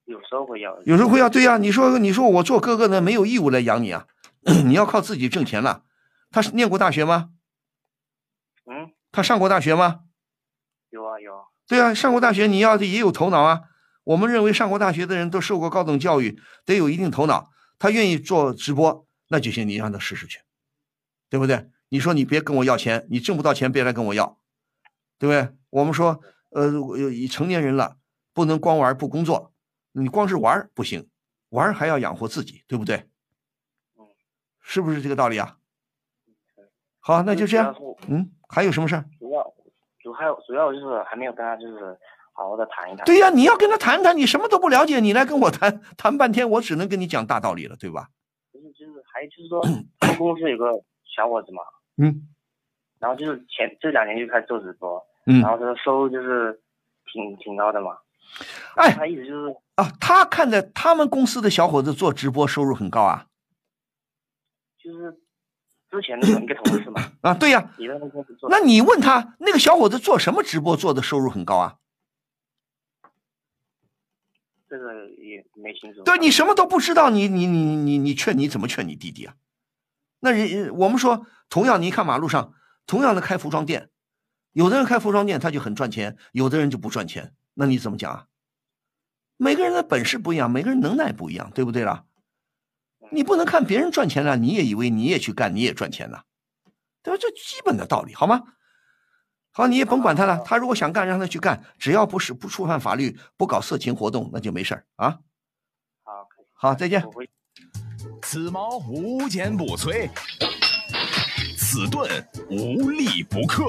[0.05, 1.29] 有时候会要，有时候会要。
[1.29, 4.07] 对呀、啊，你说你说我做哥哥的没有义务来养你啊，
[4.65, 5.83] 你要靠自己挣钱了。
[6.31, 7.31] 他是念过大学吗？
[8.65, 10.05] 嗯，他上过大学吗？
[10.89, 11.43] 有啊有啊。
[11.67, 13.63] 对啊，上过大学你要也有头脑啊。
[14.03, 17.51] 我们认为上过大学的人都受过高等教育，得有一定头脑。
[17.79, 20.39] 他愿意做直播，那就行，你让他试试去，
[21.29, 21.69] 对不对？
[21.89, 24.39] 你说你别跟我要钱，你挣不到钱别来跟我要，
[25.17, 25.55] 对不对？
[25.69, 26.71] 我们说，呃，
[27.29, 27.97] 成年人了，
[28.33, 29.53] 不能光玩不工作，
[29.91, 31.09] 你光是玩不行，
[31.49, 33.09] 玩还要养活自己，对不对？
[34.61, 35.57] 是不是这个道理啊？
[36.99, 37.75] 好，那就这样。
[38.07, 39.05] 嗯，还有什么事儿？
[39.19, 39.43] 主要
[40.01, 41.99] 主主要主要就是还没有跟他就是
[42.33, 43.05] 好好的谈一谈。
[43.05, 48.09] 对呀，你要跟他谈谈，你什么都不了解，你来跟我谈 谈半天，我只能跟你讲大道理了，对吧？
[48.51, 49.61] 不是，就是还就是说，
[49.99, 50.71] 他公司有个
[51.15, 51.61] 小伙子嘛，
[51.97, 52.27] 嗯，
[52.99, 56.59] 然后就是前这两年就开始做直播，嗯然后他的收入就是
[57.11, 57.97] 挺挺高的嘛。
[58.75, 63.27] 哎，他意思就是啊，他看着他们公司的小伙子做直播收入很高啊，
[64.81, 65.19] 就是
[65.91, 71.75] 之前的一个同事嘛， 啊，对呀、你在那公司做，那你问他那个小伙子做什么直播做的收入很高啊？
[74.73, 76.01] 这个也没清楚。
[76.01, 79.35] 对你什么都不知道，你你你你你劝你怎么劝你弟弟啊？
[80.19, 82.55] 那人我们说，同样你看马路上，
[82.87, 83.91] 同样的开服装店，
[84.51, 88.25] 有的人开服装店他就很赚钱，有的人就不赚钱，那你怎么讲啊？
[89.37, 92.05] 每个人的本事不一样，每个人能耐不一样，对不对啦？
[93.11, 96.23] 你不能看别人赚钱了，你也以为你也去干，你也赚钱了，
[97.03, 97.19] 对吧？
[97.21, 98.41] 这基本的道理，好吗？
[99.55, 105.19] 好，你也甭管他了，他如果想干，让他去干，只要不是不触犯法律，不搞色情活动，那就没事儿啊。
[106.03, 107.03] 好，好，再见。
[108.23, 110.09] 此矛无坚不摧，
[111.55, 112.09] 此盾
[112.49, 113.63] 无力不克。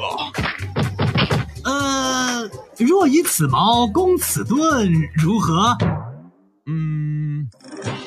[1.64, 2.48] 呃，
[2.78, 5.76] 若以此矛攻此盾，如何？
[6.66, 7.46] 嗯，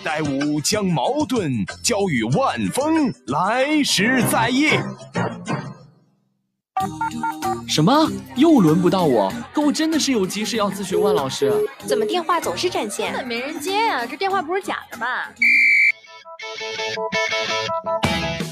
[0.03, 4.69] 待吾将矛盾交与万峰，来时再议。
[7.77, 8.11] 什么？
[8.35, 9.31] 又轮不到我？
[9.53, 11.53] 可我真的是有急事要咨询万老师。
[11.85, 13.11] 怎么电话总是占线？
[13.11, 15.31] 根本没人接呀、这电话不是假的吧？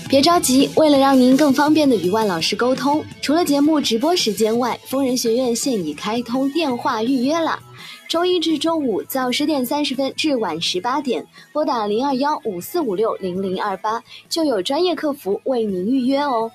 [0.07, 7.57] 别着急，为了让您更方便的与万老师沟通，除了节目直播时间外，疯人学院现已开通电话预约了。
[8.07, 16.51] 周一至周五早十点三十分至晚十八点，拨打零二幺五四五六零零二八，就有专业客服为您预约哦。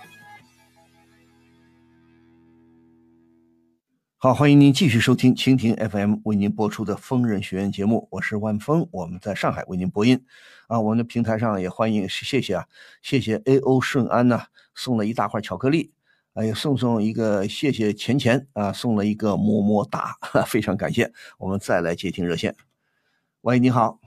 [4.22, 10.22] 好，欢迎您继续收听蜻蜓 FM 为您播出的疯人学院节目，我是万峰，我们在上海为您播音。
[10.68, 12.66] 啊，我们的平台上也欢迎，谢谢啊，
[13.00, 15.94] 谢谢 AO 顺安呐、送了一大块巧克力，
[16.34, 20.14] 哎呀，送送一个谢谢钱钱啊，送了一个么么哒，
[20.46, 21.10] 非常感谢。
[21.38, 22.54] 我们再来接听热线，
[23.40, 24.00] 喂，你好，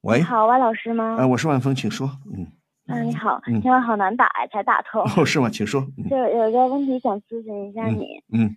[0.00, 1.14] 喂，你好，万老师吗？
[1.16, 2.10] 哎、我是万峰，请说。
[2.36, 2.44] 嗯，
[2.88, 5.00] 嗯，你好，嗯电话好难打呀，才打通。
[5.16, 5.48] 哦，是吗？
[5.48, 5.86] 请说。
[5.96, 8.56] 嗯就有一个问题想咨询一下你，嗯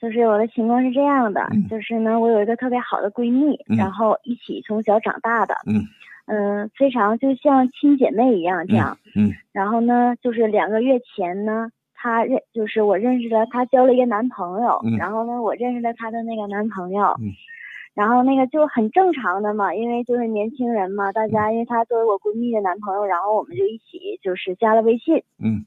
[0.00, 3.76] 就是我的情况是这样的，就是呢，我有一个特别好的闺蜜，嗯。
[3.76, 5.82] 然后一起从小长大的，嗯。
[6.30, 8.98] 嗯、非常就像亲姐妹一样这样。
[9.16, 14.98] 嗯然后呢，就是两个月前呢，她认就是我认识了，她交了一个男朋友，嗯。
[14.98, 17.32] 然后呢，我认识了她的那个男朋友，嗯。
[17.94, 25.64] 然后那个就很正常的嘛，因为就是年轻人嘛，大家因为她作为我闺蜜的男朋友，然后我们就一起就是加了微信，嗯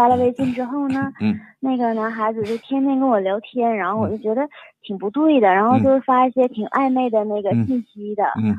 [0.00, 1.38] 加了微信之后呢，嗯。
[1.62, 4.48] 那个男孩子就天天跟我聊天，然后我就觉得
[4.80, 7.66] 挺不对的，然后就是发一些挺暧昧的那个嗯。
[7.66, 8.56] 信息的，嗯。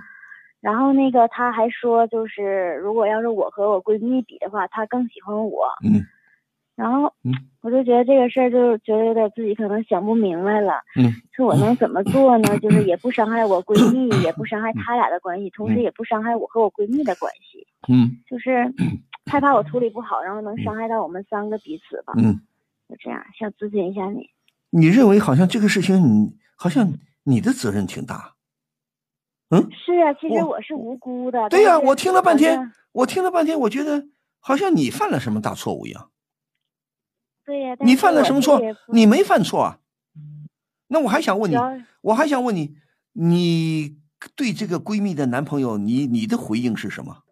[0.62, 5.64] 然后那个他还说，就是如果要是我和我闺蜜比的话，他更喜欢我。
[5.84, 6.06] 嗯。
[6.76, 7.34] 然后嗯。
[7.64, 10.74] 我就觉得这个事儿，就觉得有点自己可能想不明白了。
[10.96, 11.12] 嗯。
[11.36, 12.56] 说我能怎么做呢？
[12.60, 17.66] 就是也不伤害我闺蜜， 也不伤害他俩的关系，同时也不伤害我和我闺蜜的关系。
[17.92, 18.18] 嗯。
[18.30, 18.72] 就是
[19.32, 22.12] 害怕我处理不好，然后能伤害到我们三个彼此吧。
[22.18, 22.42] 嗯，
[22.90, 24.30] 就这样，想咨询一下你。
[24.70, 26.94] 你认为好像这个事情你好像
[27.24, 28.36] 你的责任挺大。
[29.50, 31.48] 嗯，是啊，其实我是无辜的。
[31.50, 34.08] 对呀、我听了半天，我听了半天，我觉得
[34.40, 36.10] 好像你犯了什么大错误一样。
[37.46, 39.80] 对呀、但你犯了什么错你没犯错啊。
[40.88, 41.56] 那我还想问你
[42.02, 42.76] 我还想问你，
[43.14, 43.98] 你
[44.36, 47.24] 对这个闺蜜的男朋友，你你的回应是什么？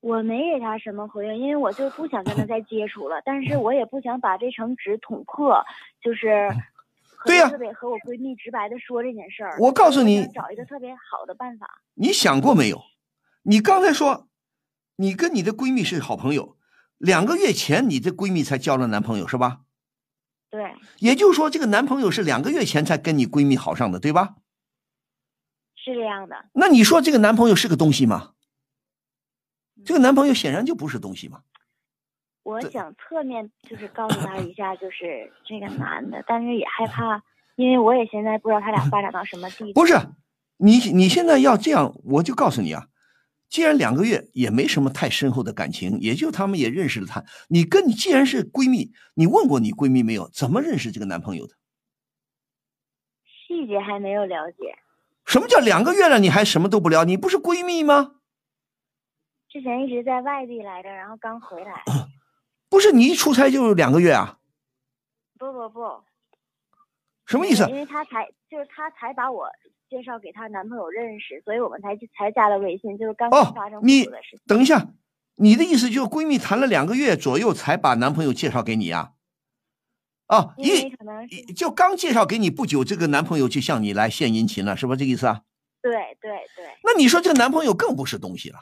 [0.00, 5.60] 我没给他什么回应，因为我就不想跟他再接触了，但是我也不想把这层纸捅破，
[6.00, 6.48] 就是
[7.24, 9.56] 对呀特别和我闺蜜直白的说这件事儿。
[9.58, 11.82] 我告诉你找一个特别好的办法。
[11.94, 12.80] 你想过没有？
[13.42, 14.28] 你刚才说，
[14.96, 16.56] 你跟你的闺蜜是好朋友，
[16.98, 19.62] 两个月前你的闺蜜才交了男朋友是吧？
[20.50, 24.36] 对，也就是说，这个男朋友是两个月前才跟你闺蜜好上的，对吧？
[25.74, 26.46] 是这样的。
[26.54, 28.32] 那你说这个男朋友是个东西吗？
[29.84, 31.42] 这个男朋友显然就不是东西嘛。
[32.42, 37.22] 我想侧面就是告诉他一下，就是这个男的，但是也害怕，
[37.56, 39.80] 因为我也现在不知道他俩发展到什么地步。
[39.80, 39.94] 不是，
[40.56, 42.86] 你你现在要这样，我就告诉你啊，
[43.50, 47.24] 既然两个月也没什么太深厚的感情，也就他们也认识了他。
[47.48, 50.30] 你跟你既然是闺蜜，你问过你闺蜜没有？
[50.30, 51.54] 怎么认识这个男朋友的？
[53.46, 54.74] 细节还没有了解。
[55.26, 57.04] 什么叫两个月了你还什么都不聊？
[57.04, 58.17] 你不是闺蜜吗？
[59.48, 61.82] 之前一直在外地来着，然后刚回来。
[62.70, 64.38] 不是你一出差就两个月啊？
[65.38, 66.02] 不不不，
[67.26, 67.66] 什么意思？
[67.68, 69.48] 因为她才就是她才把我
[69.88, 74.40] 介绍给她男朋友认识，所以我们才才加了微信，就是刚刚发生哦，你的事情。
[74.46, 74.88] 等一下，
[75.36, 79.12] 你的意思就是闺蜜谈了两个月左右才把男朋友介绍给你啊？
[80.26, 80.90] 啊，一
[81.54, 85.40] 就刚介绍给你不久，这个男朋友就向你来献殷勤了，是不是这个意思啊？
[85.80, 88.58] 对对对，那你说这个男朋友更不是东西了，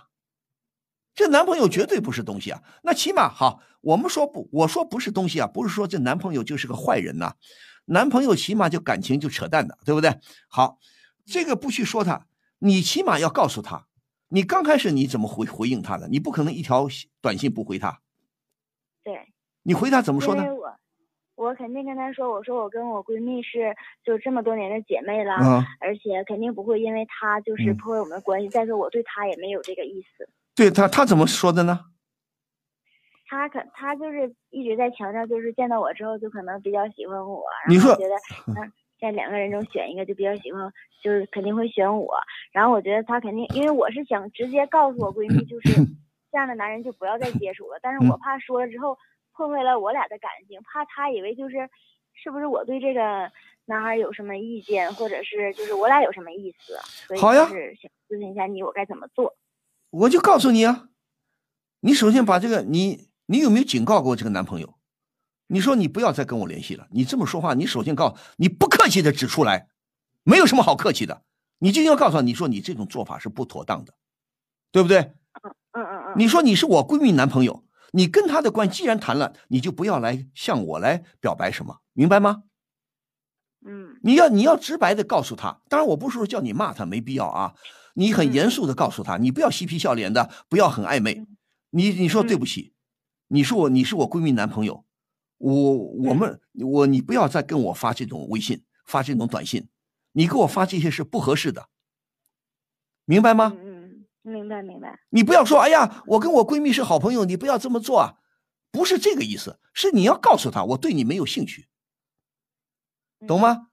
[1.16, 2.62] 这男朋友绝对不是东西啊。
[2.84, 7.34] 那起码好，我们说不，我说不是东西啊，不是说这男朋友就是个坏人呐、
[7.86, 10.14] 男朋友起码就感情就扯淡的，对不对？
[10.48, 10.78] 好，
[11.24, 12.26] 这个不去说他，
[12.60, 13.86] 你起码要告诉他，
[14.28, 16.06] 你刚开始你怎么回回应他的？
[16.06, 16.86] 你不可能一条
[17.20, 18.00] 短信不回他，
[19.02, 19.32] 对。
[19.62, 20.72] 你回他怎么说呢我
[21.34, 23.74] 我肯定跟他说，我说我跟我闺蜜是
[24.04, 28.48] 就这么多年的姐妹了，嗯而且肯定不会因为她就是嗯破坏我们的关系。
[28.48, 31.78] 再说我对她也没有这个意思，对他，他怎么说的呢？
[33.28, 38.14] 他可他就是一直在强调，就是见到我之后就可能比较喜欢我，然后觉得
[38.60, 38.72] 嗯。
[38.98, 40.72] 在两个人中选一个，就比较喜欢，
[41.02, 42.16] 就是肯定会选我。
[42.50, 45.68] 然后我觉得他肯定，因为我是想直接告诉我闺蜜，就是
[46.32, 47.78] 这样的男人就不要再接触了。
[47.82, 48.96] 但是嗯我怕说了之后
[49.34, 51.68] 破坏了我俩的感情，怕他以为就是
[52.14, 53.30] 是不是我对这个
[53.66, 59.36] 男孩有什么意见，或者是就是我俩有什么意思，所以就是想咨询一下你我该怎么做。
[59.90, 60.88] 我就告诉你啊，
[61.80, 64.74] 你首先把这个你你有没有警告过这个男朋友？
[65.48, 66.88] 你说你不要再跟我联系了。
[66.90, 69.68] 你这么说话，你首先告你不客气的指出来，
[70.24, 71.22] 没有什么好客气的。
[71.58, 73.94] 你就应该告诉他，你说你这种做法是不妥当的，
[74.72, 74.98] 对不对？
[75.72, 76.14] 嗯嗯嗯。
[76.16, 82.42] 你说你是我闺蜜男朋友，你跟他的关系既然谈了，你就不要来向我来表白什么，明白吗？
[83.64, 84.00] 嗯。
[84.02, 87.54] 你要你要直白的告诉他，当然我不是说叫你骂他，没必要啊。
[87.96, 91.26] 你很严肃的告诉他，你不要嬉皮笑脸的，不要很暧昧。
[91.70, 92.74] 你你说对不起，
[93.28, 94.84] 你是我你是我闺蜜男朋友，
[95.38, 99.68] 我我们我你不要再跟我发这种微信，发这种短信，
[100.12, 101.68] 你给我发这些是不合适的，
[103.06, 103.56] 明白吗？
[103.58, 105.00] 嗯，明白明白。
[105.08, 108.14] 你不要说，哎呀，我跟我闺蜜是好朋友，你不要这么做啊，
[108.70, 111.68] 不是这个意思，是你要告诉她，我对你没有兴趣，
[113.26, 113.68] 懂吗？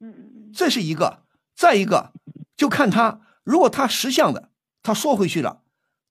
[0.00, 2.12] 嗯嗯这是一个，再一个，
[2.56, 3.20] 就看他，
[3.50, 4.50] 如果他识相的，
[4.80, 5.62] 他说回去了，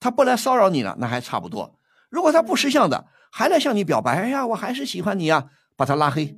[0.01, 1.77] 他不来骚扰你了，那还差不多；
[2.09, 6.35] 如果他不识相的，还来向你表白，哎呀，我还是喜欢你呀，把他拉黑。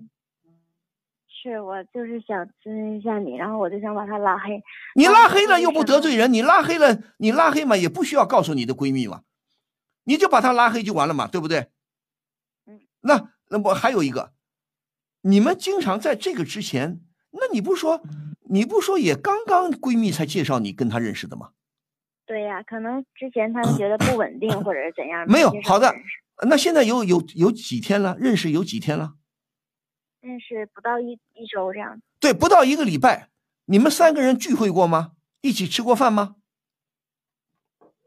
[1.27, 4.61] 是我就是想咨询一下你，然后我就想把他拉黑。
[4.93, 9.23] 你拉黑了又不得罪人，你拉黑了，你拉黑嘛也不需要告诉你的闺蜜嘛，
[10.03, 11.71] 你就把他拉黑就完了嘛，对不对？
[12.99, 14.33] 那那我还有一个，
[15.21, 17.01] 你们经常在这个之前，
[17.31, 18.03] 那你不说，
[18.51, 21.51] 你不说也刚刚闺蜜才介绍你跟她认识的吗？
[22.25, 25.25] 对呀，可能之前他们觉得不稳定 或者是怎样。
[25.25, 25.93] 没有，好的，
[26.47, 28.17] 那现在有有有几天了？
[28.19, 29.15] 认识有几天了？
[30.19, 32.01] 认识不到一一周这样。
[32.19, 33.29] 对，不到一个礼拜，
[33.65, 35.13] 你们三个人聚会过吗？
[35.41, 36.35] 一起吃过饭吗？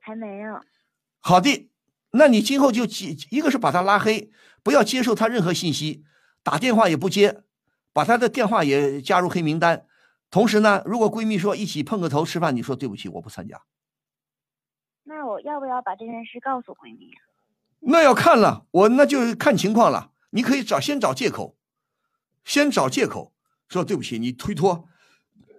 [0.01, 0.61] 还没有。
[1.21, 1.71] 好的，
[2.13, 4.31] 那你今后就几，一个是把他拉黑，
[4.63, 6.05] 不要接受他任何信息，
[6.43, 7.43] 打电话也不接，
[7.95, 9.87] 把他的电话也加入黑名单。
[10.35, 13.63] 同时呢，如果闺蜜说一起碰个头吃饭，你说对不起，我不参加。
[15.05, 17.23] 那我要不要把这件事告诉闺蜜啊？
[17.79, 20.11] 那要看了，我那就看情况了。
[20.31, 21.55] 你可以找先找借口，
[22.43, 23.33] 先找借口
[23.69, 24.89] 说对不起，你推脱。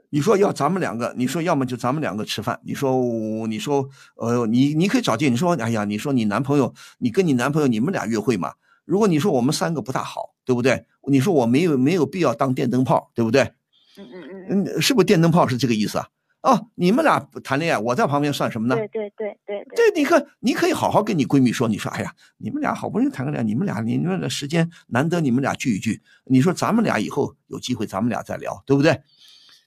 [0.10, 2.60] 你说要咱们两个，你说要么就咱们两个吃饭。
[2.65, 3.88] 你说我你说
[4.18, 8.56] 呃，你你可以找借，你说哎呀，你说你男朋友，你跟你男朋友你们俩约会嘛？
[8.84, 10.85] 如果你说我们三个不大好，对不对？
[11.07, 13.53] 你说我没有没有必要当电灯泡，对不对？
[13.97, 14.63] 嗯嗯嗯。
[14.65, 16.07] 嗯，是不是电灯泡是这个意思啊？
[16.41, 18.76] 哦，你们俩谈恋爱，我在旁边算什么呢？
[18.76, 26.03] 对对对对对，你看你可以好好跟你闺蜜说，你说，哎呀，你们俩好不容易谈个恋爱，你们俩你们的时间难得，你们俩聚一聚。
[26.26, 29.01] 你说咱们俩以后有机会，咱们俩再聊，对不对？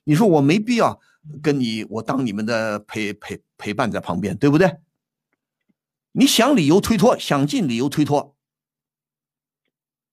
[0.05, 0.97] 你说我没必要
[1.41, 4.77] 跟你，我当你们的陪陪陪伴在旁边，对不对？
[6.13, 8.37] 你想理由推脱，想尽理由推脱。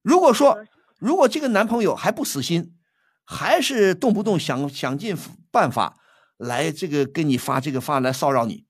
[0.02, 0.58] 如果说，
[0.98, 2.74] 如果这个男朋友还不死心，
[3.26, 5.16] 还是动不动想想尽
[5.50, 5.98] 办法
[6.38, 8.64] 来这个跟你发这个发来骚扰你，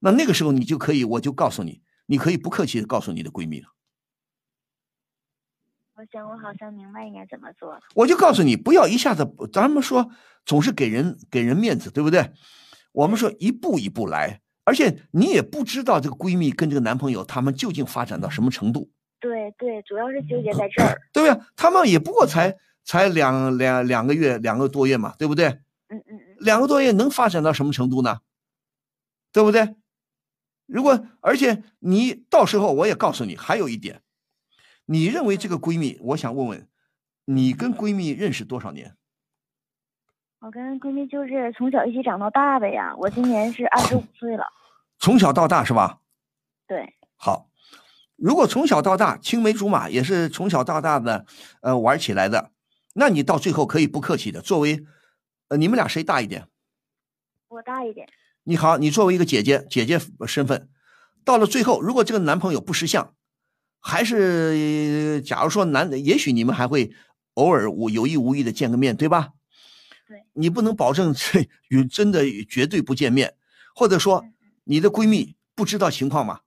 [0.00, 3.68] 那那个时候你就可以，我就告诉你，你可以不客气的告诉你的闺蜜了。
[5.94, 7.80] 我想我好像明白应该怎么做了。
[7.94, 10.10] 我就告诉你，不要一下子，咱们说
[10.44, 12.32] 总是给人给人面子，对不对？
[12.92, 18.90] 我们说一步一步来，而且你也不知道这个闺蜜跟这个男朋友他们究竟发展到什么程度，
[19.20, 21.00] 对对，主要是纠结在这儿。
[21.12, 21.46] 对不对？
[21.54, 25.48] 他们也不过才才两两两个月，两个多月嘛，对不对？
[25.88, 26.36] 嗯嗯嗯。
[26.40, 28.20] 两个多月能发展到什么程度呢？
[29.32, 29.76] 对不对？
[30.66, 34.02] 如果而且你到时候我也告诉你，还有一点，
[34.86, 36.68] 你认为这个闺蜜，我想问问，
[37.26, 38.96] 你跟闺蜜认识多少年？
[40.40, 42.94] 我跟闺蜜就是从小一起长到大的呀。
[42.96, 44.44] 我今年是二十五岁了。
[44.98, 46.00] 从小到大是吧？
[46.66, 46.94] 对。
[47.16, 47.50] 好，
[48.16, 51.26] 如果从小到大青梅竹马，也是从小到大的
[51.60, 52.51] 呃玩起来的，
[52.94, 54.40] 那你到最后可以不客气的。
[54.40, 54.84] 作为
[55.48, 56.46] 呃，你们俩谁大一点？
[57.48, 58.08] 我大一点。
[58.44, 60.68] 你好，你作为一个姐姐，姐姐身份，
[61.24, 63.14] 到了最后，如果这个男朋友不识相，
[63.78, 66.92] 还是假如说男的，也许你们还会
[67.34, 69.32] 偶尔无有意无意的见个面，对吧？
[70.08, 70.24] 对。
[70.32, 73.34] 你不能保证这与真的绝对不见面，
[73.74, 74.24] 或者说
[74.64, 76.40] 你的闺蜜不知道情况吗？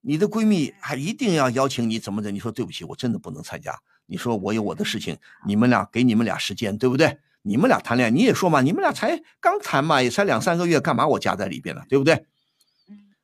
[0.00, 2.30] 你的闺蜜还一定要邀请你怎么的？
[2.30, 3.78] 你说对不起，我真的不能参加。
[4.12, 5.16] 你说我有我的事情，
[5.46, 7.18] 你们俩给你们俩时间，对不对？
[7.40, 11.82] 你们俩谈恋爱，你也说嘛，你们俩才刚谈嘛，也才两三个月，干嘛我夹在里边了？
[11.88, 12.26] 对不对？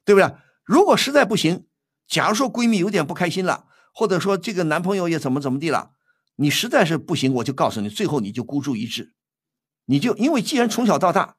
[0.07, 0.35] 对不对？
[0.65, 1.67] 如果实在不行，
[2.07, 5.91] 假如说闺蜜有点不开心了，或者说这个男朋友也怎么怎么地了，
[6.37, 9.13] 你实在是不行，我就告诉你，最后你就孤注一掷，
[9.85, 11.37] 你就因为既然从小到大，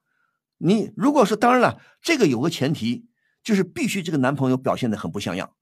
[0.60, 3.08] 你如果说当然了，这个有个前提，
[3.44, 5.54] 就是必须这个男朋友表现的很不像样，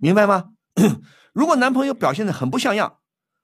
[0.00, 0.50] 明白吗？
[1.32, 3.00] 如果男朋友表现的很不像样，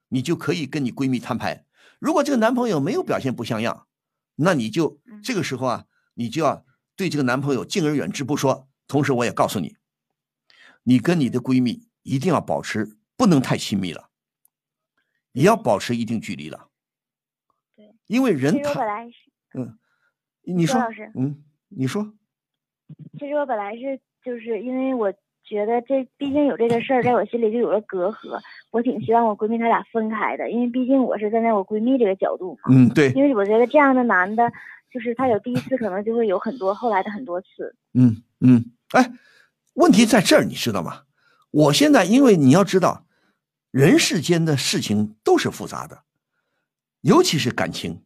[0.08, 1.64] 你就可以跟你闺蜜摊牌。
[1.98, 3.86] 如果这个男朋友没有表现不像样，
[4.36, 8.68] 那你就这个时候啊，你就要对这个男朋友敬而远之不说。
[8.86, 9.76] 同时，我也告诉你，
[10.82, 14.10] 你跟你的闺蜜一定要保持不能太亲密了，
[15.32, 16.68] 也要保持一定距离了。
[17.74, 18.84] 对，因为人他
[19.54, 19.78] 嗯，
[20.42, 20.80] 你说
[21.14, 22.14] 嗯，你说，
[23.18, 25.12] 其实我本来是就是因为我。
[25.48, 28.38] 觉得这毕竟有这个事儿，在我心里就有了隔阂。
[28.70, 32.74] 我挺希望我闺蜜她俩分开的，因为毕竟我是站在我闺蜜这个角度嘛。
[32.74, 33.10] 嗯，对。
[33.12, 34.52] 因为我觉得这样的男的，
[34.92, 37.74] 就是他有第一次，可能就会有很多后来的很多次。
[37.94, 39.10] 嗯嗯，哎，
[39.74, 41.04] 问题在这儿，你知道吗？
[41.50, 43.06] 我现在因为你要知道，
[43.70, 46.02] 人世间的事情都是复杂的，
[47.00, 48.02] 尤其是感情，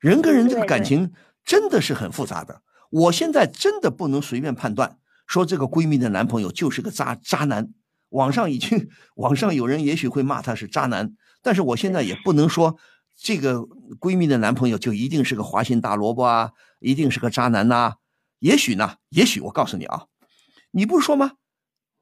[0.00, 1.12] 人跟人这个感情
[1.44, 2.62] 真的是很复杂的。
[2.90, 4.96] 我现在真的不能随便判断。
[5.28, 7.72] 说这个闺蜜的男朋友就是个渣渣男，
[8.08, 12.76] 网上已经 网上有人也许会骂他是渣男，但是我现在也不能说
[13.16, 13.58] 这个
[14.00, 17.96] 闺蜜的男朋友就一定是个花心大萝卜啊，一定是个渣男呐。
[18.40, 20.06] 也许呢，也许我告诉你啊，
[20.70, 21.32] 你不是说吗？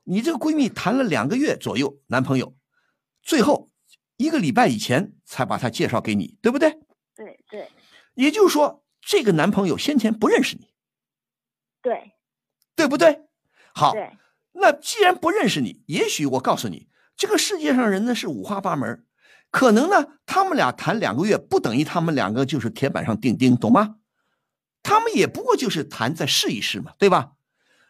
[0.04, 2.54] 你这个闺蜜谈了两个月左右男朋友，
[3.22, 3.70] 最后
[4.16, 6.78] 一个礼拜以前才把他介绍给你，对不对？
[7.16, 7.68] 对对。
[8.14, 10.68] 也就是说，这个男朋友先前不认识你。
[11.82, 12.12] 对。
[12.76, 13.22] 对不对？
[13.74, 13.94] 好，
[14.52, 19.04] 那既然不认识你，也许我告诉你，这个世界上人呢是五花八门，
[19.50, 23.96] 可能呢他们俩谈两个月，不等于他们两个就是铁板上钉钉，懂吗？
[24.82, 27.32] 他们也不过就是谈再试一试嘛，对吧？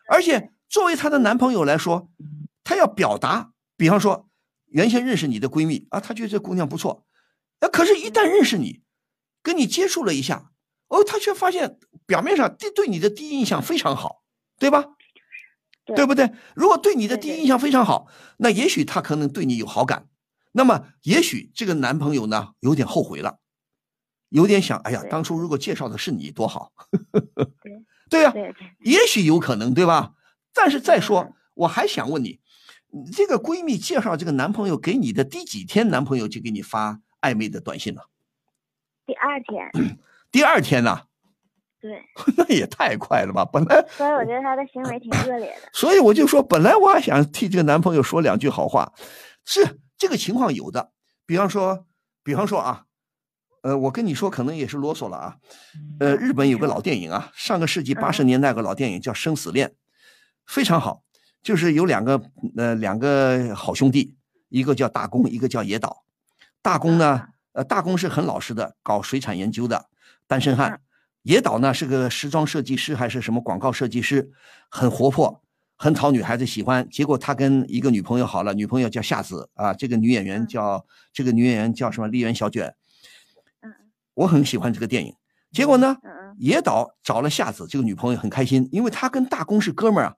[0.08, 2.08] 而且作为她的男朋友来说，
[2.64, 4.28] 他要表达，比方说
[4.66, 7.04] 原先认识你的闺蜜啊，她觉得这姑娘不错，
[7.60, 8.82] 那可是，一旦认识你，
[9.42, 10.50] 跟你接触了一下，
[10.88, 14.22] 哦，她却发现表面上对对你的第一印象非常好。
[14.58, 14.84] 对吧？
[15.94, 16.32] 对不对？
[16.54, 18.08] 如果对你的第一印象非常好，
[18.38, 20.08] 那也许他可能对你有好感。
[20.52, 23.38] 那么，也许这个男朋友呢，有点后悔了，
[24.30, 26.72] 有点想，哎呀，当初如果介绍的是你多好。
[28.10, 28.32] 对 呀，
[28.80, 30.14] 也许有可能，对吧？
[30.52, 32.40] 但是再说，我还想问你，
[33.12, 38.08] 这个闺蜜介绍这个男朋友给你的第几天，男朋友就给你发暧昧的短信了？
[39.06, 39.98] 第二天。
[40.32, 41.02] 第二天呢？
[41.80, 42.02] 对，
[42.36, 43.44] 那也太快了吧！
[43.44, 45.68] 本来，所以我觉得他的行为挺恶劣的。
[45.72, 48.92] 所以我就说，本来我还想替这个男朋友说两句好话，
[49.44, 50.90] 是这个情况有的。
[51.26, 51.86] 比方说，
[52.24, 52.84] 比方说啊，
[53.62, 55.36] 呃，我跟你说，可能也是啰嗦了啊。
[56.00, 59.68] 呃，日本有个老电影啊，上个世纪八十年代个老电影叫《生死恋》，
[60.46, 61.02] 非常好，
[61.42, 62.22] 就是有两个
[62.56, 64.16] 呃两个好兄弟，
[64.48, 66.04] 一个叫大公，一个叫野岛。
[66.62, 69.86] 大公呢，呃，大公是很老实的，搞水产研究的，
[70.26, 70.80] 单身汉。
[71.26, 74.30] 野岛呢是个时装设计师还是什么广告设计师，
[74.68, 75.42] 很活泼，
[75.74, 76.88] 很讨女孩子喜欢。
[76.88, 82.06] 结果他跟一个女朋友好了，女朋友叫夏子啊，这个女演员叫这个女演员叫什么？
[82.06, 82.72] 丽媛小卷。
[83.60, 83.74] 嗯，
[84.14, 85.16] 我很喜欢这个电影。
[85.50, 85.96] 结果呢，
[86.38, 90.14] 野岛找了夏子这个女朋友很开心，因为他跟大公是哥们儿啊，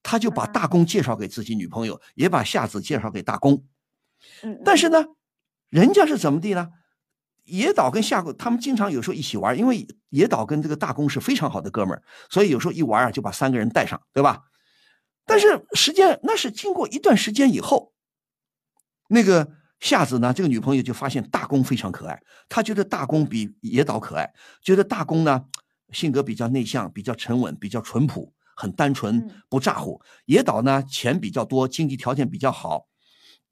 [0.00, 3.64] 他就把大公介绍给自己女朋友，也把夏子介绍给大公。
[4.44, 5.06] 嗯，但是呢，
[5.70, 6.68] 人家是怎么地呢？
[7.44, 14.42] 野岛跟夏公他们经常有时候一起玩，因为野岛跟这个大公是非常好的哥们儿，所以有时候一玩啊就把三个人带上，对吧？
[15.24, 17.92] 但是时间那是经过一段时间以后，
[19.08, 24.32] 那个夏子呢，这个女朋友就发现大公非常可爱，她觉得大公比野岛可爱，
[24.62, 25.44] 觉得大公呢
[25.92, 30.00] 性格比较内向，比较沉稳，比较淳朴，很单纯，不咋呼。
[30.26, 32.86] 野岛呢钱比较多，经济条件比较好。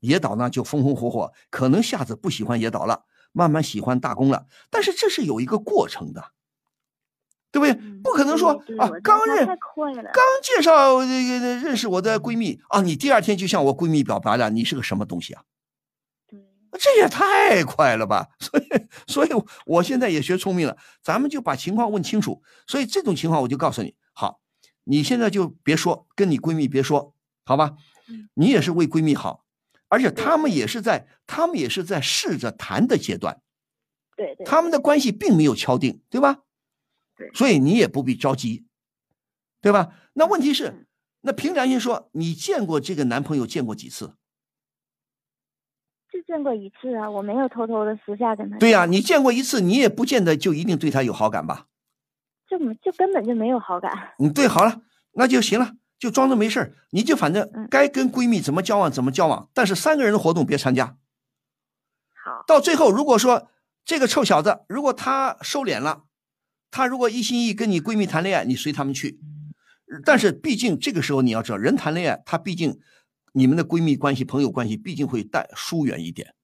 [0.00, 4.46] 野岛呢就风风火火，可能夏子不喜欢野岛了，慢慢喜欢大公了。
[4.70, 6.32] 但是这是有一个过程的，
[7.50, 7.74] 对不对？
[8.02, 15.42] 不可能说啊，刚认刚介绍这个认识我的闺蜜啊，你第二天就向我闺蜜表白了，你是个什么东西啊？
[16.78, 18.28] 这也太快了吧！
[18.38, 18.64] 所以，
[19.08, 19.30] 所以
[19.66, 22.42] 我现在也学聪明了，咱们就把情况问清楚。
[22.66, 24.40] 所以这种情况，我就告诉你，好，
[24.84, 27.12] 你现在就别说，跟你闺蜜别说，
[27.44, 27.72] 好吧？
[28.34, 29.44] 你也是为闺蜜好，
[29.90, 33.42] 而且他们也是在，他们也是在试着谈的阶段。
[34.16, 34.46] 对对。
[34.46, 36.38] 他们的关系并没有敲定，对吧？
[37.16, 37.30] 对。
[37.34, 38.64] 所以你也不必着急，
[39.60, 39.92] 对吧？
[40.14, 40.86] 那问题是，
[41.20, 44.14] 那凭良心说，你见过这个男朋友见过几次？
[46.12, 48.58] 就见过一次啊，我没有偷偷的私下跟他。
[48.58, 51.66] 对呀，你见过一次，你也不见得就一定对他有好感吧？
[52.48, 53.92] 就就根本就没有好感。
[54.18, 60.96] 嗯，对，好了，那就行了，就装着没事你就反正该跟闺蜜怎么交往怎么交往，但是三个人的活动别参加。
[62.24, 62.42] 好。
[62.48, 63.48] 到最后，如果说
[63.84, 66.02] 这个臭小子，如果他收敛了，
[66.72, 69.20] 他如果一心一意跟你闺蜜谈恋爱，你随他们去。
[70.04, 72.80] 但是毕竟这个时候你要知道，人谈恋爱，他毕竟。
[73.32, 76.34] 你们的闺蜜关系、朋友关系毕竟会带疏远一点，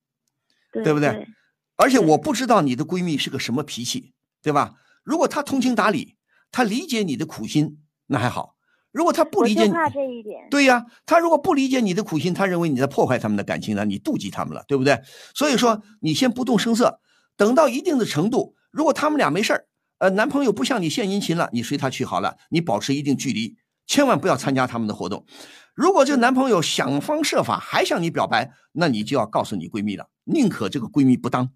[0.85, 1.27] 对不对？
[1.75, 4.75] 而且我不知道你的闺蜜是个什么脾气，对吧？
[5.03, 6.17] 如果她通情达理，
[6.53, 8.56] 她理解你的苦心，那还好；
[8.97, 10.49] 如果他不理解，怕这一点。
[10.51, 14.99] 对呀，他如果不理解你的苦心，他认为你在破坏他们的感情呢，你妒忌他们了，对不对？
[15.35, 16.99] 所以说，你先不动声色，
[17.37, 19.67] 等到一定的程度，如果他们俩没事儿，
[19.99, 25.27] 呃，男朋友不向你献殷勤了，你随他去好了，你保持一定距离，千万不要参加他们的活动。
[25.75, 31.51] 如果这个男朋友想方设法还向你表白，那你就要告诉你闺蜜了，宁可这个闺蜜不当，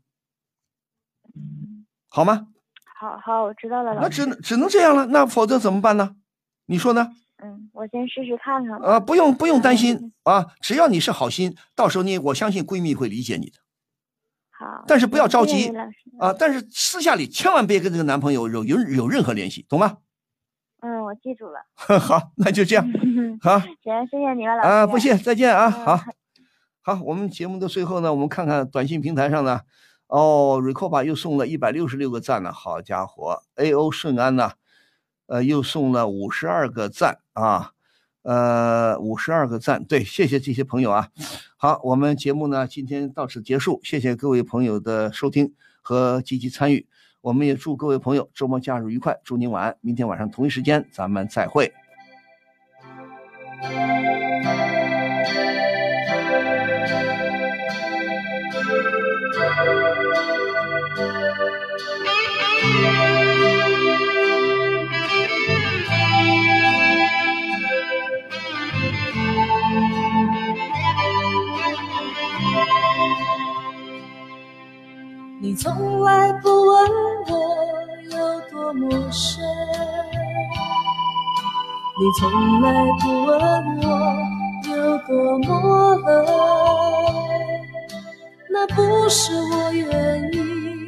[2.10, 2.48] 好吗？
[3.00, 3.94] 好好，我知道了。
[3.94, 6.16] 那只能只能这样了，那否则怎么办呢？
[6.66, 7.12] 你说呢？
[7.42, 8.78] 嗯，我先试试看看。
[8.80, 13.58] 啊，不用不用担心啊，只要你是好心，到时候你我相信闺蜜会理解你的。
[14.50, 14.84] 好。
[14.86, 15.72] 但是不要着急
[16.18, 16.34] 啊！
[16.38, 19.98] 但是私下里千万别跟这个男朋友有有有任何联系，懂吗？
[20.82, 21.60] 嗯，我记住了。
[21.98, 22.86] 好，那就这样。
[23.40, 24.68] 好，行，谢谢你了，老师。
[24.68, 25.70] 啊，不谢，再见啊。
[25.70, 26.00] 好，
[26.82, 29.60] 好，我们节目的最后呢，我们看看短信平台上呢，
[30.08, 33.90] 哦 r e c o b a 又送了一百六十六个赞呢，好家伙，A.O.
[33.90, 34.52] 顺安呢，
[35.26, 37.72] 呃，又送了五十二个赞啊，
[38.22, 41.08] 呃，五十二个赞，对，谢谢这些朋友啊。
[41.56, 46.86] 好，我们节目呢今天到此结束，谢谢各位朋友的收听和积极参与。
[47.20, 49.76] 我们也祝各位朋友周末假日愉快，祝您晚安。
[49.80, 51.72] 明天晚上同一时间咱们再会。
[75.42, 76.90] 你从来不问
[77.30, 77.32] 我
[78.10, 79.42] 有多么深，
[81.96, 83.40] 你从来不问
[83.80, 83.88] 我
[84.68, 86.26] 有多么冷，
[88.50, 90.79] 那不是我愿意。